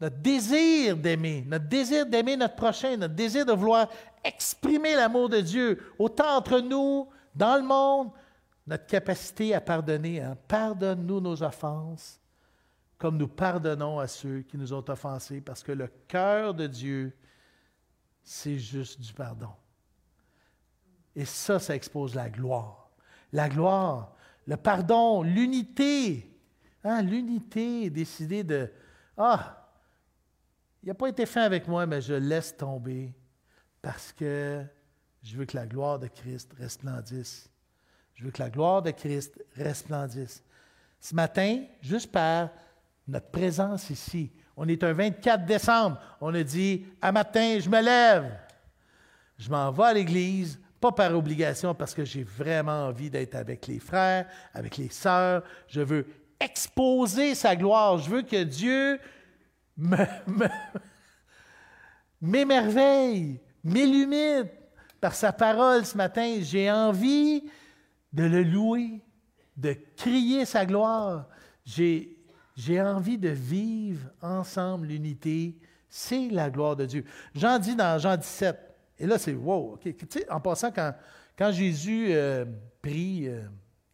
notre 0.00 0.16
désir 0.16 0.96
d'aimer, 0.96 1.44
notre 1.46 1.66
désir 1.66 2.06
d'aimer 2.06 2.36
notre 2.36 2.54
prochain, 2.54 2.96
notre 2.96 3.14
désir 3.14 3.44
de 3.44 3.52
vouloir 3.52 3.88
exprimer 4.22 4.94
l'amour 4.94 5.28
de 5.28 5.40
Dieu, 5.40 5.92
autant 5.98 6.36
entre 6.36 6.60
nous, 6.60 7.08
dans 7.34 7.56
le 7.56 7.62
monde, 7.62 8.10
notre 8.66 8.86
capacité 8.86 9.54
à 9.54 9.60
pardonner. 9.60 10.20
Hein. 10.20 10.36
Pardonne-nous 10.46 11.20
nos 11.20 11.42
offenses, 11.42 12.20
comme 12.96 13.16
nous 13.16 13.28
pardonnons 13.28 13.98
à 13.98 14.06
ceux 14.06 14.42
qui 14.42 14.56
nous 14.56 14.72
ont 14.72 14.84
offensés, 14.88 15.40
parce 15.40 15.62
que 15.62 15.72
le 15.72 15.88
cœur 16.06 16.54
de 16.54 16.66
Dieu, 16.66 17.16
c'est 18.22 18.58
juste 18.58 19.00
du 19.00 19.12
pardon. 19.12 19.50
Et 21.16 21.24
ça, 21.24 21.58
ça 21.58 21.74
expose 21.74 22.14
la 22.14 22.28
gloire. 22.28 22.90
La 23.32 23.48
gloire, 23.48 24.14
le 24.46 24.56
pardon, 24.56 25.22
l'unité. 25.22 26.30
Hein, 26.84 27.02
l'unité, 27.02 27.90
décider 27.90 28.44
de, 28.44 28.70
ah, 29.16 29.57
il 30.88 30.92
n'a 30.92 30.94
pas 30.94 31.10
été 31.10 31.26
fait 31.26 31.42
avec 31.42 31.68
moi, 31.68 31.84
mais 31.84 32.00
je 32.00 32.14
laisse 32.14 32.56
tomber 32.56 33.12
parce 33.82 34.10
que 34.10 34.64
je 35.22 35.36
veux 35.36 35.44
que 35.44 35.54
la 35.54 35.66
gloire 35.66 35.98
de 35.98 36.06
Christ 36.06 36.50
resplendisse. 36.58 37.50
Je 38.14 38.24
veux 38.24 38.30
que 38.30 38.42
la 38.42 38.48
gloire 38.48 38.80
de 38.80 38.90
Christ 38.90 39.38
resplendisse. 39.54 40.42
Ce 40.98 41.14
matin, 41.14 41.62
juste 41.82 42.10
par 42.10 42.48
notre 43.06 43.28
présence 43.28 43.90
ici, 43.90 44.32
on 44.56 44.66
est 44.66 44.82
un 44.82 44.94
24 44.94 45.44
décembre, 45.44 46.00
on 46.22 46.34
a 46.34 46.42
dit, 46.42 46.86
à 47.02 47.12
matin, 47.12 47.58
je 47.60 47.68
me 47.68 47.82
lève. 47.82 48.32
Je 49.36 49.50
m'en 49.50 49.70
vais 49.70 49.84
à 49.84 49.92
l'église, 49.92 50.58
pas 50.80 50.92
par 50.92 51.14
obligation, 51.14 51.74
parce 51.74 51.92
que 51.92 52.06
j'ai 52.06 52.22
vraiment 52.22 52.86
envie 52.86 53.10
d'être 53.10 53.34
avec 53.34 53.66
les 53.66 53.78
frères, 53.78 54.26
avec 54.54 54.78
les 54.78 54.88
sœurs. 54.88 55.42
Je 55.66 55.82
veux 55.82 56.06
exposer 56.40 57.34
sa 57.34 57.54
gloire. 57.56 57.98
Je 57.98 58.08
veux 58.08 58.22
que 58.22 58.42
Dieu 58.42 58.98
m'émerveille, 62.20 63.40
m'illumine 63.62 64.48
par 65.00 65.14
sa 65.14 65.32
parole 65.32 65.84
ce 65.84 65.96
matin. 65.96 66.38
J'ai 66.40 66.70
envie 66.70 67.44
de 68.12 68.24
le 68.24 68.42
louer, 68.42 69.00
de 69.56 69.76
crier 69.96 70.44
sa 70.44 70.66
gloire. 70.66 71.28
J'ai, 71.64 72.16
envie 72.80 73.18
de 73.18 73.28
vivre 73.28 74.10
ensemble 74.20 74.88
l'unité. 74.88 75.56
C'est 75.88 76.28
la 76.28 76.50
gloire 76.50 76.76
de 76.76 76.84
Dieu. 76.86 77.04
Jean 77.34 77.58
dit 77.58 77.76
dans 77.76 77.98
Jean 77.98 78.16
17, 78.16 78.58
et 78.98 79.06
là 79.06 79.18
c'est 79.18 79.34
wow, 79.34 79.78
en 80.28 80.40
passant, 80.40 80.70
quand, 80.72 81.52
Jésus 81.52 82.08
euh, 82.10 82.44
prie, 82.82 83.28
euh, 83.28 83.42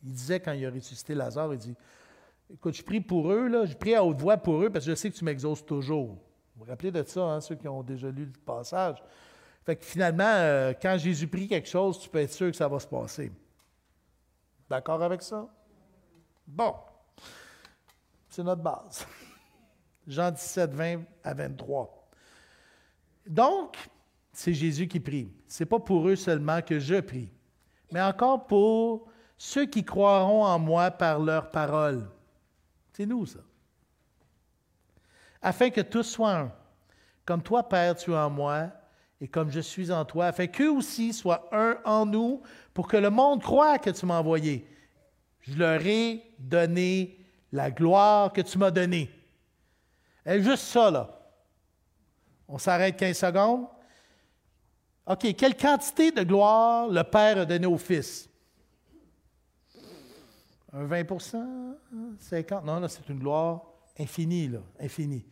il 0.03 0.13
disait 0.13 0.41
quand 0.41 0.53
il 0.53 0.65
a 0.65 0.71
ressuscité 0.71 1.15
Lazare, 1.15 1.53
il 1.53 1.59
dit 1.59 1.77
Écoute, 2.53 2.75
je 2.75 2.83
prie 2.83 3.01
pour 3.01 3.33
eux, 3.33 3.67
je 3.67 3.75
prie 3.75 3.95
à 3.95 4.05
haute 4.05 4.21
voix 4.21 4.37
pour 4.37 4.63
eux 4.63 4.71
parce 4.71 4.85
que 4.85 4.91
je 4.91 4.97
sais 4.97 5.11
que 5.11 5.17
tu 5.17 5.25
m'exauces 5.25 5.65
toujours. 5.65 6.09
Vous 6.57 6.65
vous 6.65 6.71
rappelez 6.71 6.91
de 6.91 7.03
ça, 7.03 7.23
hein, 7.23 7.41
ceux 7.41 7.55
qui 7.55 7.67
ont 7.67 7.83
déjà 7.83 8.11
lu 8.11 8.27
le 8.27 8.41
passage? 8.45 9.03
Fait 9.65 9.77
que 9.77 9.85
finalement, 9.85 10.25
euh, 10.25 10.73
quand 10.81 10.97
Jésus 10.99 11.27
prie 11.27 11.49
quelque 11.49 11.69
chose, 11.69 11.99
tu 11.99 12.09
peux 12.09 12.19
être 12.19 12.33
sûr 12.33 12.51
que 12.51 12.57
ça 12.57 12.69
va 12.69 12.79
se 12.79 12.87
passer. 12.87 13.33
D'accord 14.69 15.03
avec 15.03 15.23
ça? 15.23 15.49
Bon. 16.47 16.75
C'est 18.29 18.43
notre 18.43 18.63
base. 18.63 19.07
Jean 20.07 20.31
17, 20.31 20.75
20 20.75 21.03
à 21.23 21.35
23. 21.35 22.09
Donc, 23.27 23.77
c'est 24.33 24.53
Jésus 24.53 24.87
qui 24.87 25.01
prie. 25.01 25.33
Ce 25.49 25.63
n'est 25.63 25.69
pas 25.69 25.79
pour 25.79 26.09
eux 26.09 26.17
seulement 26.17 26.61
que 26.61 26.79
je 26.79 27.01
prie, 27.01 27.31
mais 27.91 28.03
encore 28.03 28.47
pour 28.47 29.09
ceux 29.39 29.67
qui 29.67 29.85
croiront 29.85 30.45
en 30.45 30.59
moi 30.59 30.91
par 30.91 31.19
leur 31.21 31.51
parole. 31.51 32.07
C'est 32.95 33.07
nous, 33.07 33.27
ça. 33.27 33.41
Afin 35.43 35.69
que 35.71 35.81
tous 35.81 36.05
soient 36.05 36.37
un. 36.37 36.53
Comme 37.25 37.43
toi, 37.43 37.69
Père, 37.69 37.97
tu 37.97 38.13
es 38.13 38.17
en 38.17 38.31
moi, 38.31 38.71
et 39.21 39.27
comme 39.27 39.51
je 39.51 39.61
suis 39.61 39.91
en 39.91 40.05
toi, 40.05 40.27
afin 40.27 40.47
qu'eux 40.47 40.71
aussi 40.71 41.13
soient 41.13 41.49
un 41.53 41.77
en 41.85 42.07
nous, 42.07 42.43
pour 42.73 42.87
que 42.87 42.97
le 42.97 43.11
monde 43.11 43.43
croie 43.43 43.79
que 43.79 43.91
tu 43.91 44.07
m'as 44.07 44.19
envoyé. 44.19 44.69
Je 45.41 45.59
leur 45.59 45.85
ai 45.85 46.23
donné 46.39 47.19
la 47.51 47.71
gloire 47.71 48.33
que 48.33 48.41
tu 48.41 48.59
m'as 48.59 48.71
donnée. 48.71 49.11
Et 50.25 50.41
juste 50.43 50.65
ça, 50.65 50.91
là. 50.91 51.11
On 52.47 52.59
s'arrête 52.59 52.97
15 52.97 53.19
secondes. 53.19 53.67
OK, 55.07 55.35
quelle 55.37 55.57
quantité 55.57 56.13
de 56.13 56.23
gloire 56.23 56.89
le 56.89 57.03
Père 57.03 57.39
a 57.39 57.45
donné 57.45 57.67
au 57.67 57.77
Fils? 57.77 58.29
Un 60.75 60.87
20% 60.87 61.45
50% 62.21 62.65
Non, 62.65 62.81
là, 62.81 62.89
c'est 62.89 63.09
une 63.09 63.21
gloire 63.21 63.63
infinie, 63.99 64.49
là, 64.49 64.59
infinie. 64.81 65.25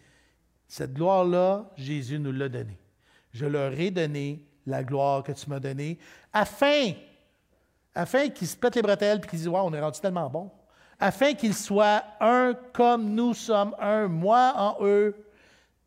Cette 0.68 0.94
gloire-là, 0.94 1.70
Jésus 1.76 2.18
nous 2.18 2.32
l'a 2.32 2.48
donnée. 2.48 2.78
Je 3.32 3.46
leur 3.46 3.72
ai 3.72 3.90
donné 3.90 4.46
la 4.66 4.84
gloire 4.84 5.24
que 5.24 5.32
tu 5.32 5.50
m'as 5.50 5.58
donnée, 5.58 5.98
afin, 6.32 6.92
afin 7.94 8.28
qu'ils 8.28 8.46
se 8.46 8.56
pètent 8.56 8.76
les 8.76 8.82
bretelles 8.82 9.18
et 9.18 9.26
qu'ils 9.26 9.40
disent 9.40 9.48
on 9.48 9.74
est 9.74 9.80
rendu 9.80 10.00
tellement 10.00 10.30
bon. 10.30 10.50
Afin 11.00 11.34
qu'ils 11.34 11.54
soient 11.54 12.04
un 12.20 12.54
comme 12.72 13.12
nous 13.12 13.34
sommes 13.34 13.74
un, 13.80 14.06
moi 14.06 14.52
en 14.56 14.76
eux, 14.86 15.16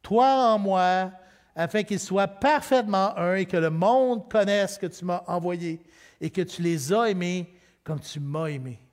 toi 0.02 0.54
en 0.54 0.60
moi, 0.60 1.12
afin 1.56 1.84
qu'ils 1.84 2.02
soient 2.02 2.28
parfaitement 2.28 3.18
un 3.18 3.36
et 3.36 3.46
que 3.46 3.56
le 3.56 3.70
monde 3.70 4.30
connaisse 4.30 4.78
que 4.78 4.88
tu 4.88 5.06
m'as 5.06 5.24
envoyé 5.28 5.82
et 6.20 6.30
que 6.30 6.42
tu 6.42 6.62
les 6.62 6.92
as 6.92 7.10
aimés 7.10 7.56
comme 7.84 8.02
tu 8.02 8.20
m'as 8.20 8.48
aimé. 8.48 8.85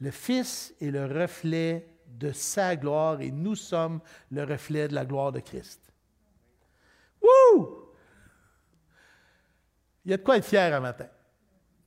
Le 0.00 0.10
Fils 0.10 0.74
est 0.80 0.90
le 0.90 1.06
reflet 1.06 1.88
de 2.06 2.32
sa 2.32 2.76
gloire 2.76 3.20
et 3.20 3.30
nous 3.30 3.54
sommes 3.54 4.00
le 4.30 4.44
reflet 4.44 4.88
de 4.88 4.94
la 4.94 5.04
gloire 5.04 5.32
de 5.32 5.40
Christ. 5.40 5.80
Wouh! 7.22 7.86
Il 10.04 10.10
y 10.10 10.14
a 10.14 10.16
de 10.16 10.22
quoi 10.22 10.36
être 10.36 10.44
fier 10.44 10.74
un 10.74 10.80
matin. 10.80 11.08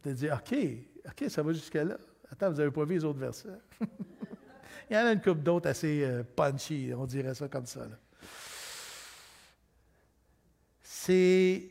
De 0.04 0.14
dire, 0.14 0.40
OK, 0.40 0.56
OK, 1.08 1.30
ça 1.30 1.42
va 1.42 1.54
jusqu'à 1.54 1.84
là. 1.84 1.98
Attends, 2.32 2.52
vous 2.52 2.58
n'avez 2.58 2.72
pas 2.72 2.84
vu 2.84 2.96
les 2.96 3.06
autres 3.06 3.20
versets? 3.20 3.50
Il 4.90 4.96
y 4.96 4.98
en 4.98 5.06
a 5.06 5.14
une 5.14 5.22
couple 5.22 5.42
d'autres 5.42 5.70
assez 5.70 6.04
euh, 6.04 6.24
punchy, 6.24 6.92
on 6.96 7.06
dirait 7.06 7.36
ça 7.36 7.48
comme 7.48 7.66
ça. 7.66 7.88
C'est 10.82 11.70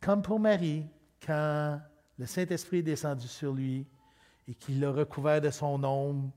comme 0.00 0.22
pour 0.22 0.38
Marie, 0.38 0.86
quand 1.24 1.80
le 2.18 2.26
Saint-Esprit 2.26 2.78
est 2.78 2.82
descendu 2.82 3.26
sur 3.26 3.52
lui, 3.52 3.86
et 4.50 4.54
qu'il 4.54 4.80
l'a 4.80 4.90
recouvert 4.90 5.40
de 5.40 5.50
son 5.50 5.82
ombre. 5.84 6.30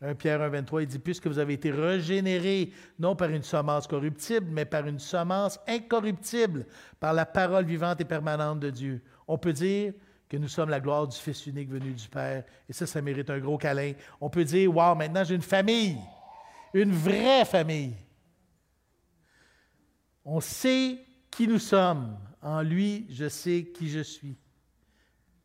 1 0.00 0.16
Pierre 0.16 0.42
1, 0.42 0.48
23, 0.48 0.82
il 0.82 0.88
dit, 0.88 0.98
puisque 0.98 1.28
vous 1.28 1.38
avez 1.38 1.54
été 1.54 1.70
régénérés, 1.70 2.72
non 2.98 3.14
par 3.14 3.30
une 3.30 3.44
semence 3.44 3.86
corruptible, 3.86 4.48
mais 4.50 4.64
par 4.64 4.86
une 4.86 4.98
semence 4.98 5.60
incorruptible, 5.68 6.66
par 6.98 7.14
la 7.14 7.24
parole 7.24 7.64
vivante 7.64 8.00
et 8.00 8.04
permanente 8.04 8.58
de 8.58 8.70
Dieu. 8.70 9.02
On 9.28 9.38
peut 9.38 9.52
dire 9.52 9.94
que 10.28 10.36
nous 10.36 10.48
sommes 10.48 10.68
la 10.68 10.80
gloire 10.80 11.06
du 11.06 11.16
Fils 11.16 11.46
unique 11.46 11.70
venu 11.70 11.92
du 11.92 12.08
Père, 12.08 12.44
et 12.68 12.72
ça, 12.72 12.86
ça 12.86 13.00
mérite 13.00 13.30
un 13.30 13.38
gros 13.38 13.56
câlin. 13.56 13.92
On 14.20 14.28
peut 14.28 14.44
dire, 14.44 14.74
wow, 14.74 14.96
maintenant 14.96 15.22
j'ai 15.22 15.36
une 15.36 15.42
famille, 15.42 15.96
une 16.74 16.92
vraie 16.92 17.44
famille. 17.44 17.94
On 20.24 20.40
sait 20.40 20.98
qui 21.30 21.46
nous 21.46 21.60
sommes. 21.60 22.18
En 22.42 22.62
lui, 22.62 23.06
je 23.10 23.28
sais 23.28 23.70
qui 23.74 23.88
je 23.88 24.00
suis. 24.00 24.36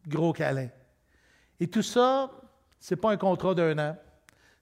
Gros 0.08 0.34
câlin. 0.34 0.70
Et 1.60 1.68
tout 1.68 1.82
ça, 1.82 2.32
ce 2.80 2.94
n'est 2.94 3.02
pas 3.02 3.12
un 3.12 3.18
contrat 3.18 3.54
d'un 3.54 3.78
an, 3.78 3.98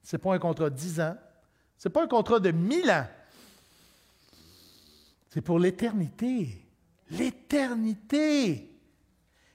ce 0.03 0.15
n'est 0.15 0.21
pas 0.21 0.33
un 0.33 0.39
contrat 0.39 0.69
de 0.69 0.75
dix 0.75 0.99
ans, 0.99 1.15
ce 1.77 1.87
n'est 1.87 1.93
pas 1.93 2.03
un 2.03 2.07
contrat 2.07 2.39
de 2.39 2.51
mille 2.51 2.89
ans. 2.89 3.07
C'est 5.29 5.41
pour 5.41 5.59
l'éternité. 5.59 6.65
L'éternité. 7.11 8.73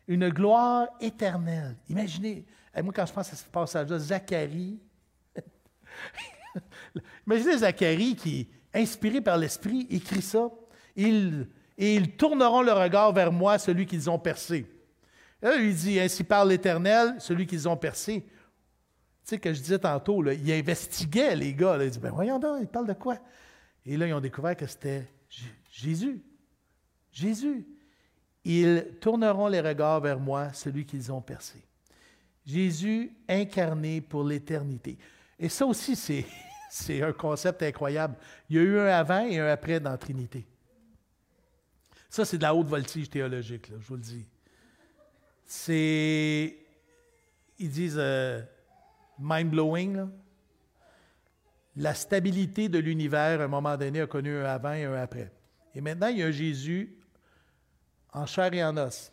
une 0.09 0.29
gloire 0.29 0.89
éternelle. 1.01 1.77
Imaginez, 1.89 2.45
moi 2.83 2.93
quand 2.95 3.07
je 3.07 3.13
pense 3.13 3.33
à 3.33 3.37
ce 3.37 3.45
passage-là, 3.45 3.99
Zacharie, 3.99 4.79
imaginez 7.27 7.59
Zacharie 7.59 8.17
qui, 8.17 8.49
inspiré 8.75 9.21
par 9.21 9.37
l'Esprit, 9.37 9.87
écrit 9.91 10.23
ça. 10.23 10.49
Ils, 10.97 11.49
et 11.79 11.97
ils 11.97 12.17
tourneront 12.17 12.63
le 12.63 12.73
regard 12.73 13.13
vers 13.13 13.33
moi, 13.33 13.59
celui 13.59 13.87
qu'ils 13.87 14.09
ont 14.09 14.19
percé. 14.19 14.67
Là, 15.43 15.57
il 15.57 15.75
dit, 15.75 15.99
ainsi 15.99 16.25
parle 16.25 16.51
l'Éternel, 16.51 17.17
celui 17.19 17.47
qu'ils 17.47 17.69
ont 17.69 17.77
percé. 17.77 18.23
Tu 18.23 18.31
sais, 19.25 19.39
que 19.39 19.53
je 19.53 19.61
disais 19.61 19.79
tantôt, 19.79 20.23
là, 20.23 20.33
ils 20.33 20.53
investiguaient, 20.53 21.37
les 21.37 21.55
gars. 21.55 21.77
Ils 21.81 21.89
disaient, 21.89 22.01
ben 22.01 22.11
voyons 22.11 22.39
donc, 22.39 22.59
ils 22.61 22.67
parlent 22.67 22.87
de 22.87 22.93
quoi? 22.93 23.19
Et 23.85 23.97
là, 23.97 24.07
ils 24.07 24.15
ont 24.15 24.21
découvert 24.21 24.57
que 24.57 24.67
c'était 24.67 25.09
Jésus. 25.71 26.23
Jésus. 27.11 27.67
Ils 28.45 28.97
tourneront 29.01 29.49
les 29.49 29.61
regards 29.61 30.01
vers 30.01 30.19
moi, 30.19 30.53
celui 30.53 30.85
qu'ils 30.85 31.13
ont 31.13 31.21
percé. 31.21 31.63
Jésus 32.45 33.13
incarné 33.29 34.01
pour 34.01 34.25
l'éternité. 34.25 34.99
Et 35.39 35.49
ça 35.49 35.67
aussi, 35.67 35.95
c'est, 35.95 36.27
c'est 36.71 37.03
un 37.03 37.13
concept 37.13 37.63
incroyable. 37.63 38.17
Il 38.49 38.57
y 38.57 38.59
a 38.59 38.63
eu 38.63 38.79
un 38.79 38.87
avant 38.87 39.25
et 39.25 39.39
un 39.39 39.47
après 39.47 39.79
dans 39.79 39.91
la 39.91 39.99
Trinité. 39.99 40.47
Ça, 42.09 42.25
c'est 42.25 42.37
de 42.37 42.43
la 42.43 42.55
haute 42.55 42.67
voltige 42.67 43.09
théologique, 43.09 43.71
je 43.71 43.87
vous 43.87 43.95
le 43.95 44.03
dis. 44.03 44.27
C'est, 45.55 46.57
ils 47.59 47.71
disent, 47.71 47.99
euh, 47.99 48.41
mind-blowing. 49.19 50.09
La 51.77 51.93
stabilité 51.93 52.71
de 52.71 52.79
l'univers, 52.79 53.39
à 53.39 53.45
un 53.45 53.49
moment 53.49 53.77
donné, 53.77 54.01
a 54.01 54.07
connu 54.07 54.35
un 54.35 54.47
avant 54.47 54.73
et 54.73 54.85
un 54.85 54.95
après. 54.95 55.31
Et 55.75 55.83
maintenant, 55.83 56.07
il 56.07 56.19
y 56.19 56.23
a 56.23 56.27
un 56.27 56.31
Jésus 56.31 56.97
en 58.15 58.25
chair 58.25 58.55
et 58.55 58.65
en 58.65 58.75
os. 58.79 59.13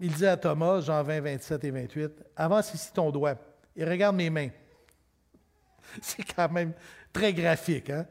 Il 0.00 0.14
dit 0.14 0.26
à 0.26 0.38
Thomas, 0.38 0.80
Jean 0.80 1.02
20, 1.02 1.20
27 1.20 1.64
et 1.64 1.70
28, 1.70 2.12
Avance 2.34 2.72
ici 2.72 2.90
ton 2.94 3.10
doigt 3.10 3.36
et 3.76 3.84
regarde 3.84 4.16
mes 4.16 4.30
mains. 4.30 4.48
C'est 6.00 6.24
quand 6.24 6.50
même 6.50 6.72
très 7.12 7.34
graphique. 7.34 7.90
Hein? 7.90 8.06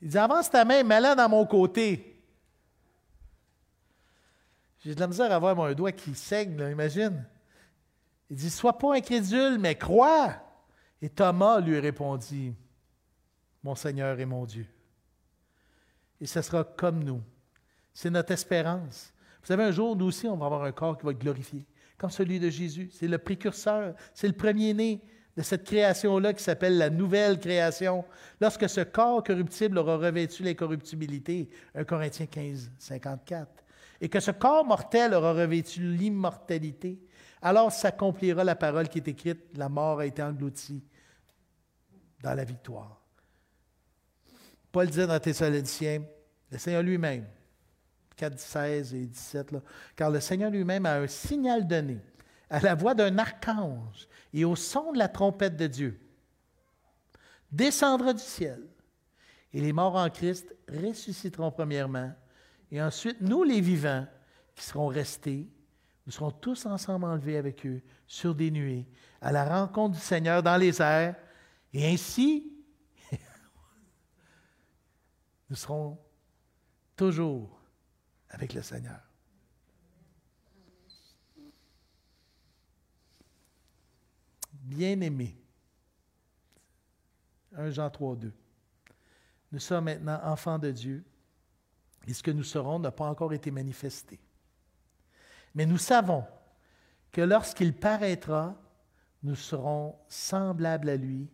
Il 0.00 0.08
dit 0.08 0.18
Avance 0.18 0.50
ta 0.50 0.64
main, 0.64 0.82
mets-la 0.82 1.14
dans 1.14 1.28
mon 1.28 1.46
côté. 1.46 2.11
J'ai 4.84 4.94
de 4.94 5.00
la 5.00 5.06
misère 5.06 5.30
à 5.30 5.36
avoir 5.36 5.54
mon 5.54 5.72
doigt 5.72 5.92
qui 5.92 6.14
saigne, 6.14 6.58
imagine. 6.70 7.24
Il 8.28 8.36
dit 8.36 8.50
Sois 8.50 8.76
pas 8.76 8.94
incrédule, 8.96 9.58
mais 9.58 9.76
crois. 9.76 10.34
Et 11.00 11.08
Thomas 11.08 11.60
lui 11.60 11.78
répondit 11.78 12.54
Mon 13.62 13.74
Seigneur 13.74 14.18
et 14.18 14.26
mon 14.26 14.44
Dieu. 14.44 14.66
Et 16.20 16.26
ce 16.26 16.42
sera 16.42 16.64
comme 16.64 17.04
nous. 17.04 17.22
C'est 17.94 18.10
notre 18.10 18.32
espérance. 18.32 19.12
Vous 19.40 19.46
savez, 19.46 19.64
un 19.64 19.70
jour, 19.70 19.94
nous 19.96 20.06
aussi, 20.06 20.26
on 20.26 20.36
va 20.36 20.46
avoir 20.46 20.64
un 20.64 20.72
corps 20.72 20.96
qui 20.96 21.04
va 21.04 21.12
être 21.12 21.18
glorifié, 21.18 21.64
comme 21.98 22.10
celui 22.10 22.40
de 22.40 22.48
Jésus. 22.48 22.90
C'est 22.92 23.08
le 23.08 23.18
précurseur, 23.18 23.94
c'est 24.14 24.28
le 24.28 24.34
premier-né 24.34 25.00
de 25.36 25.42
cette 25.42 25.64
création-là 25.64 26.32
qui 26.32 26.42
s'appelle 26.42 26.78
la 26.78 26.90
nouvelle 26.90 27.38
création. 27.38 28.04
Lorsque 28.40 28.68
ce 28.68 28.80
corps 28.80 29.22
corruptible 29.22 29.78
aura 29.78 29.96
revêtu 29.96 30.42
l'incorruptibilité, 30.42 31.48
1 31.74 31.84
Corinthiens 31.84 32.26
15, 32.26 32.70
54 32.78 33.61
et 34.02 34.08
que 34.08 34.18
ce 34.18 34.32
corps 34.32 34.66
mortel 34.66 35.14
aura 35.14 35.32
revêtu 35.32 35.80
l'immortalité, 35.80 37.00
alors 37.40 37.70
s'accomplira 37.70 38.42
la 38.42 38.56
parole 38.56 38.88
qui 38.88 38.98
est 38.98 39.06
écrite, 39.06 39.56
la 39.56 39.68
mort 39.68 40.00
a 40.00 40.06
été 40.06 40.20
engloutie 40.20 40.82
dans 42.20 42.34
la 42.34 42.42
victoire. 42.42 43.00
Paul 44.72 44.88
dit 44.88 45.06
dans 45.06 45.20
Thessaloniciens, 45.20 46.02
le 46.50 46.58
Seigneur 46.58 46.82
lui-même, 46.82 47.26
4, 48.16 48.38
16 48.40 48.94
et 48.94 49.06
17, 49.06 49.54
car 49.94 50.10
le 50.10 50.18
Seigneur 50.18 50.50
lui-même 50.50 50.84
a 50.84 50.96
un 50.96 51.06
signal 51.06 51.68
donné 51.68 52.00
à 52.50 52.58
la 52.58 52.74
voix 52.74 52.94
d'un 52.94 53.16
archange 53.18 54.08
et 54.34 54.44
au 54.44 54.56
son 54.56 54.92
de 54.92 54.98
la 54.98 55.08
trompette 55.08 55.56
de 55.56 55.68
Dieu. 55.68 56.00
Descendra 57.52 58.12
du 58.14 58.22
ciel, 58.22 58.66
et 59.52 59.60
les 59.60 59.72
morts 59.72 59.94
en 59.94 60.10
Christ 60.10 60.52
ressusciteront 60.68 61.52
premièrement, 61.52 62.12
et 62.72 62.80
ensuite, 62.80 63.20
nous, 63.20 63.44
les 63.44 63.60
vivants, 63.60 64.06
qui 64.54 64.64
serons 64.64 64.86
restés, 64.86 65.46
nous 66.06 66.12
serons 66.12 66.30
tous 66.30 66.64
ensemble 66.64 67.04
enlevés 67.04 67.36
avec 67.36 67.66
eux 67.66 67.82
sur 68.06 68.34
des 68.34 68.50
nuées, 68.50 68.88
à 69.20 69.30
la 69.30 69.44
rencontre 69.44 69.96
du 69.96 70.00
Seigneur 70.00 70.42
dans 70.42 70.56
les 70.56 70.80
airs. 70.80 71.14
Et 71.74 71.86
ainsi, 71.86 72.50
nous 75.50 75.56
serons 75.56 75.98
toujours 76.96 77.60
avec 78.30 78.54
le 78.54 78.62
Seigneur. 78.62 79.00
Bien-aimés, 84.50 85.36
1 87.54 87.70
Jean 87.70 87.90
3, 87.90 88.16
2. 88.16 88.32
Nous 89.52 89.58
sommes 89.58 89.84
maintenant 89.84 90.20
enfants 90.24 90.58
de 90.58 90.70
Dieu 90.70 91.04
et 92.06 92.14
ce 92.14 92.22
que 92.22 92.30
nous 92.30 92.44
serons 92.44 92.78
n'a 92.78 92.90
pas 92.90 93.06
encore 93.06 93.32
été 93.32 93.50
manifesté. 93.50 94.20
Mais 95.54 95.66
nous 95.66 95.78
savons 95.78 96.24
que 97.10 97.20
lorsqu'il 97.20 97.74
paraîtra, 97.74 98.56
nous 99.22 99.36
serons 99.36 99.96
semblables 100.08 100.88
à 100.88 100.96
lui 100.96 101.28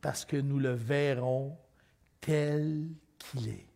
parce 0.00 0.24
que 0.24 0.36
nous 0.36 0.58
le 0.58 0.72
verrons 0.72 1.58
tel 2.20 2.88
qu'il 3.18 3.48
est. 3.48 3.66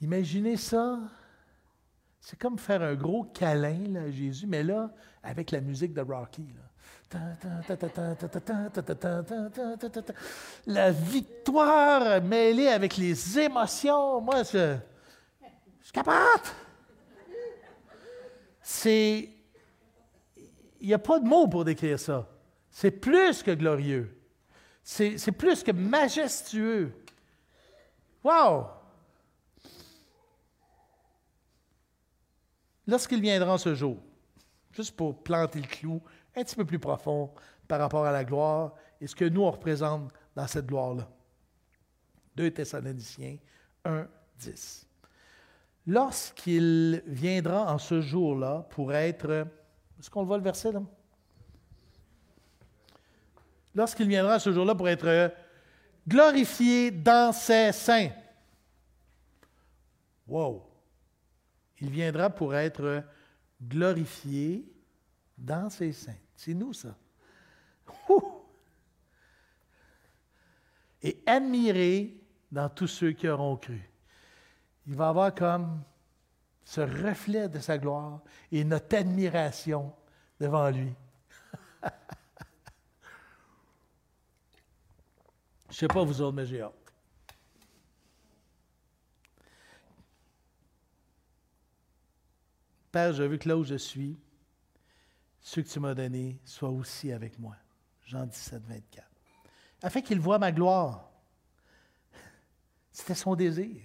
Imaginez 0.00 0.56
ça. 0.56 0.98
C'est 2.20 2.38
comme 2.38 2.58
faire 2.58 2.82
un 2.82 2.94
gros 2.94 3.24
câlin 3.24 3.96
à 3.96 4.10
Jésus, 4.10 4.46
mais 4.46 4.62
là, 4.62 4.92
avec 5.22 5.50
la 5.50 5.60
musique 5.60 5.92
de 5.92 6.02
Rocky. 6.02 6.46
La 10.66 10.90
victoire 10.90 12.22
mêlée 12.22 12.68
avec 12.68 12.96
les 12.96 13.38
émotions. 13.38 14.20
Moi, 14.20 14.42
je, 14.42 14.76
je 15.82 15.92
capable. 15.92 16.44
C'est. 18.62 19.28
Il 20.80 20.88
n'y 20.88 20.94
a 20.94 20.98
pas 20.98 21.20
de 21.20 21.26
mots 21.26 21.46
pour 21.46 21.64
décrire 21.64 21.98
ça. 21.98 22.28
C'est 22.70 22.90
plus 22.90 23.42
que 23.42 23.52
glorieux. 23.52 24.18
C'est 24.82 25.32
plus 25.32 25.62
que 25.62 25.70
majestueux. 25.70 26.92
Wow! 28.24 28.66
Lorsqu'il 32.86 33.20
viendra 33.20 33.58
ce 33.58 33.74
jour, 33.74 33.98
juste 34.72 34.96
pour 34.96 35.22
planter 35.22 35.60
le 35.60 35.66
clou, 35.66 36.02
un 36.34 36.44
petit 36.44 36.56
peu 36.56 36.64
plus 36.64 36.78
profond 36.78 37.32
par 37.68 37.78
rapport 37.80 38.04
à 38.04 38.12
la 38.12 38.24
gloire 38.24 38.74
et 39.00 39.06
ce 39.06 39.14
que 39.14 39.24
nous, 39.24 39.42
on 39.42 39.50
représente 39.50 40.12
dans 40.34 40.46
cette 40.46 40.66
gloire-là. 40.66 41.08
2 42.36 42.50
Thessaloniciens 42.50 43.36
1, 43.84 44.06
10. 44.38 44.86
Lorsqu'il 45.86 47.02
viendra 47.06 47.72
en 47.72 47.78
ce 47.78 48.00
jour-là 48.00 48.66
pour 48.70 48.92
être... 48.92 49.46
Est-ce 49.98 50.08
qu'on 50.08 50.20
le 50.22 50.26
voit 50.26 50.38
le 50.38 50.44
verset 50.44 50.72
là? 50.72 50.82
Lorsqu'il 53.74 54.08
viendra 54.08 54.38
ce 54.38 54.52
jour-là 54.52 54.74
pour 54.74 54.88
être 54.88 55.32
glorifié 56.06 56.90
dans 56.90 57.32
ses 57.32 57.72
saints. 57.72 58.10
Wow! 60.26 60.62
Il 61.80 61.90
viendra 61.90 62.30
pour 62.30 62.54
être 62.54 63.02
glorifié 63.60 64.70
dans 65.36 65.68
ses 65.68 65.92
saints. 65.92 66.21
C'est 66.44 66.54
nous, 66.54 66.72
ça. 66.72 66.96
Et 71.00 71.22
admiré 71.24 72.16
dans 72.50 72.68
tous 72.68 72.88
ceux 72.88 73.12
qui 73.12 73.28
auront 73.28 73.56
cru. 73.56 73.80
Il 74.88 74.96
va 74.96 75.10
avoir 75.10 75.32
comme 75.32 75.84
ce 76.64 76.80
reflet 76.80 77.48
de 77.48 77.60
sa 77.60 77.78
gloire 77.78 78.22
et 78.50 78.64
notre 78.64 78.96
admiration 78.96 79.94
devant 80.40 80.68
lui. 80.68 80.92
Je 85.68 85.68
ne 85.68 85.74
sais 85.74 85.86
pas 85.86 86.02
vous 86.02 86.20
autres, 86.22 86.34
mais 86.34 86.46
j'ai 86.46 86.62
hâte. 86.62 86.74
Père, 92.90 93.12
je 93.12 93.22
veux 93.22 93.36
que 93.36 93.48
là 93.48 93.56
où 93.56 93.62
je 93.62 93.76
suis, 93.76 94.18
ceux 95.42 95.62
que 95.62 95.68
tu 95.68 95.80
m'as 95.80 95.94
donnés 95.94 96.40
soient 96.44 96.70
aussi 96.70 97.10
avec 97.12 97.38
moi. 97.38 97.56
Jean 98.04 98.26
17, 98.26 98.62
24. 98.66 99.06
Afin 99.82 100.00
qu'il 100.00 100.20
voie 100.20 100.38
ma 100.38 100.52
gloire. 100.52 101.10
C'était 102.92 103.14
son 103.14 103.34
désir. 103.34 103.82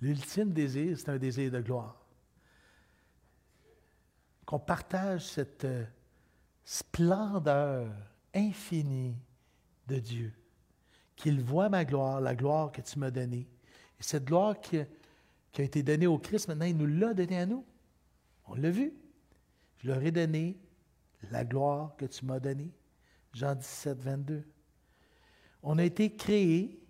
L'ultime 0.00 0.52
désir, 0.52 0.98
c'est 0.98 1.10
un 1.10 1.18
désir 1.18 1.50
de 1.50 1.60
gloire. 1.60 1.96
Qu'on 4.46 4.58
partage 4.58 5.26
cette 5.26 5.64
euh, 5.64 5.84
splendeur 6.64 7.92
infinie 8.34 9.16
de 9.86 9.98
Dieu. 9.98 10.32
Qu'il 11.16 11.42
voie 11.42 11.68
ma 11.68 11.84
gloire, 11.84 12.20
la 12.20 12.34
gloire 12.34 12.72
que 12.72 12.80
tu 12.80 12.98
m'as 12.98 13.10
donnée, 13.10 13.46
Et 13.98 14.02
cette 14.02 14.24
gloire 14.24 14.58
qui, 14.58 14.80
qui 15.52 15.60
a 15.60 15.64
été 15.64 15.82
donnée 15.82 16.06
au 16.06 16.18
Christ, 16.18 16.48
maintenant, 16.48 16.64
il 16.64 16.76
nous 16.76 16.86
l'a 16.86 17.12
donnée 17.12 17.38
à 17.38 17.46
nous. 17.46 17.66
On 18.46 18.54
l'a 18.54 18.70
vu. 18.70 18.94
Je 19.78 19.88
leur 19.88 20.02
ai 20.02 20.10
donné 20.10 20.58
la 21.30 21.44
gloire 21.44 21.96
que 21.96 22.06
tu 22.06 22.24
m'as 22.24 22.40
donnée. 22.40 22.72
Jean 23.32 23.54
17, 23.54 24.00
22. 24.00 24.44
On 25.62 25.78
a 25.78 25.84
été 25.84 26.14
créés, 26.16 26.82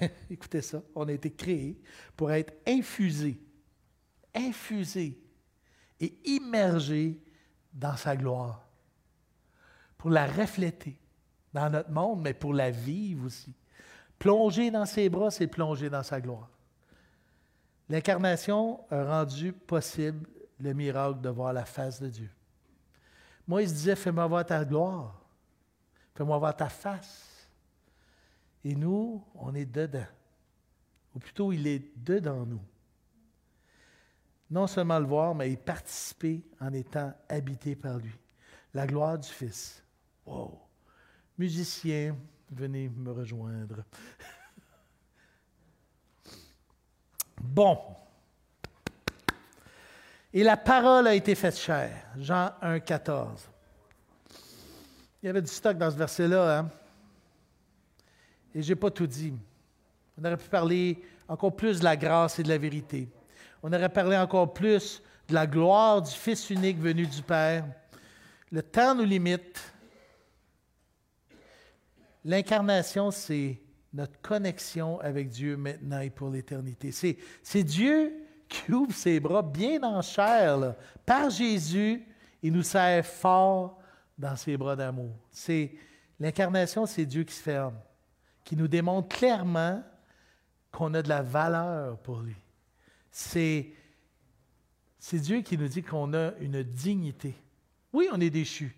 écoutez 0.30 0.62
ça, 0.62 0.82
on 0.94 1.06
a 1.08 1.12
été 1.12 1.30
créés 1.30 1.80
pour 2.16 2.32
être 2.32 2.52
infusés, 2.66 3.40
infusés 4.34 5.20
et 6.00 6.18
immergés 6.24 7.20
dans 7.72 7.96
sa 7.96 8.16
gloire, 8.16 8.66
pour 9.96 10.10
la 10.10 10.26
refléter 10.26 10.98
dans 11.52 11.70
notre 11.70 11.90
monde, 11.90 12.22
mais 12.22 12.34
pour 12.34 12.54
la 12.54 12.70
vivre 12.70 13.26
aussi. 13.26 13.54
Plonger 14.18 14.70
dans 14.70 14.86
ses 14.86 15.08
bras, 15.08 15.30
c'est 15.30 15.46
plonger 15.46 15.88
dans 15.88 16.02
sa 16.02 16.20
gloire. 16.20 16.50
L'incarnation 17.88 18.80
a 18.90 19.04
rendu 19.04 19.52
possible 19.52 20.28
le 20.58 20.72
miracle 20.72 21.20
de 21.20 21.28
voir 21.28 21.52
la 21.52 21.64
face 21.64 22.00
de 22.00 22.08
Dieu. 22.08 22.30
Moi, 23.48 23.62
il 23.62 23.68
se 23.70 23.74
disait, 23.74 23.96
fais-moi 23.96 24.26
voir 24.26 24.44
ta 24.44 24.62
gloire, 24.62 25.18
fais-moi 26.14 26.36
voir 26.36 26.54
ta 26.54 26.68
face. 26.68 27.48
Et 28.62 28.74
nous, 28.74 29.24
on 29.34 29.54
est 29.54 29.64
dedans. 29.64 30.06
Ou 31.14 31.18
plutôt, 31.18 31.50
il 31.50 31.66
est 31.66 31.90
dedans 31.96 32.44
nous. 32.44 32.60
Non 34.50 34.66
seulement 34.66 34.98
le 34.98 35.06
voir, 35.06 35.34
mais 35.34 35.50
y 35.50 35.56
participer 35.56 36.42
en 36.60 36.74
étant 36.74 37.14
habité 37.26 37.74
par 37.74 37.96
lui. 37.96 38.14
La 38.74 38.86
gloire 38.86 39.18
du 39.18 39.28
Fils. 39.28 39.82
Wow! 40.26 40.60
Musiciens, 41.38 42.16
venez 42.50 42.90
me 42.90 43.10
rejoindre. 43.12 43.82
Bon. 47.40 47.78
Et 50.32 50.42
la 50.42 50.56
parole 50.56 51.06
a 51.06 51.14
été 51.14 51.34
faite 51.34 51.58
chère. 51.58 52.06
Jean 52.18 52.50
1, 52.60 52.80
14. 52.80 53.48
Il 55.22 55.26
y 55.26 55.28
avait 55.28 55.42
du 55.42 55.48
stock 55.48 55.76
dans 55.78 55.90
ce 55.90 55.96
verset-là, 55.96 56.58
hein? 56.58 56.70
Et 58.54 58.62
je 58.62 58.68
n'ai 58.68 58.76
pas 58.76 58.90
tout 58.90 59.06
dit. 59.06 59.34
On 60.16 60.24
aurait 60.24 60.36
pu 60.36 60.48
parler 60.48 61.02
encore 61.28 61.54
plus 61.54 61.80
de 61.80 61.84
la 61.84 61.96
grâce 61.96 62.38
et 62.38 62.42
de 62.42 62.48
la 62.48 62.58
vérité. 62.58 63.08
On 63.62 63.72
aurait 63.72 63.88
parlé 63.88 64.16
encore 64.16 64.52
plus 64.52 65.02
de 65.28 65.34
la 65.34 65.46
gloire 65.46 66.02
du 66.02 66.10
Fils 66.10 66.50
unique 66.50 66.78
venu 66.78 67.06
du 67.06 67.22
Père. 67.22 67.64
Le 68.50 68.62
temps 68.62 68.94
nous 68.94 69.04
limite. 69.04 69.72
L'incarnation, 72.24 73.10
c'est 73.10 73.60
notre 73.92 74.20
connexion 74.20 75.00
avec 75.00 75.28
Dieu 75.28 75.56
maintenant 75.56 76.00
et 76.00 76.10
pour 76.10 76.30
l'éternité. 76.30 76.92
C'est 76.92 77.64
Dieu 77.64 78.12
qui 78.48 78.72
ouvre 78.72 78.94
ses 78.94 79.20
bras 79.20 79.42
bien 79.42 79.82
en 79.82 80.02
chair, 80.02 80.74
par 81.04 81.30
Jésus, 81.30 82.06
il 82.42 82.52
nous 82.52 82.62
serre 82.62 83.04
fort 83.04 83.78
dans 84.16 84.36
ses 84.36 84.56
bras 84.56 84.76
d'amour. 84.76 85.14
C'est 85.30 85.72
l'incarnation, 86.18 86.86
c'est 86.86 87.06
Dieu 87.06 87.24
qui 87.24 87.34
se 87.34 87.42
ferme, 87.42 87.78
qui 88.44 88.56
nous 88.56 88.68
démontre 88.68 89.08
clairement 89.08 89.82
qu'on 90.72 90.94
a 90.94 91.02
de 91.02 91.08
la 91.08 91.22
valeur 91.22 91.98
pour 91.98 92.20
lui. 92.20 92.36
C'est 93.10 93.72
c'est 94.98 95.20
Dieu 95.20 95.42
qui 95.42 95.56
nous 95.56 95.68
dit 95.68 95.82
qu'on 95.82 96.12
a 96.12 96.32
une 96.40 96.62
dignité. 96.62 97.34
Oui, 97.92 98.08
on 98.12 98.20
est 98.20 98.30
déchu, 98.30 98.76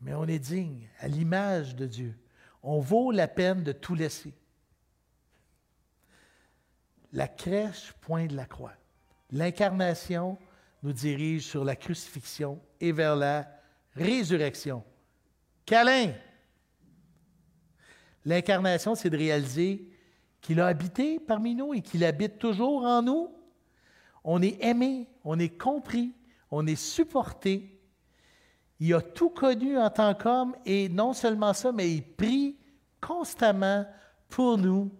mais 0.00 0.14
on 0.14 0.24
est 0.24 0.38
digne 0.38 0.88
à 1.00 1.08
l'image 1.08 1.76
de 1.76 1.86
Dieu. 1.86 2.16
On 2.62 2.80
vaut 2.80 3.12
la 3.12 3.28
peine 3.28 3.62
de 3.62 3.72
tout 3.72 3.94
laisser. 3.94 4.32
La 7.12 7.28
crèche 7.28 7.92
pointe 8.00 8.32
la 8.32 8.46
croix. 8.46 8.72
L'incarnation 9.34 10.38
nous 10.84 10.92
dirige 10.92 11.42
sur 11.42 11.64
la 11.64 11.74
crucifixion 11.74 12.60
et 12.80 12.92
vers 12.92 13.16
la 13.16 13.48
résurrection. 13.96 14.84
Câlin! 15.66 16.12
L'incarnation, 18.24 18.94
c'est 18.94 19.10
de 19.10 19.16
réaliser 19.16 19.90
qu'il 20.40 20.60
a 20.60 20.68
habité 20.68 21.18
parmi 21.18 21.56
nous 21.56 21.74
et 21.74 21.80
qu'il 21.80 22.04
habite 22.04 22.38
toujours 22.38 22.84
en 22.84 23.02
nous. 23.02 23.34
On 24.22 24.40
est 24.40 24.62
aimé, 24.62 25.08
on 25.24 25.36
est 25.40 25.58
compris, 25.58 26.14
on 26.48 26.64
est 26.68 26.76
supporté, 26.76 27.80
il 28.78 28.94
a 28.94 29.00
tout 29.00 29.30
connu 29.30 29.76
en 29.76 29.90
tant 29.90 30.14
qu'homme 30.14 30.54
et 30.64 30.88
non 30.88 31.12
seulement 31.12 31.54
ça, 31.54 31.72
mais 31.72 31.92
il 31.92 32.04
prie 32.04 32.56
constamment 33.00 33.84
pour 34.28 34.58
nous. 34.58 34.92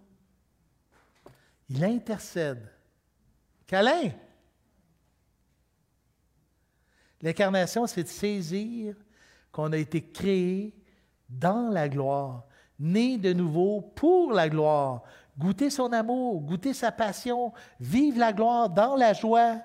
Il 1.68 1.84
intercède. 1.84 2.68
Câlin. 3.68 4.10
L'incarnation, 7.24 7.86
c'est 7.86 8.02
de 8.02 8.08
saisir 8.08 8.94
qu'on 9.50 9.72
a 9.72 9.78
été 9.78 10.02
créé 10.02 10.74
dans 11.26 11.70
la 11.70 11.88
gloire, 11.88 12.44
né 12.78 13.16
de 13.16 13.32
nouveau 13.32 13.80
pour 13.80 14.30
la 14.30 14.50
gloire, 14.50 15.02
goûter 15.38 15.70
son 15.70 15.90
amour, 15.94 16.42
goûter 16.42 16.74
sa 16.74 16.92
passion, 16.92 17.54
vivre 17.80 18.18
la 18.18 18.34
gloire 18.34 18.68
dans 18.68 18.94
la 18.94 19.14
joie, 19.14 19.56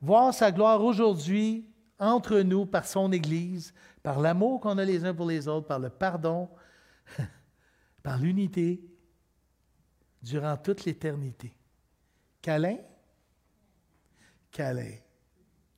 voir 0.00 0.32
sa 0.32 0.52
gloire 0.52 0.84
aujourd'hui 0.84 1.66
entre 1.98 2.38
nous 2.38 2.66
par 2.66 2.86
son 2.86 3.10
Église, 3.10 3.74
par 4.04 4.20
l'amour 4.20 4.60
qu'on 4.60 4.78
a 4.78 4.84
les 4.84 5.04
uns 5.04 5.14
pour 5.14 5.26
les 5.26 5.48
autres, 5.48 5.66
par 5.66 5.80
le 5.80 5.90
pardon, 5.90 6.48
par 8.04 8.16
l'unité, 8.16 8.80
durant 10.22 10.56
toute 10.56 10.84
l'éternité. 10.84 11.52
Câlin? 12.40 12.76
Câlin. 14.52 14.98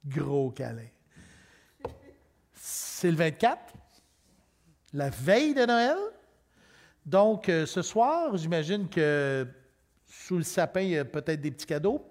Gros 0.07 0.51
câlin. 0.51 0.89
C'est 2.55 3.11
le 3.11 3.17
24, 3.17 3.75
la 4.93 5.11
veille 5.11 5.55
de 5.55 5.65
Noël. 5.65 5.97
Donc, 7.07 7.49
euh, 7.49 7.67
ce 7.67 7.83
soir, 7.83 8.37
j'imagine 8.37 8.89
que 8.89 9.47
sous 10.07 10.37
le 10.37 10.43
sapin, 10.43 10.81
il 10.83 10.91
y 10.91 10.99
a 10.99 11.05
peut-être 11.05 11.41
des 11.41 11.51
petits 11.51 11.67
cadeaux. 11.67 12.07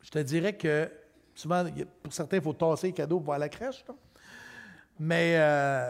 Je 0.00 0.10
te 0.10 0.18
dirais 0.18 0.56
que 0.56 0.90
Souvent, 1.38 1.64
pour 2.02 2.12
certains, 2.12 2.38
il 2.38 2.42
faut 2.42 2.52
tasser 2.52 2.88
les 2.88 2.92
cadeaux 2.92 3.20
pour 3.20 3.32
aller 3.32 3.44
à 3.44 3.46
la 3.46 3.48
crèche. 3.48 3.84
Mais 4.98 5.36
euh, 5.36 5.88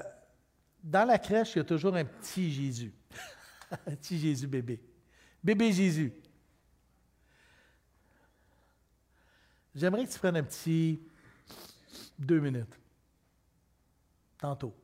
dans 0.84 1.06
la 1.06 1.16
crèche, 1.16 1.54
il 1.54 1.58
y 1.58 1.60
a 1.62 1.64
toujours 1.64 1.96
un 1.96 2.04
petit 2.04 2.52
Jésus. 2.52 2.92
un 3.86 3.96
petit 3.96 4.18
Jésus 4.18 4.46
bébé. 4.46 4.78
Bébé 5.42 5.72
Jésus. 5.72 6.12
J'aimerais 9.74 10.06
que 10.06 10.12
tu 10.12 10.18
prennes 10.18 10.36
un 10.36 10.42
petit 10.42 11.00
deux 12.18 12.40
minutes. 12.40 12.78
Tantôt. 14.38 14.74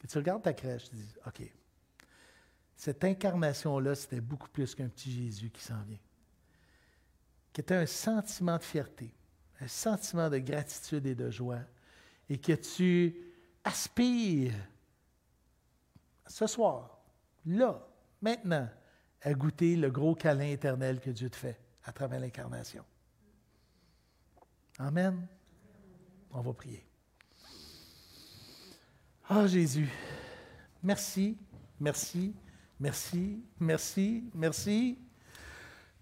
Que 0.00 0.06
tu 0.06 0.18
regardes 0.18 0.42
ta 0.42 0.52
crèche, 0.52 0.90
tu 0.90 0.96
dis, 0.96 1.14
OK, 1.26 1.42
cette 2.76 3.04
incarnation-là, 3.04 3.94
c'était 3.94 4.20
beaucoup 4.20 4.48
plus 4.48 4.74
qu'un 4.74 4.88
petit 4.88 5.10
Jésus 5.10 5.50
qui 5.50 5.62
s'en 5.62 5.82
vient. 5.82 5.98
Qui 7.52 7.60
était 7.60 7.74
un 7.74 7.86
sentiment 7.86 8.58
de 8.58 8.62
fierté 8.62 9.12
un 9.60 9.68
sentiment 9.68 10.28
de 10.28 10.38
gratitude 10.38 11.06
et 11.06 11.14
de 11.14 11.30
joie, 11.30 11.60
et 12.28 12.38
que 12.38 12.52
tu 12.52 13.16
aspires 13.64 14.54
ce 16.26 16.46
soir, 16.46 16.98
là, 17.46 17.86
maintenant, 18.20 18.68
à 19.22 19.32
goûter 19.32 19.76
le 19.76 19.90
gros 19.90 20.14
câlin 20.14 20.48
éternel 20.48 21.00
que 21.00 21.10
Dieu 21.10 21.30
te 21.30 21.36
fait 21.36 21.60
à 21.84 21.92
travers 21.92 22.20
l'incarnation. 22.20 22.84
Amen. 24.78 25.26
On 26.30 26.40
va 26.40 26.52
prier. 26.52 26.86
Ah 29.28 29.40
oh, 29.42 29.46
Jésus, 29.46 29.88
merci, 30.82 31.36
merci, 31.80 32.34
merci, 32.78 33.42
merci, 33.58 34.24
merci. 34.34 34.98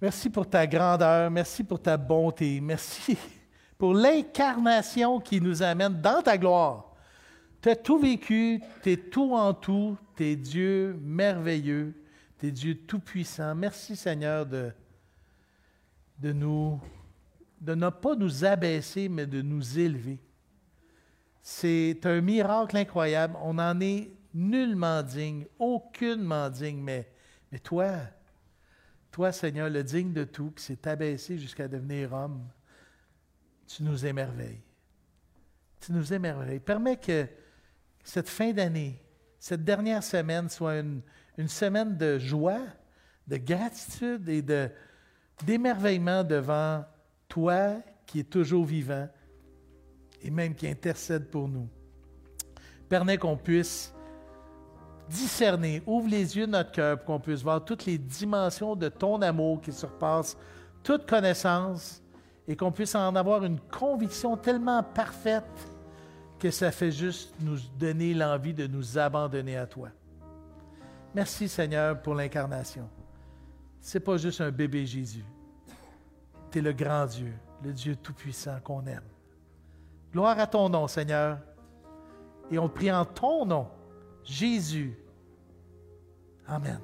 Merci 0.00 0.28
pour 0.28 0.46
ta 0.46 0.66
grandeur, 0.66 1.30
merci 1.30 1.64
pour 1.64 1.80
ta 1.80 1.96
bonté, 1.96 2.60
merci 2.60 3.16
pour 3.78 3.94
l'incarnation 3.94 5.18
qui 5.18 5.40
nous 5.40 5.62
amène 5.62 6.00
dans 6.00 6.20
ta 6.20 6.36
gloire. 6.36 6.94
Tu 7.62 7.70
as 7.70 7.76
tout 7.76 7.98
vécu, 7.98 8.60
tu 8.82 8.92
es 8.92 8.96
tout 8.98 9.34
en 9.34 9.54
tout, 9.54 9.96
tu 10.14 10.24
es 10.24 10.36
Dieu 10.36 10.98
merveilleux, 11.00 11.94
tu 12.38 12.48
es 12.48 12.50
Dieu 12.50 12.74
tout-puissant. 12.74 13.54
Merci 13.54 13.96
Seigneur 13.96 14.44
de, 14.44 14.70
de, 16.18 16.32
nous, 16.32 16.78
de 17.64 17.74
ne 17.74 17.88
pas 17.88 18.14
nous 18.14 18.44
abaisser, 18.44 19.08
mais 19.08 19.26
de 19.26 19.40
nous 19.40 19.78
élever. 19.78 20.20
C'est 21.42 21.98
un 22.04 22.20
miracle 22.20 22.76
incroyable. 22.76 23.36
On 23.42 23.54
n'en 23.54 23.80
est 23.80 24.10
nullement 24.34 25.02
digne, 25.02 25.46
aucunement 25.58 26.50
digne, 26.50 26.82
mais, 26.82 27.08
toi, 27.62 27.92
toi 29.10 29.32
Seigneur, 29.32 29.70
le 29.70 29.82
digne 29.82 30.12
de 30.12 30.24
tout, 30.24 30.50
qui 30.50 30.62
s'est 30.62 30.86
abaissé 30.86 31.38
jusqu'à 31.38 31.66
devenir 31.66 32.12
homme, 32.12 32.46
tu 33.66 33.82
nous 33.82 34.04
émerveilles. 34.04 34.60
Tu 35.80 35.92
nous 35.92 36.12
émerveilles. 36.12 36.60
Permets 36.60 36.98
que 36.98 37.26
cette 38.02 38.28
fin 38.28 38.52
d'année, 38.52 39.02
cette 39.38 39.64
dernière 39.64 40.02
semaine 40.02 40.50
soit 40.50 40.80
une, 40.80 41.02
semaine 41.48 41.96
de 41.96 42.18
joie, 42.18 42.60
de 43.26 43.38
gratitude 43.38 44.28
et 44.28 44.42
de, 44.42 44.68
d'émerveillement 45.46 46.24
devant 46.24 46.84
toi 47.34 47.78
qui 48.06 48.20
es 48.20 48.22
toujours 48.22 48.64
vivant 48.64 49.08
et 50.22 50.30
même 50.30 50.54
qui 50.54 50.68
intercède 50.68 51.28
pour 51.28 51.48
nous. 51.48 51.68
Permets 52.88 53.18
qu'on 53.18 53.36
puisse 53.36 53.92
discerner, 55.08 55.82
ouvre 55.84 56.08
les 56.08 56.36
yeux 56.36 56.46
de 56.46 56.52
notre 56.52 56.70
cœur 56.70 56.96
pour 56.96 57.06
qu'on 57.06 57.18
puisse 57.18 57.42
voir 57.42 57.64
toutes 57.64 57.86
les 57.86 57.98
dimensions 57.98 58.76
de 58.76 58.88
ton 58.88 59.20
amour 59.20 59.60
qui 59.60 59.72
surpassent 59.72 60.36
toute 60.84 61.08
connaissance 61.08 62.00
et 62.46 62.54
qu'on 62.54 62.70
puisse 62.70 62.94
en 62.94 63.16
avoir 63.16 63.44
une 63.44 63.58
conviction 63.58 64.36
tellement 64.36 64.84
parfaite 64.84 65.44
que 66.38 66.52
ça 66.52 66.70
fait 66.70 66.92
juste 66.92 67.34
nous 67.40 67.58
donner 67.80 68.14
l'envie 68.14 68.54
de 68.54 68.68
nous 68.68 68.96
abandonner 68.96 69.56
à 69.56 69.66
toi. 69.66 69.88
Merci 71.12 71.48
Seigneur 71.48 72.00
pour 72.00 72.14
l'incarnation. 72.14 72.88
C'est 73.80 73.98
pas 73.98 74.18
juste 74.18 74.40
un 74.40 74.52
bébé 74.52 74.86
Jésus. 74.86 75.24
Le 76.60 76.72
grand 76.72 77.06
Dieu, 77.06 77.32
le 77.62 77.72
Dieu 77.72 77.96
tout-puissant 77.96 78.60
qu'on 78.62 78.86
aime. 78.86 79.02
Gloire 80.12 80.38
à 80.38 80.46
ton 80.46 80.68
nom, 80.68 80.86
Seigneur. 80.86 81.38
Et 82.50 82.58
on 82.58 82.68
prie 82.68 82.92
en 82.92 83.04
ton 83.04 83.44
nom, 83.44 83.68
Jésus. 84.22 84.96
Amen. 86.46 86.78